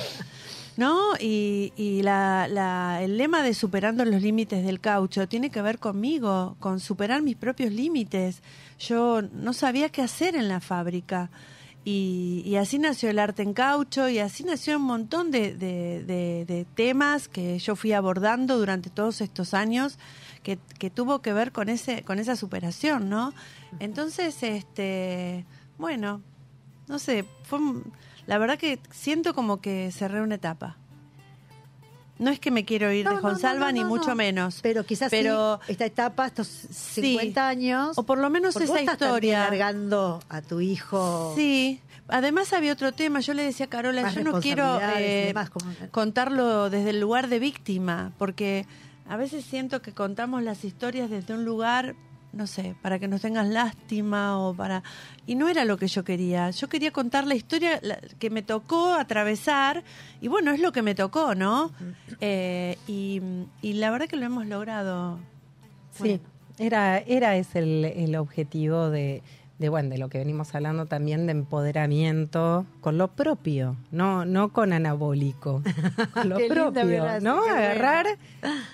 ¿No? 0.76 1.14
Y, 1.20 1.72
y 1.76 2.02
la, 2.02 2.48
la- 2.48 3.00
el 3.02 3.16
lema 3.16 3.42
de 3.42 3.54
superando 3.54 4.04
los 4.04 4.20
límites 4.20 4.64
del 4.64 4.80
caucho 4.80 5.28
tiene 5.28 5.50
que 5.50 5.62
ver 5.62 5.78
conmigo, 5.78 6.56
con 6.58 6.80
superar 6.80 7.22
mis 7.22 7.36
propios 7.36 7.72
límites. 7.72 8.42
Yo 8.80 9.22
no 9.22 9.52
sabía 9.52 9.88
qué 9.90 10.02
hacer 10.02 10.34
en 10.34 10.48
la 10.48 10.58
fábrica. 10.60 11.30
Y, 11.84 12.42
y 12.46 12.56
así 12.56 12.78
nació 12.78 13.10
el 13.10 13.18
arte 13.18 13.42
en 13.42 13.52
caucho 13.52 14.08
y 14.08 14.18
así 14.18 14.42
nació 14.42 14.78
un 14.78 14.84
montón 14.84 15.30
de, 15.30 15.54
de- 15.54 16.02
de- 16.02 16.44
de 16.46 16.66
temas 16.74 17.28
que 17.28 17.58
yo 17.58 17.76
fui 17.76 17.92
abordando 17.92 18.58
durante 18.58 18.88
todos 18.90 19.20
estos 19.20 19.52
años 19.54 19.98
que, 20.42 20.58
que 20.78 20.88
tuvo 20.90 21.20
que 21.20 21.32
ver 21.34 21.52
con 21.52 21.68
ese 21.68 22.02
con 22.02 22.18
esa 22.18 22.36
superación, 22.36 23.10
¿no? 23.10 23.32
Entonces, 23.80 24.42
este, 24.42 25.44
bueno, 25.78 26.22
no 26.88 26.98
sé, 26.98 27.26
fue 27.44 27.58
un- 27.58 27.92
la 28.26 28.38
verdad 28.38 28.58
que 28.58 28.78
siento 28.90 29.34
como 29.34 29.60
que 29.60 29.90
cerré 29.92 30.20
una 30.22 30.36
etapa. 30.36 30.76
no 32.18 32.30
es 32.30 32.38
que 32.38 32.52
me 32.52 32.64
quiero 32.64 32.92
ir 32.92 33.04
No, 33.04 33.16
de 33.16 33.22
no, 33.22 33.54
no, 33.58 33.72
ni 33.72 33.84
mucho 33.84 34.10
no. 34.10 34.14
menos. 34.14 34.60
Pero 34.62 34.84
quizás 34.86 35.10
Pero- 35.10 35.58
sí, 35.66 35.72
esta 35.72 35.84
etapa, 35.84 36.26
estos 36.26 36.46
50 36.46 37.48
años. 37.48 37.98
O 37.98 38.04
por 38.04 38.18
lo 38.18 38.30
menos 38.30 38.54
esa 38.56 38.78
estás 38.78 38.94
historia. 38.94 39.40
largando 39.40 40.22
a 40.28 40.40
tu 40.40 40.60
hijo. 40.60 41.32
Sí. 41.36 41.80
Además 42.06 42.52
había 42.52 42.72
otro 42.72 42.92
tema, 42.92 43.18
yo 43.20 43.34
le 43.34 43.42
decía 43.42 43.66
a 43.66 43.68
Carola, 43.68 44.02
Más 44.02 44.14
yo 44.14 44.22
no 44.22 44.40
quiero 44.40 44.78
eh, 44.96 45.24
demás, 45.28 45.50
como- 45.50 45.72
contarlo 45.90 46.70
desde 46.70 46.90
el 46.90 47.00
lugar 47.00 47.28
de 47.28 47.38
víctima, 47.40 48.12
porque 48.18 48.64
a 49.08 49.16
veces 49.16 49.44
siento 49.44 49.82
que 49.82 49.92
contamos 49.92 50.42
las 50.42 50.64
historias 50.64 51.10
desde 51.10 51.34
un 51.34 51.44
lugar, 51.44 51.94
no 52.34 52.46
sé, 52.46 52.74
para 52.82 52.98
que 52.98 53.08
nos 53.08 53.20
tengas 53.22 53.46
lástima 53.46 54.38
o 54.38 54.54
para... 54.54 54.82
Y 55.26 55.34
no 55.36 55.48
era 55.48 55.64
lo 55.64 55.76
que 55.76 55.86
yo 55.86 56.04
quería, 56.04 56.50
yo 56.50 56.68
quería 56.68 56.90
contar 56.90 57.26
la 57.26 57.34
historia 57.34 57.80
que 58.18 58.30
me 58.30 58.42
tocó 58.42 58.94
atravesar, 58.94 59.84
y 60.20 60.28
bueno, 60.28 60.50
es 60.52 60.60
lo 60.60 60.72
que 60.72 60.82
me 60.82 60.94
tocó, 60.94 61.34
¿no? 61.34 61.72
Eh, 62.20 62.76
y, 62.86 63.20
y 63.62 63.74
la 63.74 63.90
verdad 63.90 64.08
que 64.08 64.16
lo 64.16 64.26
hemos 64.26 64.46
logrado. 64.46 65.18
Sí, 65.92 66.20
era, 66.58 66.98
era 66.98 67.36
ese 67.36 67.60
el, 67.60 67.84
el 67.84 68.16
objetivo 68.16 68.90
de, 68.90 69.22
de, 69.58 69.68
bueno, 69.68 69.90
de 69.90 69.98
lo 69.98 70.08
que 70.08 70.18
venimos 70.18 70.54
hablando 70.54 70.86
también 70.86 71.26
de 71.26 71.32
empoderamiento 71.32 72.66
con 72.80 72.98
lo 72.98 73.08
propio, 73.08 73.76
no, 73.92 74.24
no 74.24 74.52
con 74.52 74.72
anabólico, 74.72 75.62
con 76.14 76.28
lo 76.28 76.36
propio, 76.48 77.20
¿no? 77.20 77.42
Agarrar 77.44 78.06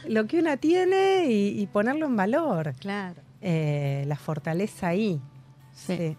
lo 0.08 0.26
que 0.26 0.38
una 0.38 0.56
tiene 0.56 1.26
y, 1.30 1.60
y 1.60 1.66
ponerlo 1.66 2.06
en 2.06 2.16
valor, 2.16 2.74
Claro. 2.80 3.29
Eh, 3.40 4.04
la 4.06 4.16
fortaleza 4.16 4.88
ahí. 4.88 5.20
Sí. 5.72 6.16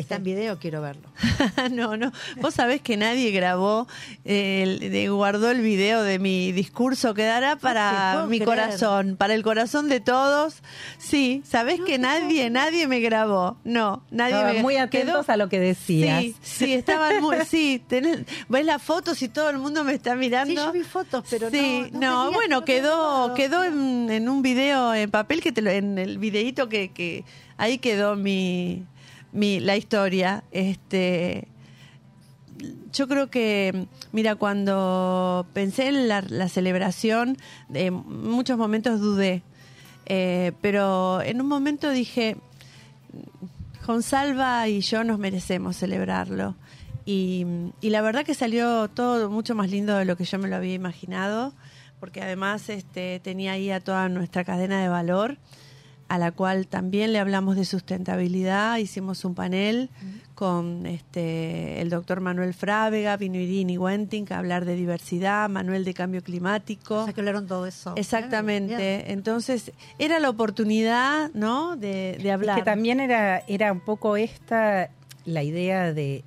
Está 0.00 0.16
en 0.16 0.24
video, 0.24 0.58
quiero 0.58 0.80
verlo. 0.80 1.08
no, 1.70 1.96
no. 1.96 2.10
Vos 2.40 2.54
sabés 2.54 2.80
que 2.80 2.96
nadie 2.96 3.30
grabó, 3.30 3.86
eh, 4.24 5.06
guardó 5.10 5.50
el 5.50 5.60
video 5.60 6.02
de 6.02 6.18
mi 6.18 6.52
discurso. 6.52 7.12
Quedará 7.14 7.56
para 7.56 8.24
mi 8.28 8.38
creer. 8.38 8.48
corazón, 8.48 9.16
para 9.16 9.34
el 9.34 9.42
corazón 9.42 9.88
de 9.88 10.00
todos. 10.00 10.62
Sí, 10.98 11.42
sabés 11.44 11.80
que 11.80 11.98
nadie, 11.98 12.48
nadie 12.50 12.86
me 12.86 13.00
grabó. 13.00 13.58
No, 13.64 14.02
nadie 14.10 14.34
Estaban 14.34 14.56
me 14.56 14.62
muy 14.62 14.74
quedó- 14.74 14.82
atentos 14.84 15.28
a 15.28 15.36
lo 15.36 15.48
que 15.48 15.60
decías. 15.60 16.22
Sí, 16.22 16.34
sí, 16.40 16.72
estaban 16.74 17.20
muy, 17.20 17.36
sí, 17.48 17.82
tenés- 17.88 18.24
ves 18.48 18.64
las 18.64 18.82
fotos 18.82 19.20
y 19.22 19.28
todo 19.28 19.50
el 19.50 19.58
mundo 19.58 19.84
me 19.84 19.92
está 19.94 20.14
mirando. 20.14 20.50
Sí, 20.50 20.56
yo 20.56 20.72
vi 20.72 20.82
fotos, 20.82 21.24
pero 21.28 21.50
sí, 21.50 21.88
no- 21.92 22.32
bueno, 22.32 22.64
quedó, 22.64 23.34
quedó 23.34 23.64
en, 23.64 24.08
en 24.10 24.28
un 24.28 24.42
video 24.42 24.94
en 24.94 25.10
papel 25.10 25.40
que 25.42 25.52
te 25.52 25.62
lo, 25.62 25.70
en 25.70 25.98
el 25.98 26.18
videíto 26.18 26.68
que, 26.68 26.90
que 26.92 27.24
ahí 27.58 27.78
quedó 27.78 28.16
mi, 28.16 28.84
mi 29.32 29.60
la 29.60 29.76
historia. 29.76 30.44
Este, 30.50 31.48
yo 32.92 33.08
creo 33.08 33.30
que, 33.30 33.86
mira, 34.12 34.34
cuando 34.36 35.46
pensé 35.52 35.88
en 35.88 36.08
la, 36.08 36.48
celebración, 36.48 37.36
en 37.72 37.94
muchos 37.94 38.58
momentos 38.58 39.00
dudé, 39.00 39.42
Eh, 40.12 40.50
pero 40.60 41.22
en 41.22 41.40
un 41.40 41.46
momento 41.46 41.88
dije, 41.90 42.36
Salva 44.00 44.68
y 44.68 44.80
yo 44.80 45.04
nos 45.04 45.18
merecemos 45.18 45.76
celebrarlo. 45.76 46.54
Y, 47.04 47.44
y 47.80 47.90
la 47.90 48.02
verdad 48.02 48.24
que 48.24 48.34
salió 48.34 48.88
todo 48.88 49.30
mucho 49.30 49.54
más 49.54 49.70
lindo 49.70 49.96
de 49.96 50.04
lo 50.04 50.16
que 50.16 50.24
yo 50.24 50.38
me 50.38 50.48
lo 50.48 50.56
había 50.56 50.74
imaginado, 50.74 51.52
porque 51.98 52.22
además 52.22 52.68
este, 52.68 53.20
tenía 53.20 53.52
ahí 53.52 53.70
a 53.70 53.80
toda 53.80 54.08
nuestra 54.08 54.44
cadena 54.44 54.80
de 54.80 54.88
valor, 54.88 55.38
a 56.10 56.18
la 56.18 56.32
cual 56.32 56.66
también 56.66 57.12
le 57.12 57.20
hablamos 57.20 57.54
de 57.54 57.64
sustentabilidad, 57.64 58.78
hicimos 58.78 59.24
un 59.24 59.36
panel 59.36 59.90
con 60.34 60.84
este, 60.86 61.80
el 61.80 61.88
doctor 61.88 62.20
Manuel 62.20 62.52
Frávega, 62.52 63.16
vino 63.16 63.38
Irini 63.38 63.78
Wenting 63.78 64.26
a 64.32 64.38
hablar 64.38 64.64
de 64.64 64.74
diversidad, 64.74 65.48
Manuel 65.48 65.84
de 65.84 65.94
cambio 65.94 66.20
climático. 66.20 67.02
O 67.02 67.04
sea, 67.04 67.12
que 67.12 67.20
hablaron 67.20 67.46
todo 67.46 67.64
eso. 67.64 67.92
Exactamente. 67.94 68.74
Bien. 68.74 69.04
Entonces, 69.06 69.70
era 70.00 70.18
la 70.18 70.30
oportunidad, 70.30 71.30
¿no? 71.34 71.76
De, 71.76 72.18
de 72.20 72.32
hablar. 72.32 72.58
Es 72.58 72.64
que 72.64 72.70
también 72.70 72.98
era, 72.98 73.44
era 73.46 73.72
un 73.72 73.80
poco 73.80 74.16
esta 74.16 74.90
la 75.24 75.42
idea 75.42 75.92
de, 75.92 75.92
de 75.92 76.24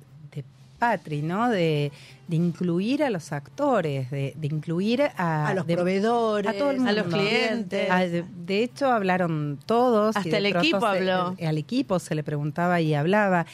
Patri, 0.78 1.22
¿no? 1.22 1.48
De, 1.48 1.90
de 2.28 2.36
incluir 2.36 3.02
a 3.04 3.10
los 3.10 3.32
actores, 3.32 4.10
de, 4.10 4.34
de 4.36 4.46
incluir 4.46 5.02
a, 5.16 5.48
A 5.48 5.54
los 5.54 5.66
de- 5.66 5.74
proveedores, 5.74 6.50
a 6.50 6.54
todo 6.58 6.70
el 6.70 6.76
a 6.76 6.80
mundo. 6.80 6.92
los 6.94 7.06
clientes. 7.06 7.88
De, 8.12 8.24
de 8.44 8.62
hecho, 8.62 8.90
hablaron 8.90 9.58
todos. 9.66 10.16
Hasta 10.16 10.36
el 10.38 10.46
equipo 10.46 10.80
se- 10.80 10.86
habló. 10.86 11.36
al 11.46 11.58
equipo 11.58 11.98
se 11.98 12.14
le 12.14 12.22
preguntaba 12.22 12.80
y 12.80 12.94
hablaba. 12.94 13.46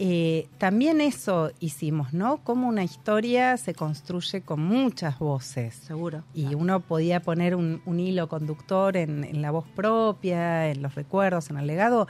Eh, 0.00 0.46
también 0.58 1.00
eso 1.00 1.50
hicimos, 1.58 2.12
¿no? 2.12 2.36
Cómo 2.44 2.68
una 2.68 2.84
historia 2.84 3.56
se 3.56 3.74
construye 3.74 4.42
con 4.42 4.60
muchas 4.60 5.18
voces. 5.18 5.74
Seguro. 5.74 6.22
Y 6.34 6.54
uno 6.54 6.78
podía 6.78 7.18
poner 7.18 7.56
un, 7.56 7.82
un 7.84 7.98
hilo 7.98 8.28
conductor 8.28 8.96
en, 8.96 9.24
en 9.24 9.42
la 9.42 9.50
voz 9.50 9.66
propia, 9.74 10.70
en 10.70 10.82
los 10.82 10.94
recuerdos, 10.94 11.50
en 11.50 11.56
el 11.58 11.66
legado, 11.66 12.06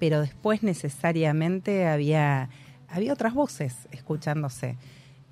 pero 0.00 0.20
después 0.20 0.64
necesariamente 0.64 1.86
había, 1.86 2.48
había 2.90 3.12
otras 3.12 3.34
voces 3.34 3.74
escuchándose. 3.92 4.76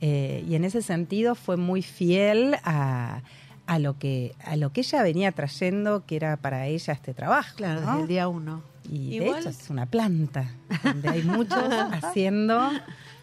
Eh, 0.00 0.44
y 0.48 0.54
en 0.54 0.64
ese 0.64 0.80
sentido 0.82 1.34
fue 1.34 1.56
muy 1.56 1.82
fiel 1.82 2.56
a, 2.64 3.22
a 3.66 3.78
lo 3.78 3.98
que 3.98 4.34
a 4.44 4.56
lo 4.56 4.72
que 4.72 4.80
ella 4.82 5.02
venía 5.02 5.32
trayendo, 5.32 6.06
que 6.06 6.16
era 6.16 6.36
para 6.36 6.66
ella 6.66 6.92
este 6.92 7.14
trabajo. 7.14 7.56
Claro, 7.56 7.80
¿no? 7.80 7.86
desde 7.90 8.02
el 8.02 8.08
día 8.08 8.28
uno. 8.28 8.62
Y 8.90 9.16
Igual- 9.16 9.34
de 9.34 9.40
hecho 9.40 9.48
es 9.50 9.70
una 9.70 9.86
planta, 9.86 10.50
donde 10.82 11.08
hay 11.08 11.22
muchos 11.22 11.58
haciendo. 12.02 12.70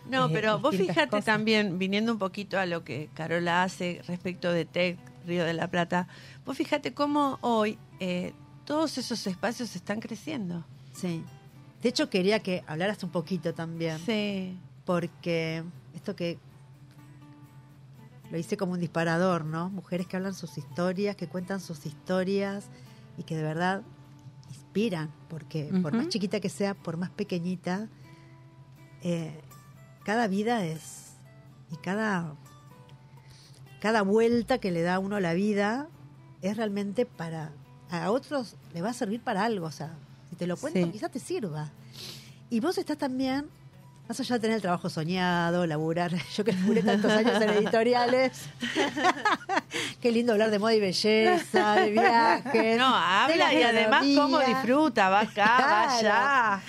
No, 0.09 0.27
eh, 0.27 0.29
pero 0.31 0.59
vos 0.59 0.75
fíjate 0.75 1.09
cosas. 1.09 1.25
también, 1.25 1.79
viniendo 1.79 2.11
un 2.11 2.19
poquito 2.19 2.59
a 2.59 2.65
lo 2.67 2.83
que 2.83 3.09
Carola 3.15 3.63
hace 3.63 4.01
respecto 4.07 4.51
de 4.51 4.65
TEC, 4.65 4.97
Río 5.25 5.43
de 5.45 5.53
la 5.53 5.67
Plata, 5.69 6.07
vos 6.45 6.55
fíjate 6.57 6.93
cómo 6.93 7.39
hoy 7.41 7.79
eh, 7.99 8.33
todos 8.65 8.97
esos 8.99 9.25
espacios 9.25 9.75
están 9.75 9.99
creciendo. 10.01 10.63
Sí. 10.93 11.23
De 11.86 11.89
hecho, 11.89 12.09
quería 12.09 12.39
que 12.39 12.63
hablaras 12.65 13.03
un 13.03 13.11
poquito 13.11 13.53
también. 13.53 13.99
Sí. 13.99 14.57
Porque 14.86 15.63
esto 15.93 16.15
que 16.15 16.39
lo 18.31 18.39
hice 18.39 18.57
como 18.57 18.71
un 18.73 18.79
disparador, 18.79 19.45
¿no? 19.45 19.69
Mujeres 19.69 20.07
que 20.07 20.17
hablan 20.17 20.33
sus 20.33 20.57
historias, 20.57 21.15
que 21.15 21.27
cuentan 21.27 21.59
sus 21.59 21.86
historias 21.86 22.69
y 23.19 23.23
que 23.23 23.38
de 23.38 23.43
verdad 23.43 23.83
inspiran, 24.49 25.11
porque 25.29 25.65
por 25.83 25.93
más 25.93 26.09
chiquita 26.09 26.39
que 26.39 26.49
sea, 26.49 26.73
por 26.73 26.97
más 26.97 27.11
pequeñita, 27.11 27.88
eh, 29.03 29.39
cada 30.03 30.27
vida 30.27 30.65
es 30.65 31.17
y 31.71 31.75
cada 31.75 32.33
cada 33.79 34.01
vuelta 34.01 34.57
que 34.57 34.71
le 34.71 34.81
da 34.81 34.95
a 34.95 34.99
uno 34.99 35.19
la 35.19 35.36
vida 35.36 35.88
es 36.41 36.57
realmente 36.57 37.05
para 37.05 37.51
a 37.91 38.09
otros 38.09 38.55
le 38.73 38.81
va 38.81 38.89
a 38.89 38.93
servir 38.93 39.21
para 39.21 39.45
algo, 39.45 39.67
o 39.67 39.71
sea, 39.71 39.99
te 40.36 40.47
lo 40.47 40.57
cuento 40.57 40.79
Sí. 40.79 40.91
quizás 40.91 41.11
te 41.11 41.19
sirva. 41.19 41.69
Y 42.49 42.59
vos 42.59 42.77
estás 42.77 42.97
también 42.97 43.47
más 44.07 44.19
allá 44.19 44.36
de 44.36 44.39
tener 44.41 44.55
el 44.57 44.61
trabajo 44.61 44.88
soñado, 44.89 45.65
laburar, 45.65 46.11
yo 46.36 46.43
que 46.43 46.53
laburé 46.53 46.83
tantos 46.83 47.11
años 47.11 47.41
en 47.41 47.49
editoriales. 47.49 48.31
Qué 50.01 50.11
lindo 50.11 50.31
hablar 50.33 50.51
de 50.51 50.59
moda 50.59 50.73
y 50.75 50.79
belleza, 50.79 51.75
de 51.75 51.91
viajes. 51.91 52.77
No, 52.77 52.95
habla 52.95 53.53
y 53.53 53.63
además 53.63 54.05
cómo 54.15 54.39
disfruta, 54.39 55.09
va 55.09 55.21
acá, 55.21 55.57
va 55.59 55.97
allá. 55.97 56.61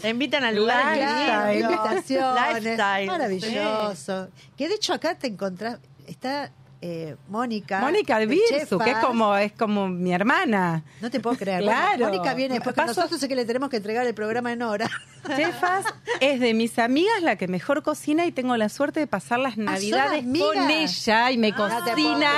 Te 0.00 0.08
invitan 0.08 0.44
al 0.44 0.54
lugar 0.56 0.96
Claro, 0.96 1.52
invitaciones. 1.52 2.54
Lifestyle. 2.64 3.06
Maravilloso. 3.06 4.28
Que 4.56 4.68
de 4.68 4.74
hecho 4.74 4.92
acá 4.94 5.16
te 5.16 5.26
encontrás, 5.28 5.78
está 6.06 6.50
eh, 6.82 7.16
Mónica. 7.28 7.80
Mónica 7.80 8.16
de 8.16 8.22
Albirzu, 8.24 8.78
que 8.78 8.90
es 8.92 8.98
como, 8.98 9.36
es 9.36 9.52
como 9.52 9.88
mi 9.88 10.12
hermana. 10.12 10.82
No 11.02 11.10
te 11.10 11.20
puedo 11.20 11.36
creer. 11.36 11.60
Claro. 11.62 11.98
Bueno, 11.98 12.06
Mónica 12.14 12.34
viene 12.34 12.54
después 12.54 12.74
Paso- 12.74 12.88
nosotros, 12.88 13.20
sé 13.20 13.28
que 13.28 13.34
le 13.34 13.44
tenemos 13.44 13.68
que 13.68 13.76
entregar 13.76 14.06
el 14.06 14.14
programa 14.14 14.52
en 14.52 14.62
hora. 14.62 14.88
Chefas 15.36 15.84
es 16.20 16.40
de 16.40 16.54
mis 16.54 16.78
amigas 16.78 17.22
la 17.22 17.36
que 17.36 17.46
mejor 17.48 17.82
cocina 17.82 18.24
y 18.24 18.32
tengo 18.32 18.56
la 18.56 18.68
suerte 18.70 19.00
de 19.00 19.06
pasar 19.06 19.38
las 19.40 19.58
navidades 19.58 20.20
amigas? 20.24 20.48
con 20.54 20.70
ella 20.70 21.30
y 21.30 21.36
me 21.38 21.52
puedo 21.52 21.68
cocina 21.68 22.30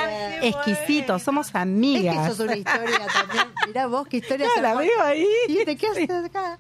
exquisito. 0.43 1.19
Somos 1.21 1.47
Es 1.47 1.53
que 1.53 1.59
amigas. 1.59 2.17
eso 2.31 2.33
es 2.33 2.41
una 2.41 2.57
historia 2.57 3.07
también. 3.13 3.45
Mirá 3.69 3.87
vos 3.87 4.09
qué 4.09 4.17
historia 4.17 4.47
No, 4.49 4.55
se 4.55 4.63
la 4.63 4.75
veo 4.75 5.03
ahí. 5.03 5.27
¿Y 5.49 5.65
de 5.65 5.77
qué 5.77 5.87
haces 5.87 6.11
acá? 6.11 6.59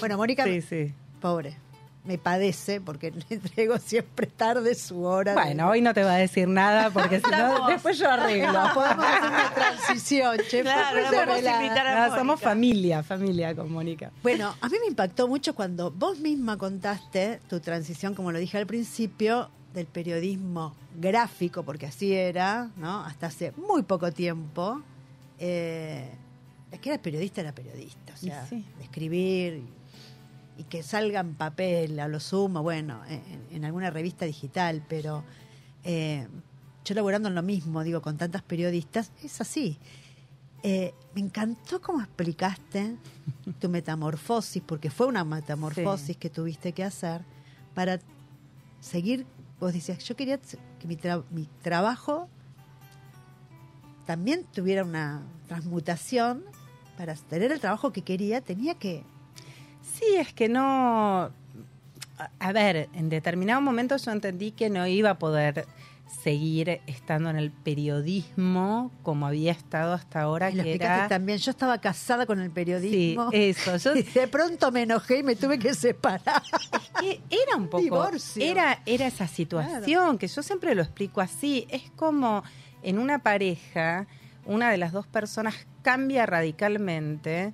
Bueno, 0.00 0.16
Mónica, 0.18 0.44
Sí, 0.44 0.60
sí. 0.60 0.92
pobre, 1.20 1.56
me 2.04 2.18
padece 2.18 2.80
porque 2.80 3.10
le 3.30 3.36
entrego 3.36 3.78
siempre 3.78 4.26
tarde 4.26 4.74
su 4.74 5.04
hora. 5.04 5.34
de- 5.34 5.40
Bueno, 5.40 5.68
hoy 5.68 5.80
no 5.80 5.94
te 5.94 6.02
va 6.02 6.14
a 6.14 6.16
decir 6.16 6.48
nada 6.48 6.90
porque 6.90 7.20
si 7.20 7.30
no, 7.30 7.68
después 7.68 7.96
yo 7.98 8.10
arreglo. 8.10 8.52
No, 8.52 8.74
podemos 8.74 9.04
hacer 9.06 9.28
una 9.30 9.54
transición, 9.54 10.36
che. 10.50 10.62
Claro, 10.62 10.98
arregla. 10.98 11.62
invitar 11.62 11.86
a 11.86 12.08
No, 12.08 12.16
somos 12.16 12.40
familia, 12.40 13.02
familia 13.02 13.54
con 13.54 13.70
Mónica. 13.70 14.10
Bueno, 14.22 14.54
a 14.60 14.68
mí 14.68 14.76
me 14.80 14.86
impactó 14.88 15.28
mucho 15.28 15.54
cuando 15.54 15.90
vos 15.92 16.18
misma 16.18 16.56
contaste 16.58 17.40
tu 17.48 17.60
transición, 17.60 18.14
como 18.14 18.32
lo 18.32 18.38
dije 18.38 18.58
al 18.58 18.66
principio, 18.66 19.48
del 19.72 19.86
periodismo 19.86 20.74
gráfico, 20.98 21.62
porque 21.62 21.86
así 21.86 22.12
era, 22.12 22.68
¿no? 22.76 23.04
Hasta 23.04 23.28
hace 23.28 23.52
muy 23.52 23.82
poco 23.84 24.10
tiempo. 24.12 24.82
Eh, 25.38 26.10
es 26.70 26.78
que 26.80 26.90
era 26.90 27.00
periodista, 27.00 27.40
era 27.40 27.52
periodista. 27.52 28.12
O 28.12 28.16
sea, 28.16 28.46
sí. 28.46 28.64
de 28.78 28.84
escribir 28.84 29.62
y, 30.58 30.64
que 30.64 30.82
salga 30.82 31.20
en 31.20 31.34
papel, 31.34 31.98
a 32.00 32.08
lo 32.08 32.20
sumo, 32.20 32.62
bueno, 32.62 33.02
en, 33.08 33.22
en 33.50 33.64
alguna 33.64 33.90
revista 33.90 34.24
digital, 34.24 34.82
pero 34.88 35.24
eh, 35.84 36.26
yo 36.84 36.94
laborando 36.94 37.28
en 37.28 37.34
lo 37.34 37.42
mismo, 37.42 37.82
digo, 37.84 38.02
con 38.02 38.16
tantas 38.16 38.42
periodistas, 38.42 39.12
es 39.22 39.40
así. 39.40 39.78
Eh, 40.64 40.94
me 41.14 41.20
encantó 41.22 41.80
cómo 41.80 42.00
explicaste 42.00 42.96
tu 43.60 43.68
metamorfosis, 43.68 44.62
porque 44.64 44.90
fue 44.90 45.06
una 45.06 45.24
metamorfosis 45.24 46.06
Sí. 46.08 46.14
que 46.14 46.30
tuviste 46.30 46.72
que 46.72 46.84
hacer 46.84 47.22
para 47.74 47.98
seguir. 48.80 49.26
Vos 49.58 49.72
decías, 49.72 49.98
yo 50.04 50.14
quería 50.16 50.38
que 50.38 50.86
mi, 50.86 50.96
tra- 50.96 51.24
mi 51.30 51.48
trabajo 51.62 52.28
también 54.06 54.44
tuviera 54.52 54.84
una 54.84 55.22
transmutación. 55.48 56.44
Para 56.96 57.14
tener 57.14 57.50
el 57.52 57.58
trabajo 57.60 57.92
que 57.92 58.02
quería, 58.02 58.40
tenía 58.40 58.74
que. 58.74 59.02
Sí, 59.82 60.04
es 60.18 60.32
que 60.32 60.48
no... 60.48 61.30
a- 62.38 62.52
ver, 62.52 62.88
en 62.94 63.08
determinado 63.08 63.60
momento 63.60 63.96
yo 63.96 64.10
entendí 64.10 64.52
que 64.52 64.70
no 64.70 64.86
iba 64.86 65.10
a 65.10 65.18
poder 65.18 65.66
seguir 66.22 66.80
estando 66.86 67.30
en 67.30 67.36
el 67.36 67.50
periodismo 67.50 68.90
como 69.02 69.26
había 69.26 69.50
estado 69.52 69.94
hasta 69.94 70.20
ahora, 70.20 70.50
Y 70.50 70.54
lo 70.56 70.62
que 70.62 70.74
era... 70.74 71.08
también. 71.08 71.38
Yo 71.38 71.50
estaba 71.50 71.78
casada 71.78 72.26
con 72.26 72.38
el 72.40 72.50
periodismo. 72.50 73.30
Sí, 73.30 73.36
eso. 73.36 73.76
Yo 73.78 73.96
Y 73.96 74.02
de 74.02 74.28
pronto 74.28 74.70
me 74.70 74.82
enojé 74.82 75.18
y 75.18 75.22
me 75.22 75.36
tuve 75.36 75.58
que 75.58 75.74
separar. 75.74 76.42
que 77.00 77.20
era 77.30 77.56
un 77.56 77.66
poco 77.68 77.82
Divorcio. 77.82 78.44
era 78.44 78.80
era 78.86 79.06
esa 79.06 79.26
situación 79.26 80.18
que 80.18 80.28
yo 80.28 80.42
siempre 80.42 80.74
lo 80.74 80.82
explico 80.82 81.20
así 81.20 81.66
es 81.70 81.90
como 81.96 82.42
en 82.82 82.98
una 82.98 83.20
pareja 83.20 84.06
una 84.44 84.70
de 84.70 84.76
las 84.76 84.92
dos 84.92 85.06
personas 85.06 85.54
cambia 85.82 86.26
radicalmente 86.26 87.52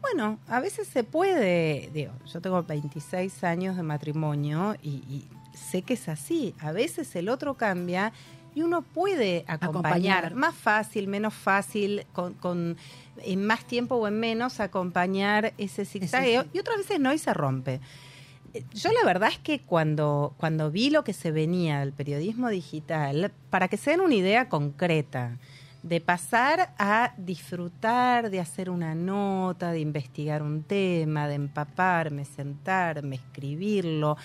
bueno 0.00 0.38
a 0.48 0.60
veces 0.60 0.86
se 0.88 1.04
puede 1.04 1.90
digo 1.92 2.12
yo 2.32 2.40
tengo 2.40 2.62
26 2.62 3.44
años 3.44 3.76
de 3.76 3.82
matrimonio 3.82 4.76
y, 4.82 4.88
y 5.08 5.28
sé 5.54 5.82
que 5.82 5.94
es 5.94 6.08
así 6.08 6.54
a 6.60 6.72
veces 6.72 7.14
el 7.16 7.28
otro 7.28 7.54
cambia 7.54 8.12
y 8.54 8.62
uno 8.62 8.82
puede 8.82 9.44
acompañar, 9.46 10.24
Acompañar. 10.24 10.34
más 10.34 10.54
fácil, 10.54 11.06
menos 11.06 11.32
fácil, 11.34 12.06
con, 12.12 12.34
con 12.34 12.76
en 13.22 13.46
más 13.46 13.64
tiempo 13.64 13.94
o 13.94 14.08
en 14.08 14.18
menos, 14.18 14.58
acompañar 14.58 15.52
ese 15.58 15.84
zigzagueo. 15.84 16.42
sí. 16.42 16.48
Y 16.54 16.58
otras 16.58 16.78
veces 16.78 16.98
no 16.98 17.12
y 17.12 17.18
se 17.18 17.32
rompe. 17.34 17.78
Eh, 18.54 18.64
Yo 18.74 18.90
la 18.90 19.04
verdad 19.04 19.28
es 19.30 19.38
que 19.38 19.60
cuando, 19.60 20.34
cuando 20.38 20.72
vi 20.72 20.90
lo 20.90 21.04
que 21.04 21.12
se 21.12 21.30
venía 21.30 21.80
del 21.80 21.92
periodismo 21.92 22.48
digital, 22.48 23.30
para 23.50 23.68
que 23.68 23.76
se 23.76 23.90
den 23.90 24.00
una 24.00 24.14
idea 24.14 24.48
concreta, 24.48 25.38
de 25.82 26.00
pasar 26.00 26.74
a 26.78 27.14
disfrutar 27.16 28.30
de 28.30 28.40
hacer 28.40 28.68
una 28.68 28.94
nota, 28.94 29.70
de 29.70 29.80
investigar 29.80 30.42
un 30.42 30.64
tema, 30.64 31.28
de 31.28 31.34
empaparme, 31.34 32.24
sentarme, 32.24 33.16
escribirlo, 33.16 34.16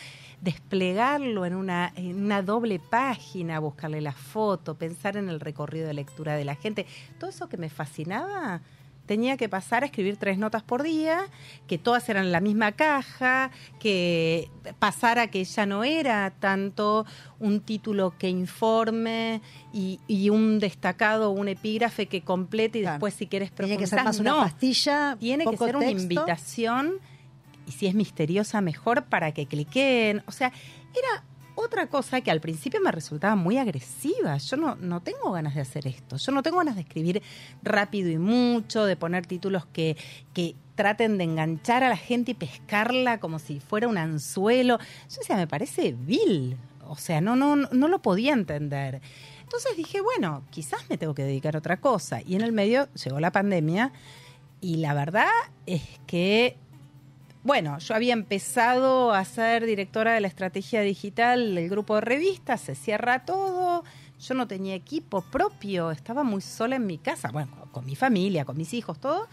desplegarlo 0.42 1.46
en 1.46 1.56
una, 1.56 1.94
en 1.96 2.24
una 2.24 2.42
doble 2.42 2.80
página, 2.80 3.60
buscarle 3.60 4.02
la 4.02 4.14
foto, 4.14 4.76
pensar 4.76 5.16
en 5.16 5.30
el 5.30 5.40
recorrido 5.40 5.88
de 5.88 5.94
lectura 5.94 6.36
de 6.36 6.46
la 6.46 6.56
gente, 6.56 6.88
todo 7.20 7.30
eso 7.30 7.48
que 7.48 7.58
me 7.58 7.70
fascinaba, 7.70 8.62
tenía 9.06 9.36
que 9.38 9.50
pasar 9.50 9.84
a 9.84 9.88
escribir 9.88 10.18
tres 10.18 10.38
notas 10.38 10.64
por 10.64 10.82
día, 10.84 11.26
que 11.68 11.78
todas 11.78 12.08
eran 12.10 12.26
en 12.26 12.32
la 12.32 12.40
misma 12.40 12.72
caja, 12.72 13.52
que 13.80 14.50
pasara 14.80 15.28
que 15.28 15.44
ya 15.44 15.66
no 15.66 15.84
era 15.84 16.32
tanto 16.40 17.06
un 17.40 17.60
título 17.60 18.14
que 18.18 18.30
informe 18.30 19.42
y, 19.74 20.00
y 20.08 20.30
un 20.30 20.60
destacado, 20.60 21.32
un 21.32 21.48
epígrafe 21.50 22.06
que 22.08 22.22
complete 22.22 22.80
y 22.80 22.82
Claro. 22.84 22.94
después 22.96 23.14
si 23.14 23.28
quieres 23.28 23.52
Tenía 23.52 23.76
que 23.78 23.88
profundizar. 23.88 24.00
ser 24.00 24.06
más 24.06 24.20
una 24.20 24.32
no, 24.32 24.38
pastilla. 24.40 25.18
tiene 25.20 25.46
que 25.46 25.58
ser 25.58 25.76
una 25.76 25.90
invitación 25.90 26.94
y 27.68 27.72
si 27.72 27.88
es 27.88 27.96
misteriosa 27.96 28.62
mejor 28.62 29.04
para 29.06 29.32
que 29.34 29.46
cliquen. 29.46 30.24
O 30.28 30.32
sea, 30.32 30.52
era 30.94 31.24
otra 31.56 31.88
cosa 31.88 32.22
que 32.22 32.32
al 32.32 32.42
principio 32.42 32.82
me 32.82 32.92
resultaba 32.92 33.36
muy 33.36 33.58
agresiva. 33.58 34.38
Yo 34.38 34.58
no, 34.58 34.76
no 34.76 35.02
tengo 35.02 35.32
ganas 35.32 35.56
de 35.56 35.62
hacer 35.62 35.88
esto. 35.88 36.18
Yo 36.18 36.32
no 36.32 36.44
tengo 36.44 36.58
ganas 36.58 36.76
de 36.76 36.82
escribir 36.82 37.22
rápido 37.62 38.10
y 38.10 38.18
mucho, 38.18 38.86
de 38.86 38.96
poner 38.96 39.26
títulos 39.26 39.66
que, 39.68 39.98
que 40.34 40.56
traten 40.76 41.18
de 41.18 41.26
enganchar 41.26 41.84
a 41.84 41.90
la 41.90 41.98
gente 41.98 42.32
y 42.32 42.36
pescarla 42.36 43.20
como 43.20 43.40
si 43.40 43.60
fuera 43.60 43.88
un 43.88 43.98
anzuelo. 43.98 44.80
Yo 44.80 45.18
decía, 45.20 45.36
me 45.36 45.48
parece 45.48 45.96
vil. 45.98 46.58
O 46.88 46.98
sea, 46.98 47.22
no, 47.22 47.36
no, 47.36 47.56
no 47.56 47.88
lo 47.88 48.02
podía 48.02 48.34
entender. 48.34 49.02
Entonces 49.42 49.78
dije, 49.78 50.02
bueno, 50.02 50.44
quizás 50.50 50.82
me 50.90 50.98
tengo 50.98 51.14
que 51.14 51.24
dedicar 51.24 51.56
a 51.56 51.60
otra 51.60 51.78
cosa. 51.78 52.22
Y 52.26 52.36
en 52.36 52.42
el 52.42 52.52
medio 52.52 52.88
llegó 52.94 53.20
la 53.20 53.32
pandemia 53.32 53.94
y 54.62 54.78
la 54.78 54.94
verdad 54.94 55.30
es 55.66 55.84
que, 56.08 56.58
bueno, 57.44 57.78
yo 57.80 57.94
había 57.94 58.14
empezado 58.14 59.12
a 59.12 59.24
ser 59.26 59.66
directora 59.66 60.14
de 60.14 60.22
la 60.22 60.28
estrategia 60.28 60.82
digital 60.82 61.56
del 61.56 61.70
grupo 61.70 61.96
de 61.96 62.02
revistas, 62.02 62.62
se 62.62 62.74
cierra 62.74 63.26
todo, 63.26 63.84
yo 64.18 64.34
no 64.34 64.48
tenía 64.48 64.76
equipo 64.76 65.22
propio, 65.22 65.92
estaba 65.92 66.24
muy 66.24 66.42
sola 66.42 66.78
en 66.78 66.86
mi 66.86 66.98
casa, 66.98 67.30
bueno, 67.32 67.52
con, 67.72 67.86
mi 67.86 67.96
familia, 67.96 68.46
con 68.46 68.56
mis 68.56 68.74
hijos, 68.74 68.98
todo. 68.98 69.28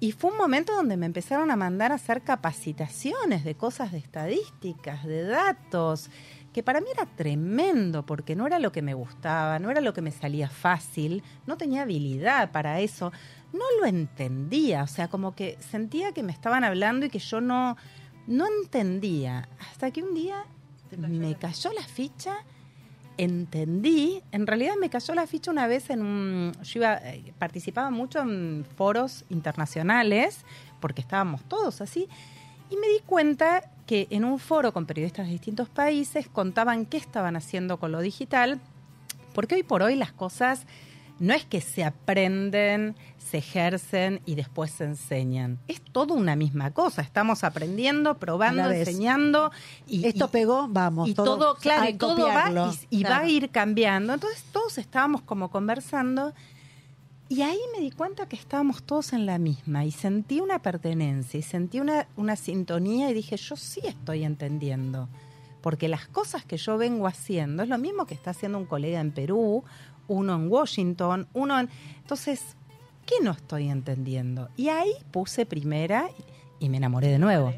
Y 0.00 0.12
fue 0.12 0.30
un 0.30 0.36
momento 0.36 0.74
donde 0.74 0.98
me 0.98 1.06
empezaron 1.06 1.50
a 1.50 1.56
mandar 1.56 1.92
a 1.92 1.96
hacer 1.96 2.22
capacitaciones 2.22 3.44
de 3.44 3.54
cosas 3.54 3.92
de 3.92 3.98
estadísticas, 3.98 5.04
de 5.04 5.24
datos, 5.24 6.10
que 6.52 6.62
para 6.62 6.80
mí 6.80 6.88
era 6.92 7.06
tremendo, 7.06 8.04
porque 8.04 8.34
no 8.34 8.46
era 8.46 8.58
lo 8.58 8.72
que 8.72 8.82
me 8.82 8.94
gustaba, 8.94 9.58
no 9.58 9.70
era 9.70 9.80
lo 9.80 9.94
que 9.94 10.02
me 10.02 10.10
salía 10.10 10.48
fácil, 10.48 11.22
no 11.46 11.56
tenía 11.56 11.82
habilidad 11.82 12.50
para 12.50 12.80
eso, 12.80 13.12
no 13.52 13.64
lo 13.80 13.86
entendía, 13.86 14.82
o 14.82 14.86
sea, 14.86 15.08
como 15.08 15.34
que 15.34 15.58
sentía 15.70 16.12
que 16.12 16.22
me 16.22 16.32
estaban 16.32 16.64
hablando 16.64 17.06
y 17.06 17.10
que 17.10 17.18
yo 17.18 17.40
no, 17.40 17.76
no 18.26 18.46
entendía, 18.46 19.48
hasta 19.70 19.90
que 19.90 20.02
un 20.02 20.14
día 20.14 20.44
me 20.96 21.34
cayó 21.36 21.72
la 21.72 21.82
ficha, 21.82 22.44
entendí, 23.16 24.22
en 24.32 24.46
realidad 24.46 24.74
me 24.80 24.88
cayó 24.88 25.14
la 25.14 25.26
ficha 25.26 25.50
una 25.50 25.66
vez 25.66 25.90
en 25.90 26.02
un, 26.02 26.52
yo 26.62 26.80
iba, 26.80 26.94
eh, 26.94 27.34
participaba 27.38 27.90
mucho 27.90 28.20
en 28.20 28.64
foros 28.76 29.24
internacionales, 29.28 30.44
porque 30.80 31.02
estábamos 31.02 31.42
todos 31.44 31.80
así, 31.80 32.08
y 32.70 32.76
me 32.76 32.88
di 32.88 33.00
cuenta 33.04 33.70
que 33.86 34.06
en 34.10 34.24
un 34.24 34.38
foro 34.38 34.72
con 34.72 34.86
periodistas 34.86 35.26
de 35.26 35.32
distintos 35.32 35.68
países 35.68 36.28
contaban 36.28 36.86
qué 36.86 36.96
estaban 36.96 37.36
haciendo 37.36 37.78
con 37.78 37.90
lo 37.92 38.00
digital, 38.00 38.60
porque 39.34 39.56
hoy 39.56 39.62
por 39.64 39.82
hoy 39.82 39.96
las 39.96 40.12
cosas 40.12 40.66
no 41.20 41.32
es 41.34 41.44
que 41.44 41.60
se 41.60 41.84
aprenden, 41.84 42.96
se 43.18 43.38
ejercen 43.38 44.20
y 44.26 44.34
después 44.34 44.72
se 44.72 44.84
enseñan. 44.84 45.60
Es 45.68 45.80
todo 45.80 46.14
una 46.14 46.34
misma 46.34 46.72
cosa. 46.72 47.00
Estamos 47.02 47.44
aprendiendo, 47.44 48.18
probando, 48.18 48.68
enseñando. 48.70 49.52
Y, 49.86 50.04
Esto 50.06 50.24
y- 50.24 50.28
pegó, 50.28 50.66
vamos. 50.68 51.08
y 51.08 51.14
todo, 51.14 51.54
claro, 51.56 51.82
a 51.82 51.90
y 51.90 51.94
todo 51.94 52.26
va 52.26 52.72
y, 52.90 53.02
va 53.04 53.08
Claro. 53.10 53.24
a 53.26 53.28
ir 53.28 53.50
cambiando. 53.50 54.14
Entonces 54.14 54.42
todos 54.50 54.78
estábamos 54.78 55.22
como 55.22 55.48
conversando 55.50 56.32
y 57.28 57.42
ahí 57.42 57.60
me 57.76 57.80
di 57.80 57.92
cuenta 57.92 58.26
que 58.26 58.34
estábamos 58.34 58.82
todos 58.82 59.12
en 59.12 59.24
la 59.26 59.38
misma 59.38 59.84
y 59.84 59.92
sentí 59.92 60.40
una 60.40 60.60
pertenencia 60.60 61.38
y 61.38 61.42
sentí 61.44 61.78
una, 61.78 62.08
una 62.16 62.34
sintonía 62.34 63.08
y 63.10 63.14
dije, 63.14 63.36
yo 63.36 63.54
sí 63.54 63.80
estoy 63.84 64.24
entendiendo. 64.24 65.08
Porque 65.62 65.88
las 65.88 66.08
cosas 66.08 66.44
que 66.44 66.56
yo 66.56 66.78
vengo 66.78 67.06
haciendo 67.06 67.62
es 67.62 67.68
lo 67.68 67.76
mismo 67.78 68.06
que 68.06 68.14
está 68.14 68.30
haciendo 68.30 68.56
un 68.58 68.64
colega 68.64 68.98
en 68.98 69.12
Perú, 69.12 69.62
uno 70.08 70.34
en 70.34 70.48
Washington, 70.50 71.28
uno 71.32 71.58
en... 71.58 71.68
Entonces, 71.98 72.56
¿qué 73.06 73.16
no 73.22 73.32
estoy 73.32 73.68
entendiendo? 73.68 74.48
Y 74.56 74.68
ahí 74.68 74.92
puse 75.10 75.46
primera 75.46 76.08
y, 76.60 76.68
me 76.68 76.76
enamoré 76.76 77.08
de 77.08 77.18
nuevo. 77.18 77.54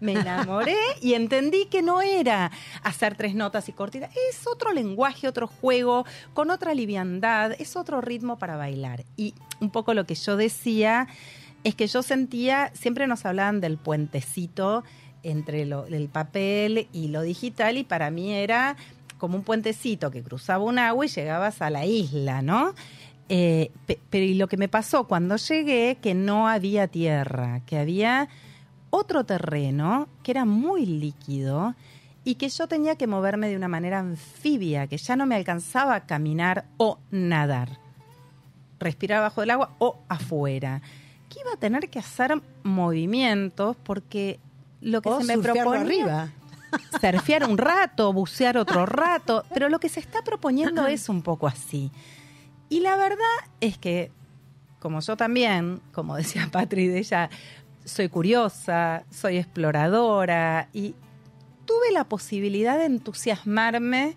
Me 0.00 0.12
enamoré 0.12 0.76
y 1.00 1.14
entendí 1.14 1.66
que 1.66 1.80
no 1.80 2.02
era 2.02 2.50
hacer 2.82 3.16
tres 3.16 3.34
notas 3.34 3.68
y 3.68 3.72
cortitas, 3.72 4.10
es 4.30 4.46
otro 4.46 4.72
lenguaje, 4.72 5.28
otro 5.28 5.46
juego, 5.46 6.04
con 6.34 6.50
otra 6.50 6.74
liviandad, 6.74 7.52
es 7.58 7.76
otro 7.76 8.00
ritmo 8.00 8.38
para 8.38 8.56
bailar. 8.56 9.04
Y 9.16 9.34
un 9.60 9.70
poco 9.70 9.94
lo 9.94 10.04
que 10.04 10.14
yo 10.14 10.36
decía 10.36 11.08
es 11.64 11.74
que 11.74 11.86
yo 11.86 12.02
sentía, 12.02 12.70
siempre 12.74 13.06
nos 13.06 13.24
hablaban 13.24 13.60
del 13.60 13.78
puentecito 13.78 14.84
entre 15.22 15.64
lo, 15.64 15.86
el 15.86 16.08
papel 16.08 16.86
y 16.92 17.08
lo 17.08 17.22
digital 17.22 17.78
y 17.78 17.84
para 17.84 18.10
mí 18.10 18.32
era 18.32 18.76
como 19.24 19.38
un 19.38 19.42
puentecito 19.44 20.10
que 20.10 20.22
cruzaba 20.22 20.62
un 20.64 20.78
agua 20.78 21.06
y 21.06 21.08
llegabas 21.08 21.62
a 21.62 21.70
la 21.70 21.86
isla, 21.86 22.42
¿no? 22.42 22.74
Eh, 23.30 23.70
pe- 23.86 23.98
pero 24.10 24.24
y 24.24 24.34
lo 24.34 24.48
que 24.48 24.56
me 24.58 24.68
pasó 24.68 25.04
cuando 25.04 25.36
llegué, 25.36 25.96
que 26.02 26.12
no 26.14 26.46
había 26.46 26.88
tierra, 26.88 27.60
que 27.66 27.78
había 27.78 28.28
otro 28.90 29.24
terreno 29.24 30.08
que 30.22 30.30
era 30.32 30.44
muy 30.44 30.84
líquido 30.84 31.74
y 32.22 32.34
que 32.36 32.48
yo 32.50 32.66
tenía 32.68 32.96
que 32.96 33.06
moverme 33.06 33.48
de 33.48 33.56
una 33.56 33.68
manera 33.68 33.98
anfibia, 33.98 34.86
que 34.86 34.98
ya 34.98 35.16
no 35.16 35.24
me 35.26 35.34
alcanzaba 35.36 35.94
a 35.94 36.06
caminar 36.06 36.66
o 36.76 36.98
nadar, 37.10 37.78
respirar 38.78 39.20
bajo 39.22 39.42
el 39.42 39.50
agua 39.50 39.70
o 39.78 39.98
afuera, 40.08 40.82
que 41.30 41.40
iba 41.40 41.52
a 41.54 41.56
tener 41.56 41.88
que 41.88 41.98
hacer 41.98 42.40
movimientos 42.62 43.76
porque 43.82 44.38
lo 44.80 45.00
que 45.00 45.08
O 45.08 45.20
se 45.20 45.36
me 45.36 45.42
proponía 45.42 45.80
arriba. 45.80 46.28
Surfear 47.00 47.48
un 47.48 47.58
rato, 47.58 48.12
bucear 48.12 48.56
otro 48.58 48.86
rato, 48.86 49.44
pero 49.52 49.68
lo 49.68 49.78
que 49.78 49.88
se 49.88 50.00
está 50.00 50.22
proponiendo 50.22 50.86
es 50.86 51.08
un 51.08 51.22
poco 51.22 51.46
así. 51.46 51.90
Y 52.68 52.80
la 52.80 52.96
verdad 52.96 53.24
es 53.60 53.78
que, 53.78 54.10
como 54.80 55.00
yo 55.00 55.16
también, 55.16 55.80
como 55.92 56.16
decía 56.16 56.48
Patri 56.50 56.88
de 56.88 56.98
ella, 56.98 57.30
soy 57.84 58.08
curiosa, 58.08 59.04
soy 59.10 59.38
exploradora 59.38 60.68
y 60.72 60.94
tuve 61.66 61.92
la 61.92 62.04
posibilidad 62.04 62.78
de 62.78 62.86
entusiasmarme 62.86 64.16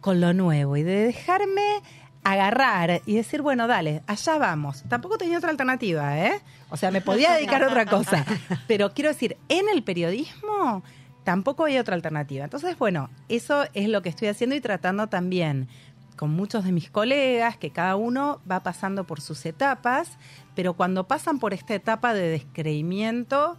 con 0.00 0.20
lo 0.20 0.32
nuevo 0.32 0.76
y 0.76 0.82
de 0.82 1.04
dejarme 1.04 1.82
agarrar 2.24 3.02
y 3.04 3.16
decir, 3.16 3.42
bueno, 3.42 3.66
dale, 3.66 4.02
allá 4.06 4.38
vamos. 4.38 4.84
Tampoco 4.88 5.18
tenía 5.18 5.38
otra 5.38 5.50
alternativa, 5.50 6.18
¿eh? 6.18 6.40
O 6.70 6.76
sea, 6.76 6.90
me 6.90 7.00
podía 7.00 7.32
dedicar 7.32 7.62
a 7.64 7.68
otra 7.68 7.86
cosa. 7.86 8.24
Pero 8.68 8.92
quiero 8.94 9.10
decir, 9.10 9.36
en 9.48 9.68
el 9.68 9.82
periodismo 9.82 10.82
tampoco 11.24 11.64
hay 11.64 11.78
otra 11.78 11.94
alternativa. 11.94 12.44
Entonces, 12.44 12.78
bueno, 12.78 13.10
eso 13.28 13.64
es 13.74 13.88
lo 13.88 14.02
que 14.02 14.08
estoy 14.08 14.28
haciendo 14.28 14.56
y 14.56 14.60
tratando 14.60 15.06
también 15.08 15.68
con 16.16 16.30
muchos 16.30 16.64
de 16.64 16.72
mis 16.72 16.90
colegas, 16.90 17.56
que 17.56 17.70
cada 17.70 17.96
uno 17.96 18.40
va 18.48 18.60
pasando 18.60 19.04
por 19.04 19.20
sus 19.20 19.44
etapas, 19.46 20.18
pero 20.54 20.74
cuando 20.74 21.08
pasan 21.08 21.38
por 21.38 21.52
esta 21.54 21.74
etapa 21.74 22.14
de 22.14 22.28
descreimiento, 22.28 23.56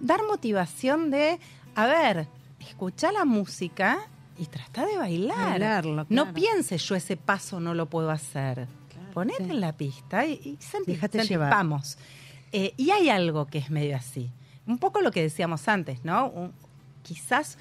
dar 0.00 0.20
motivación 0.28 1.10
de, 1.10 1.38
a 1.74 1.86
ver, 1.86 2.28
escucha 2.60 3.10
la 3.12 3.24
música 3.24 3.98
y 4.38 4.46
trata 4.46 4.86
de 4.86 4.96
bailar. 4.96 5.50
Bailarlo, 5.50 5.96
No 6.08 6.24
claro. 6.24 6.34
pienses, 6.34 6.82
yo 6.84 6.94
ese 6.94 7.16
paso 7.16 7.58
no 7.60 7.74
lo 7.74 7.86
puedo 7.86 8.10
hacer. 8.10 8.66
Ponete 9.12 9.44
sí. 9.44 9.50
en 9.50 9.60
la 9.60 9.72
pista 9.72 10.26
y, 10.26 10.32
y 10.32 10.56
sentí, 10.60 10.92
Déjate 10.92 11.18
sentí, 11.18 11.34
llevar. 11.34 11.50
vamos. 11.50 11.98
Eh, 12.52 12.74
y 12.76 12.90
hay 12.90 13.08
algo 13.10 13.46
que 13.46 13.58
es 13.58 13.70
medio 13.70 13.96
así. 13.96 14.30
Un 14.66 14.78
poco 14.78 15.00
lo 15.00 15.10
que 15.10 15.22
decíamos 15.22 15.68
antes, 15.68 16.04
¿no? 16.04 16.28
Un- 16.28 16.52
quizás 17.04 17.58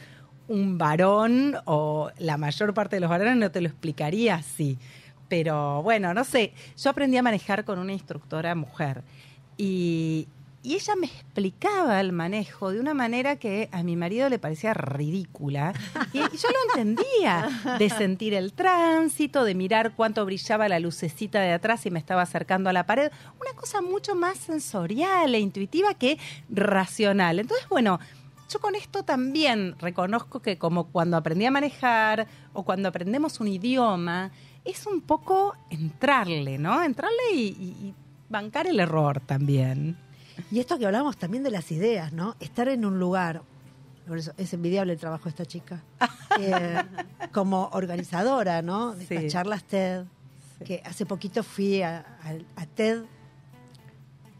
un 0.47 0.77
varón 0.79 1.55
o 1.65 2.09
la 2.17 2.37
mayor 2.37 2.73
parte 2.73 2.95
de 2.95 3.01
los 3.01 3.09
varones 3.09 3.37
no 3.37 3.51
te 3.51 3.61
lo 3.61 3.67
explicaría 3.67 4.35
así. 4.35 4.79
Pero 5.29 5.83
bueno, 5.83 6.13
no 6.13 6.23
sé, 6.23 6.53
yo 6.77 6.89
aprendí 6.89 7.17
a 7.17 7.23
manejar 7.23 7.63
con 7.65 7.77
una 7.77 7.93
instructora 7.93 8.55
mujer 8.55 9.03
y, 9.57 10.27
y 10.65 10.75
ella 10.75 10.95
me 10.95 11.07
explicaba 11.07 11.99
el 11.99 12.13
manejo 12.13 12.71
de 12.71 12.79
una 12.79 12.93
manera 12.93 13.35
que 13.35 13.67
a 13.73 13.83
mi 13.83 13.97
marido 13.97 14.29
le 14.29 14.39
parecía 14.39 14.73
ridícula. 14.73 15.73
Y 16.13 16.19
yo 16.19 16.49
lo 16.49 16.81
entendía, 16.81 17.49
de 17.77 17.89
sentir 17.89 18.33
el 18.33 18.53
tránsito, 18.53 19.43
de 19.43 19.55
mirar 19.55 19.93
cuánto 19.93 20.23
brillaba 20.25 20.69
la 20.69 20.79
lucecita 20.79 21.41
de 21.41 21.51
atrás 21.51 21.85
y 21.85 21.91
me 21.91 21.99
estaba 21.99 22.21
acercando 22.21 22.69
a 22.69 22.73
la 22.73 22.85
pared. 22.85 23.11
Una 23.41 23.59
cosa 23.59 23.81
mucho 23.81 24.15
más 24.15 24.37
sensorial 24.37 25.35
e 25.35 25.39
intuitiva 25.39 25.95
que 25.95 26.17
racional. 26.49 27.39
Entonces, 27.39 27.67
bueno, 27.67 27.99
yo 28.53 28.59
con 28.59 28.75
esto 28.75 29.03
también 29.03 29.75
reconozco 29.79 30.39
que 30.41 30.57
como 30.57 30.85
cuando 30.85 31.17
aprendí 31.17 31.45
a 31.45 31.51
manejar 31.51 32.27
o 32.53 32.63
cuando 32.63 32.89
aprendemos 32.89 33.39
un 33.39 33.47
idioma, 33.47 34.31
es 34.63 34.85
un 34.87 35.01
poco 35.01 35.55
entrarle, 35.69 36.57
¿no? 36.57 36.81
Entrarle 36.83 37.17
y, 37.33 37.39
y- 37.39 37.87
y 37.87 37.93
bancar 38.29 38.67
el 38.67 38.79
error 38.79 39.19
también. 39.19 39.97
Y 40.51 40.59
esto 40.59 40.77
que 40.79 40.85
hablábamos 40.85 41.17
también 41.17 41.43
de 41.43 41.51
las 41.51 41.71
ideas, 41.71 42.13
¿no? 42.13 42.35
Estar 42.39 42.67
en 42.69 42.85
un 42.85 42.97
lugar, 42.99 43.41
por 44.07 44.17
eso 44.17 44.33
es 44.37 44.53
envidiable 44.53 44.93
el 44.93 44.99
trabajo 44.99 45.25
de 45.25 45.29
esta 45.31 45.45
chica, 45.45 45.83
Eh, 46.39 46.81
como 47.31 47.69
organizadora, 47.73 48.61
¿no? 48.63 48.93
De 48.95 49.05
Sí. 49.05 49.13
las 49.15 49.31
charlas 49.31 49.63
TED, 49.65 50.03
Sí. 50.59 50.65
que 50.65 50.81
hace 50.85 51.05
poquito 51.05 51.43
fui 51.43 51.81
a, 51.83 51.99
a- 52.23 52.61
a 52.61 52.65
TED 52.65 53.03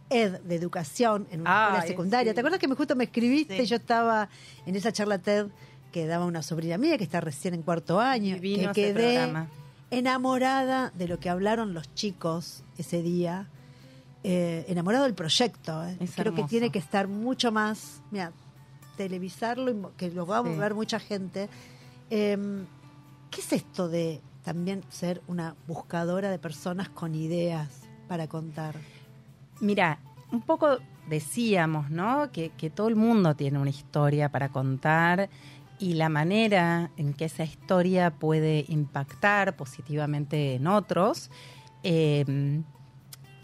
Ed 0.10 0.40
de 0.42 0.56
educación 0.56 1.28
en 1.32 1.42
una 1.42 1.64
escuela 1.66 1.88
secundaria. 1.88 2.32
sí. 2.32 2.36
¿Te 2.36 2.42
acuerdas 2.42 2.60
que 2.60 2.68
me 2.68 2.76
justo 2.76 2.96
me 2.96 3.06
escribiste? 3.06 3.58
Sí. 3.62 3.66
Yo 3.66 3.76
estaba 3.78 4.30
en 4.66 4.76
esa 4.76 4.92
charla 4.92 5.18
TED 5.18 5.48
que 5.92 6.06
daba 6.08 6.26
una 6.26 6.42
sobrina 6.44 6.78
mía 6.78 6.98
que 6.98 7.04
está 7.04 7.22
recién 7.22 7.54
en 7.54 7.62
cuarto 7.62 8.00
año, 8.00 8.36
Divino 8.36 8.74
que 8.74 8.82
quedé 8.94 9.14
programa. 9.16 9.48
enamorada 9.92 10.92
de 10.96 11.08
lo 11.08 11.20
que 11.20 11.30
hablaron 11.30 11.74
los 11.74 11.94
chicos 11.94 12.64
ese 12.78 13.02
día, 13.02 13.48
eh, 14.24 14.66
enamorado 14.68 15.04
del 15.06 15.14
proyecto. 15.14 15.84
eh. 15.86 15.98
Creo 16.16 16.34
que 16.36 16.44
tiene 16.44 16.70
que 16.72 16.80
estar 16.80 17.08
mucho 17.08 17.52
más, 17.52 18.02
mira, 18.12 18.32
televisarlo 18.98 19.72
y 19.72 19.76
que 19.98 20.12
lo 20.12 20.26
va 20.26 20.40
a 20.40 20.44
Sí. 20.44 20.50
ver 20.58 20.74
mucha 20.76 21.00
gente. 21.00 21.50
Eh, 22.10 22.38
¿Qué 23.32 23.42
es 23.42 23.54
esto 23.54 23.88
de 23.90 24.22
también 24.44 24.84
ser 24.90 25.22
una 25.28 25.56
buscadora 25.68 26.30
de 26.30 26.38
personas 26.40 26.90
con 26.90 27.16
ideas 27.16 27.70
para 28.08 28.28
contar? 28.28 28.76
Mira, 29.60 30.00
un 30.32 30.42
poco 30.42 30.80
decíamos, 31.08 31.90
¿no? 31.90 32.32
Que, 32.32 32.52
todo 32.74 32.88
el 32.88 32.96
mundo 32.96 33.36
tiene 33.36 33.60
una 33.60 33.70
historia 33.70 34.30
para 34.30 34.50
contar 34.50 35.30
y 35.80 35.94
la 35.94 36.10
manera 36.10 36.92
en 36.98 37.14
que 37.14 37.26
esa 37.26 37.44
historia 37.44 38.12
puede 38.12 38.66
impactar 38.68 39.56
positivamente 39.56 40.56
en 40.56 40.68
otros 40.68 41.30
eh, 41.84 42.62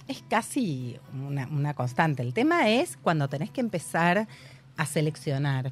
es 0.07 0.23
casi 0.27 0.97
una, 1.13 1.47
una 1.47 1.73
constante. 1.73 2.23
El 2.23 2.33
tema 2.33 2.69
es 2.69 2.97
cuando 2.97 3.27
tenés 3.27 3.51
que 3.51 3.61
empezar 3.61 4.27
a 4.77 4.85
seleccionar 4.85 5.71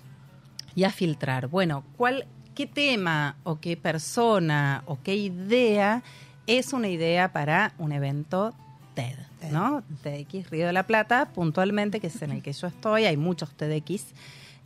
y 0.76 0.84
a 0.84 0.92
filtrar. 0.92 1.48
Bueno, 1.48 1.84
¿cuál, 1.96 2.28
¿qué 2.54 2.68
tema 2.68 3.38
o 3.44 3.60
qué 3.60 3.78
persona 3.78 4.84
o 4.86 5.00
qué 5.02 5.16
idea 5.16 6.04
es 6.46 6.74
una 6.74 6.88
idea 6.88 7.32
para 7.34 7.74
un 7.78 7.92
evento 7.92 8.54
TED? 8.98 9.16
TED. 9.40 9.52
¿no? 9.52 9.84
TEDx 10.02 10.50
Río 10.50 10.66
de 10.66 10.74
la 10.74 10.84
Plata, 10.88 11.30
puntualmente, 11.34 12.00
que 12.00 12.08
es 12.08 12.20
en 12.24 12.32
el 12.32 12.42
que 12.42 12.52
yo 12.52 12.68
estoy, 12.68 13.06
hay 13.06 13.16
muchos 13.16 13.54
TEDx. 13.54 14.08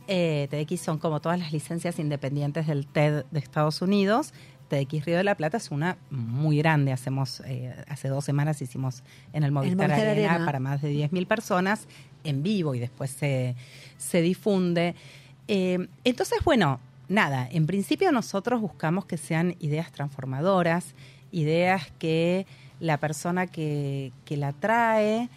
Eh, 0.08 0.48
TEDx 0.50 0.80
son 0.80 0.98
como 0.98 1.20
todas 1.20 1.38
las 1.38 1.52
licencias 1.52 1.98
independientes 1.98 2.66
del 2.66 2.86
TED 2.86 3.26
de 3.30 3.38
Estados 3.38 3.82
Unidos. 3.82 4.32
TEDx 4.68 5.04
Río 5.04 5.18
de 5.18 5.24
la 5.24 5.34
Plata 5.34 5.58
es 5.58 5.70
una 5.70 5.98
muy 6.10 6.56
grande. 6.56 6.92
Hacemos 6.92 7.42
eh, 7.44 7.74
hace 7.88 8.08
dos 8.08 8.24
semanas 8.24 8.62
hicimos 8.62 9.02
en 9.34 9.42
el 9.42 9.52
Movistar, 9.52 9.88
Movistar 9.88 10.08
Arena, 10.08 10.30
Arena. 10.30 10.46
para 10.46 10.60
más 10.60 10.80
de 10.80 10.94
10.000 10.94 11.26
personas 11.26 11.86
en 12.24 12.42
vivo 12.42 12.74
y 12.74 12.78
después 12.78 13.10
se, 13.10 13.54
se 13.98 14.22
difunde. 14.22 14.94
Eh, 15.46 15.88
entonces, 16.04 16.38
bueno, 16.42 16.80
nada, 17.08 17.46
en 17.52 17.66
principio 17.66 18.10
nosotros 18.12 18.62
buscamos 18.62 19.04
que 19.04 19.18
sean 19.18 19.56
ideas 19.60 19.92
transformadoras, 19.92 20.94
ideas 21.32 21.92
que 21.98 22.46
la 22.82 22.98
persona 22.98 23.46
que, 23.46 24.12
que 24.24 24.36
la 24.36 24.52
trae 24.52 25.28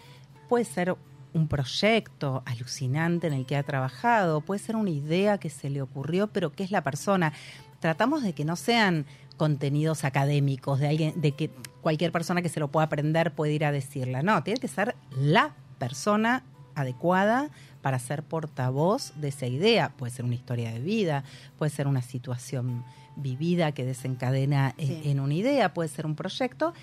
puede 0.48 0.64
ser 0.64 0.96
un 1.32 1.46
proyecto 1.48 2.42
alucinante 2.44 3.28
en 3.28 3.34
el 3.34 3.46
que 3.46 3.56
ha 3.56 3.62
trabajado, 3.62 4.40
puede 4.40 4.58
ser 4.58 4.74
una 4.74 4.90
idea 4.90 5.38
que 5.38 5.48
se 5.48 5.70
le 5.70 5.80
ocurrió, 5.80 6.26
pero 6.26 6.50
que 6.50 6.64
es 6.64 6.70
la 6.72 6.82
persona. 6.82 7.32
Tratamos 7.78 8.22
de 8.24 8.32
que 8.32 8.44
no 8.44 8.56
sean 8.56 9.06
contenidos 9.36 10.02
académicos 10.04 10.80
de 10.80 10.88
alguien, 10.88 11.20
de 11.20 11.32
que 11.32 11.50
cualquier 11.82 12.10
persona 12.10 12.42
que 12.42 12.48
se 12.48 12.58
lo 12.58 12.68
pueda 12.68 12.86
aprender 12.86 13.32
puede 13.32 13.52
ir 13.52 13.64
a 13.64 13.70
decirla. 13.70 14.22
No, 14.22 14.42
tiene 14.42 14.58
que 14.58 14.66
ser 14.68 14.96
la 15.16 15.54
persona 15.78 16.42
adecuada 16.74 17.50
para 17.80 17.98
ser 18.00 18.24
portavoz 18.24 19.12
de 19.20 19.28
esa 19.28 19.46
idea. 19.46 19.90
Puede 19.90 20.10
ser 20.12 20.24
una 20.24 20.34
historia 20.34 20.72
de 20.72 20.80
vida, 20.80 21.22
puede 21.58 21.70
ser 21.70 21.86
una 21.86 22.02
situación 22.02 22.84
vivida 23.14 23.72
que 23.72 23.84
desencadena 23.84 24.74
en, 24.78 25.02
Sí. 25.02 25.10
en 25.10 25.20
una 25.20 25.34
idea, 25.34 25.72
puede 25.72 25.88
ser 25.88 26.06
un 26.06 26.16
proyecto, 26.16 26.74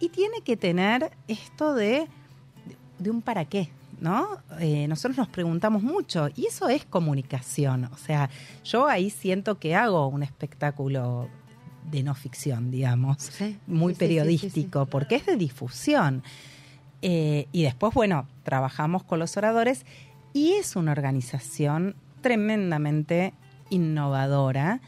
y 0.00 0.08
tiene 0.08 0.40
que 0.42 0.56
tener 0.56 1.10
esto 1.28 1.74
de, 1.74 2.08
de 2.98 3.10
un 3.10 3.22
para 3.22 3.44
qué. 3.44 3.70
¿No? 3.98 4.28
Eh, 4.60 4.86
nosotros 4.88 5.16
nos 5.16 5.28
preguntamos 5.28 5.82
mucho 5.82 6.28
y 6.36 6.46
eso 6.48 6.68
es 6.68 6.84
comunicación. 6.84 7.84
O 7.86 7.96
sea, 7.96 8.28
yo 8.62 8.88
ahí 8.88 9.08
siento 9.08 9.58
que 9.58 9.74
hago 9.74 10.08
un 10.08 10.22
espectáculo 10.22 11.30
de 11.90 12.02
no 12.02 12.14
ficción, 12.14 12.70
digamos 12.70 13.22
Sí, 13.22 13.56
muy 13.66 13.94
sí, 13.94 13.98
periodístico, 14.00 14.84
sí. 14.84 14.88
porque 14.90 15.14
es 15.16 15.24
de 15.24 15.36
difusión. 15.36 16.22
Eh, 17.00 17.46
y 17.52 17.62
después, 17.62 17.94
bueno, 17.94 18.26
trabajamos 18.42 19.02
con 19.02 19.18
los 19.18 19.34
oradores 19.38 19.86
y 20.34 20.52
es 20.52 20.76
una 20.76 20.92
organización 20.92 21.96
tremendamente 22.20 23.32
innovadora 23.70 24.80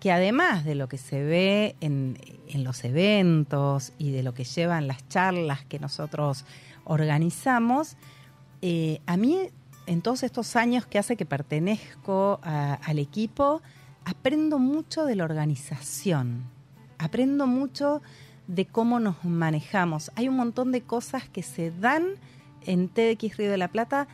que 0.00 0.10
además 0.10 0.64
de 0.64 0.74
lo 0.74 0.88
que 0.88 0.98
se 0.98 1.22
ve 1.22 1.76
en, 1.80 2.18
en 2.48 2.64
los 2.64 2.84
eventos 2.84 3.92
y 3.98 4.10
de 4.10 4.22
lo 4.22 4.34
que 4.34 4.44
llevan 4.44 4.88
las 4.88 5.06
charlas 5.08 5.64
que 5.66 5.78
nosotros 5.78 6.44
organizamos, 6.84 7.96
eh, 8.62 9.00
a 9.06 9.16
mí 9.16 9.38
en 9.86 10.02
todos 10.02 10.22
estos 10.22 10.56
años 10.56 10.86
que 10.86 10.98
hace 10.98 11.16
que 11.16 11.26
pertenezco 11.26 12.40
al 12.42 12.98
equipo, 12.98 13.60
aprendo 14.04 14.58
mucho 14.58 15.04
de 15.04 15.16
la 15.16 15.24
organización, 15.24 16.44
aprendo 16.98 17.46
mucho 17.46 18.00
de 18.46 18.66
cómo 18.66 19.00
nos 19.00 19.24
manejamos. 19.24 20.10
Hay 20.14 20.28
un 20.28 20.36
montón 20.36 20.72
de 20.72 20.82
cosas 20.82 21.28
que 21.28 21.42
se 21.42 21.70
dan 21.70 22.14
en 22.66 22.88
TDX 22.88 23.36
Río 23.36 23.50
de 23.50 23.56
la 23.56 23.68
Plata 23.68 24.06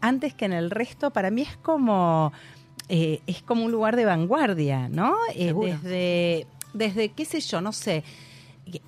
antes 0.00 0.34
que 0.34 0.46
en 0.46 0.52
el 0.52 0.70
resto. 0.70 1.12
Para 1.12 1.30
mí 1.30 1.42
es 1.42 1.56
como, 1.58 2.32
eh, 2.90 3.20
es 3.26 3.42
como 3.42 3.64
un 3.64 3.72
lugar 3.72 3.96
de 3.96 4.04
vanguardia, 4.04 4.88
¿no? 4.88 5.14
Eh, 5.34 5.54
desde, 5.54 6.46
desde, 6.74 7.08
qué 7.10 7.24
sé 7.24 7.40
yo, 7.40 7.60
no 7.60 7.72
sé. 7.72 8.04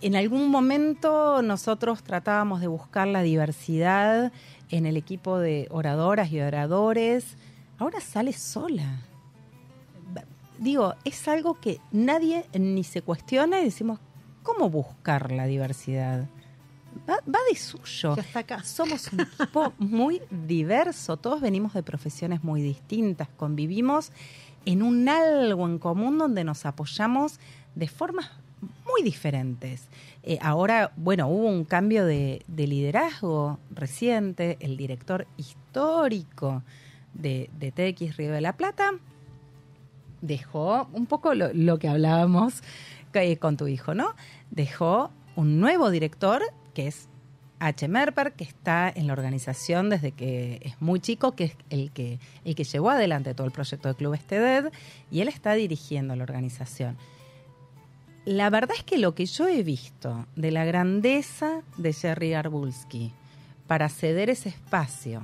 En 0.01 0.17
algún 0.17 0.51
momento 0.51 1.41
nosotros 1.43 2.03
tratábamos 2.03 2.61
de 2.61 2.67
buscar 2.67 3.09
la 3.09 3.23
diversidad 3.23 4.33
en 4.71 4.87
el 4.87 4.97
equipo 4.97 5.39
de 5.39 5.69
oradoras 5.71 6.31
y 6.31 6.41
oradores. 6.41 7.37
Ahora 7.79 8.01
sale 8.01 8.33
sola 8.33 9.01
digo, 10.63 10.95
es 11.05 11.27
algo 11.29 11.55
que 11.61 11.81
nadie 11.91 12.45
ni 12.59 12.85
se 12.85 13.03
cuestiona 13.03 13.61
y 13.61 13.65
decimos, 13.65 13.99
¿cómo 14.43 14.71
buscar 14.71 15.33
la 15.33 15.47
diversidad? 15.47 16.29
Va, 17.09 17.19
va 17.27 17.39
de 17.51 17.57
suyo. 17.57 18.17
Ya 18.17 18.23
está 18.23 18.41
acá. 18.41 18.65
Somos 18.65 19.13
un 19.13 19.21
equipo 19.41 19.73
muy 19.79 20.21
diverso, 20.31 21.17
todos 21.17 21.41
venimos 21.41 21.75
de 21.75 21.83
profesiones 21.83 22.45
muy 22.45 22.63
distintas, 22.63 23.29
convivimos 23.37 24.13
en 24.65 24.83
un 24.83 25.09
algo 25.09 25.67
en 25.67 25.79
común 25.79 26.19
donde 26.19 26.45
nos 26.45 26.67
apoyamos 26.67 27.41
de 27.75 27.89
formas 27.89 28.31
muy 28.61 29.03
diferentes. 29.03 29.89
Eh, 30.23 30.39
ahora, 30.41 30.93
bueno, 30.97 31.27
hubo 31.29 31.49
un 31.49 31.65
cambio 31.65 32.07
de, 32.07 32.43
de 32.47 32.67
liderazgo 32.67 33.59
reciente, 33.71 34.57
el 34.61 34.77
director 34.77 35.27
histórico 35.37 36.63
de, 37.15 37.51
de 37.59 37.73
TX 37.73 38.17
Río 38.17 38.33
de 38.33 38.41
la 38.41 38.57
Plata 38.57 38.93
dejó 40.23 40.89
un 40.93 41.07
poco 41.07 41.35
lo, 41.35 41.53
lo 41.53 41.79
que 41.79 41.89
hablábamos 41.89 42.63
eh, 43.13 43.37
con 43.37 43.59
tu 43.59 43.67
hijo, 43.67 43.95
¿no? 43.95 44.15
Dejó 44.51 45.11
un 45.37 45.61
nuevo 45.61 45.91
director 45.91 46.43
que 46.75 46.87
es 46.89 47.09
H. 47.61 47.87
Merper, 47.87 48.33
que 48.33 48.45
está 48.45 48.93
en 48.95 49.07
la 49.07 49.13
organización 49.13 49.89
desde 49.89 50.11
que 50.13 50.61
es 50.63 50.81
muy 50.83 50.99
chico, 51.01 51.33
que 51.33 51.45
es 51.45 51.57
el 51.71 51.93
que, 51.93 52.19
el 52.45 52.55
que 52.55 52.65
llevó 52.65 52.91
adelante 52.91 53.35
todo 53.35 53.47
el 53.47 53.53
proyecto 53.53 53.89
de 53.89 53.95
Club 53.95 54.15
Esteded, 54.15 54.73
y 55.11 55.21
él 55.21 55.29
está 55.29 55.53
dirigiendo 55.55 56.17
la 56.17 56.25
organización. 56.25 56.97
La 58.25 58.51
verdad 58.51 58.77
es 58.77 58.85
que 58.85 58.99
lo 58.99 59.15
que 59.15 59.27
yo 59.27 59.49
he 59.49 59.63
visto 59.63 60.27
de 60.37 60.51
la 60.53 60.65
grandeza 60.65 61.63
de 61.77 61.93
Jerry 61.93 62.35
Arbulski 62.35 63.13
para 63.67 63.89
ceder 63.89 64.31
ese 64.31 64.49
espacio, 64.51 65.23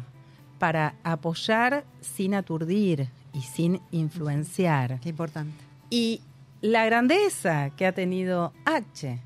para 0.59 0.95
apoyar 1.05 1.85
sin 2.01 2.35
aturdir 2.35 3.09
y 3.33 3.43
sin 3.43 3.81
influenciar, 3.93 4.99
Qué 5.01 5.11
importante. 5.11 5.55
y 5.91 6.23
la 6.61 6.85
grandeza 6.87 7.71
que 7.71 7.87
ha 7.87 7.93
tenido 7.93 8.53
H 8.65 9.21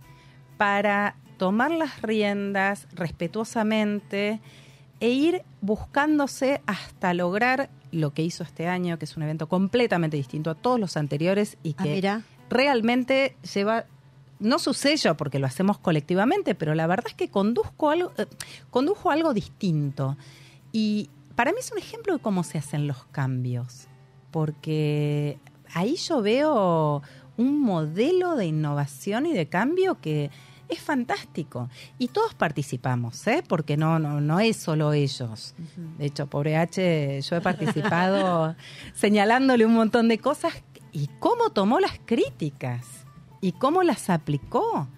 para 0.59 1.17
tomar 1.39 1.71
las 1.71 2.03
riendas 2.03 2.87
respetuosamente 2.93 4.41
e 5.01 5.09
ir 5.11 5.43
buscándose 5.61 6.63
hasta 6.67 7.13
lograr 7.15 7.71
lo 7.91 8.15
que 8.15 8.23
hizo 8.23 8.45
este 8.45 8.69
año, 8.69 8.99
que 8.99 9.05
es 9.05 9.17
un 9.17 9.25
evento 9.25 9.49
completamente 9.49 10.17
distinto 10.17 10.51
a 10.51 10.55
todos 10.55 10.79
los 10.79 10.97
anteriores 10.97 11.59
y 11.63 11.75
Ah, 11.77 11.83
que 11.83 12.21
realmente 12.49 13.37
lleva 13.55 13.87
no 14.39 14.59
su 14.59 14.75
sello 14.75 15.17
porque 15.17 15.39
lo 15.39 15.47
hacemos 15.47 15.79
colectivamente, 15.79 16.55
pero 16.55 16.75
la 16.75 16.87
verdad 16.87 17.07
es 17.09 17.15
que 17.15 17.29
conduzco 17.29 17.91
algo, 17.91 18.13
eh, 18.19 18.27
condujo 18.71 19.11
algo 19.11 19.35
distinto. 19.35 20.17
Y 20.73 21.11
para 21.35 21.53
mí 21.53 21.59
es 21.61 21.73
un 21.73 21.79
ejemplo 21.79 22.13
de 22.15 22.19
cómo 22.19 22.45
se 22.45 22.59
hacen 22.59 22.87
los 22.87 23.05
cambios, 23.07 23.89
porque 24.31 25.39
ahí 25.75 25.97
yo 25.97 26.23
veo 26.23 27.03
un 27.37 27.61
modelo 27.61 28.37
de 28.37 28.47
innovación 28.47 29.27
y 29.27 29.33
de 29.33 29.47
cambio 29.49 30.01
que 30.01 30.31
es 30.73 30.81
fantástico. 30.81 31.69
Y 31.99 32.09
todos 32.09 32.35
participamos, 32.35 33.27
¿eh? 33.27 33.43
porque 33.47 33.77
no, 33.77 33.99
no, 33.99 34.21
no 34.21 34.41
es 34.41 34.57
solo 34.57 34.93
ellos. 34.93 35.55
De 35.99 36.07
hecho, 36.07 36.27
pobre 36.27 36.57
H, 36.57 37.21
yo 37.23 37.37
he 37.37 37.41
participado 37.41 38.57
señalándole 38.95 39.67
un 39.67 39.75
montón 39.75 40.09
de 40.09 40.19
cosas 40.19 40.53
y 40.93 41.09
cómo 41.19 41.51
tomó 41.51 41.81
las 41.81 41.99
críticas 42.05 42.87
y 43.41 43.53
cómo 43.53 43.83
las 43.83 44.11
aplicó. 44.11 44.89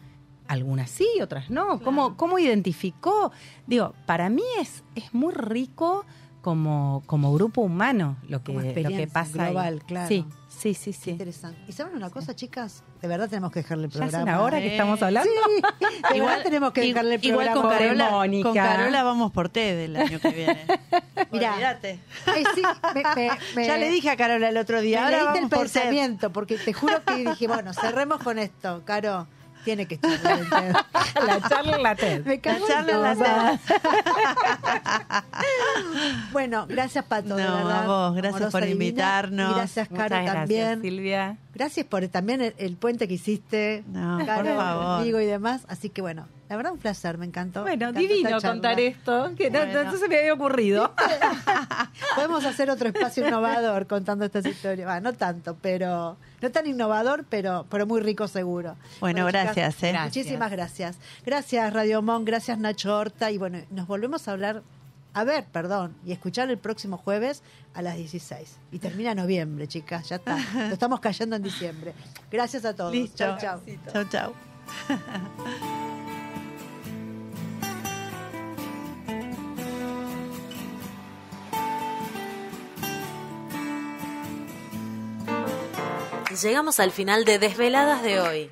Algunas 0.46 0.90
sí, 0.90 1.08
otras 1.22 1.50
no. 1.50 1.80
¿Cómo, 1.80 2.16
cómo 2.16 2.38
identificó? 2.38 3.32
Digo, 3.66 3.94
para 4.06 4.28
mí 4.28 4.42
es, 4.60 4.84
es 4.94 5.14
muy 5.14 5.32
rico 5.32 6.04
como, 6.44 7.02
como 7.06 7.32
grupo 7.32 7.62
humano 7.62 8.18
lo 8.28 8.42
que, 8.44 8.52
lo 8.52 8.60
que 8.90 9.06
pasa. 9.10 9.44
ahí. 9.44 9.50
global, 9.52 9.82
claro. 9.86 10.08
Sí, 10.08 10.26
sí, 10.46 10.74
sí, 10.74 10.92
sí. 10.92 11.12
interesante. 11.12 11.58
¿Y 11.66 11.72
saben 11.72 11.96
una 11.96 12.10
cosa, 12.10 12.36
chicas? 12.36 12.82
De 13.00 13.08
verdad 13.08 13.30
tenemos 13.30 13.50
que 13.50 13.60
dejarle 13.60 13.86
el 13.86 13.90
Ya 13.90 13.98
programa. 14.00 14.18
es 14.18 14.22
una 14.36 14.42
hora 14.42 14.58
que 14.60 14.66
estamos 14.72 15.02
hablando. 15.02 15.30
De 16.12 16.20
verdad 16.20 16.42
tenemos 16.42 16.72
que 16.72 16.82
dejarle 16.82 17.14
el 17.14 17.24
Igual 17.24 17.46
programa. 17.50 17.68
con 17.70 17.78
Carola, 17.78 18.10
Mónica. 18.10 18.48
con 18.50 18.54
Carola 18.58 19.02
vamos 19.02 19.32
por 19.32 19.48
TED 19.48 19.78
el 19.86 19.96
año 19.96 20.20
que 20.20 20.28
viene. 20.28 20.66
Mirá. 21.32 21.78
Sí, 22.54 22.62
me- 22.94 23.02
me- 23.16 23.30
me- 23.56 23.66
Ya 23.66 23.78
le 23.78 23.88
dije 23.88 24.10
a 24.10 24.16
Carola 24.18 24.50
el 24.50 24.56
otro 24.58 24.76
Me 24.76 24.82
día. 24.82 25.04
Ahora 25.06 25.16
leíste 25.22 25.38
el 25.38 25.48
por 25.48 25.60
pensamiento, 25.60 26.30
porque 26.30 26.58
te 26.58 26.74
juro 26.74 27.02
que 27.06 27.14
dije, 27.24 27.48
bueno, 27.48 27.72
cerremos 27.72 28.18
con 28.22 28.38
esto. 28.38 28.82
Caro, 28.84 29.26
tiene 29.64 29.86
que 29.86 29.94
estar 29.96 30.12
en 30.38 30.48
TED. 30.50 30.74
La 31.26 31.48
charla 31.48 31.76
en 31.76 31.82
la 31.82 31.94
TED. 31.94 32.24
Me 32.24 32.40
cago 32.40 32.66
en 32.66 32.72
charla 32.72 32.92
en 32.92 33.02
la 33.02 33.14
todo. 33.14 33.58
Bueno, 36.32 36.66
gracias 36.68 37.04
Pato, 37.04 37.36
de 37.36 37.44
No, 37.44 37.56
verdad. 37.56 37.84
a 37.84 37.86
vos, 37.86 38.16
gracias 38.16 38.50
por 38.52 38.66
invitarnos. 38.66 39.52
Y 39.52 39.54
gracias 39.54 39.90
Muchas 39.90 40.08
Caro 40.08 40.22
gracias, 40.22 40.34
también. 40.40 40.82
Silvia. 40.82 41.36
Gracias 41.54 41.86
por 41.86 42.06
también 42.08 42.40
el, 42.40 42.54
el 42.58 42.76
puente 42.76 43.06
que 43.08 43.14
hiciste. 43.14 43.84
No, 43.86 44.18
por 44.18 44.26
Caro, 44.26 44.54
favor. 44.56 44.96
conmigo 44.98 45.20
y 45.20 45.26
demás. 45.26 45.62
Así 45.68 45.88
que 45.90 46.02
bueno, 46.02 46.26
la 46.48 46.56
verdad 46.56 46.72
un 46.72 46.78
placer, 46.78 47.16
me 47.18 47.26
encantó. 47.26 47.62
Bueno, 47.62 47.92
Me 47.92 48.00
encantó 48.00 48.14
divino 48.14 48.40
contar 48.40 48.80
esto, 48.80 49.32
que 49.36 49.50
no, 49.50 49.60
Bueno. 49.60 49.84
no 49.84 49.96
se 49.96 50.08
me 50.08 50.18
había 50.18 50.34
ocurrido. 50.34 50.92
Podemos 52.16 52.44
hacer 52.44 52.70
otro 52.70 52.88
espacio 52.88 53.26
innovador 53.26 53.86
contando 53.86 54.24
estas 54.24 54.46
historias. 54.46 54.88
Va, 54.88 55.00
no 55.00 55.12
tanto, 55.12 55.56
pero 55.60 56.16
no 56.40 56.50
tan 56.50 56.66
innovador, 56.66 57.24
pero, 57.28 57.66
pero 57.70 57.86
muy 57.86 58.00
rico 58.00 58.28
seguro. 58.28 58.76
Bueno, 59.00 59.26
chicas, 59.28 59.44
gracias, 59.54 59.82
¿eh? 59.82 59.96
Muchísimas 60.02 60.50
gracias. 60.50 60.98
Gracias 61.24 61.72
Radio 61.72 62.02
Mon, 62.02 62.24
gracias 62.24 62.58
Nacho 62.58 62.96
Horta 62.96 63.30
y 63.30 63.38
bueno, 63.38 63.58
nos 63.70 63.86
volvemos 63.86 64.28
a 64.28 64.32
hablar, 64.32 64.62
a 65.14 65.24
ver, 65.24 65.44
perdón, 65.44 65.96
y 66.04 66.12
escuchar 66.12 66.50
el 66.50 66.58
próximo 66.58 66.98
jueves 66.98 67.42
a 67.72 67.82
las 67.82 67.96
16. 67.96 68.58
Y 68.72 68.80
termina 68.80 69.14
noviembre, 69.14 69.68
chicas, 69.68 70.08
ya 70.08 70.16
está. 70.16 70.36
Lo 70.54 70.74
estamos 70.74 71.00
cayendo 71.00 71.36
en 71.36 71.42
diciembre. 71.42 71.94
Gracias 72.30 72.64
a 72.64 72.74
todos. 72.74 72.92
Listo. 72.92 73.16
Chau, 73.16 73.38
chau. 73.38 73.60
Chau, 73.92 74.04
chau. 74.08 74.32
Llegamos 86.42 86.80
al 86.80 86.90
final 86.90 87.24
de 87.24 87.38
Desveladas 87.38 88.02
de 88.02 88.20
hoy. 88.20 88.50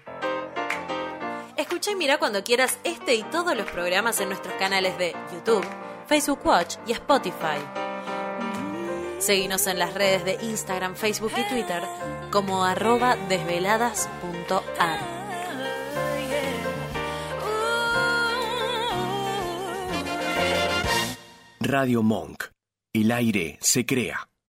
Escucha 1.57 1.91
y 1.91 1.97
mira 1.97 2.19
cuando 2.19 2.45
quieras 2.45 2.79
este 2.85 3.17
y 3.17 3.25
todos 3.25 3.57
los 3.57 3.69
programas 3.71 4.21
en 4.21 4.29
nuestros 4.29 4.55
canales 4.55 4.97
de 4.99 5.17
YouTube, 5.33 5.65
Facebook 6.13 6.45
Watch 6.45 6.77
y 6.87 6.93
Spotify. 6.93 7.57
Seguinos 9.19 9.67
en 9.67 9.79
las 9.79 9.95
redes 9.95 10.27
de 10.27 10.35
Instagram, 10.45 10.95
Facebook 10.95 11.33
y 11.39 11.49
Twitter 11.49 11.83
como 12.31 12.67
arroba 12.67 13.17
desveladas.ar. 13.31 15.01
Radio 21.61 22.03
Monk. 22.03 22.45
El 22.93 23.11
aire 23.11 23.57
se 23.63 23.87
crea. 23.87 24.32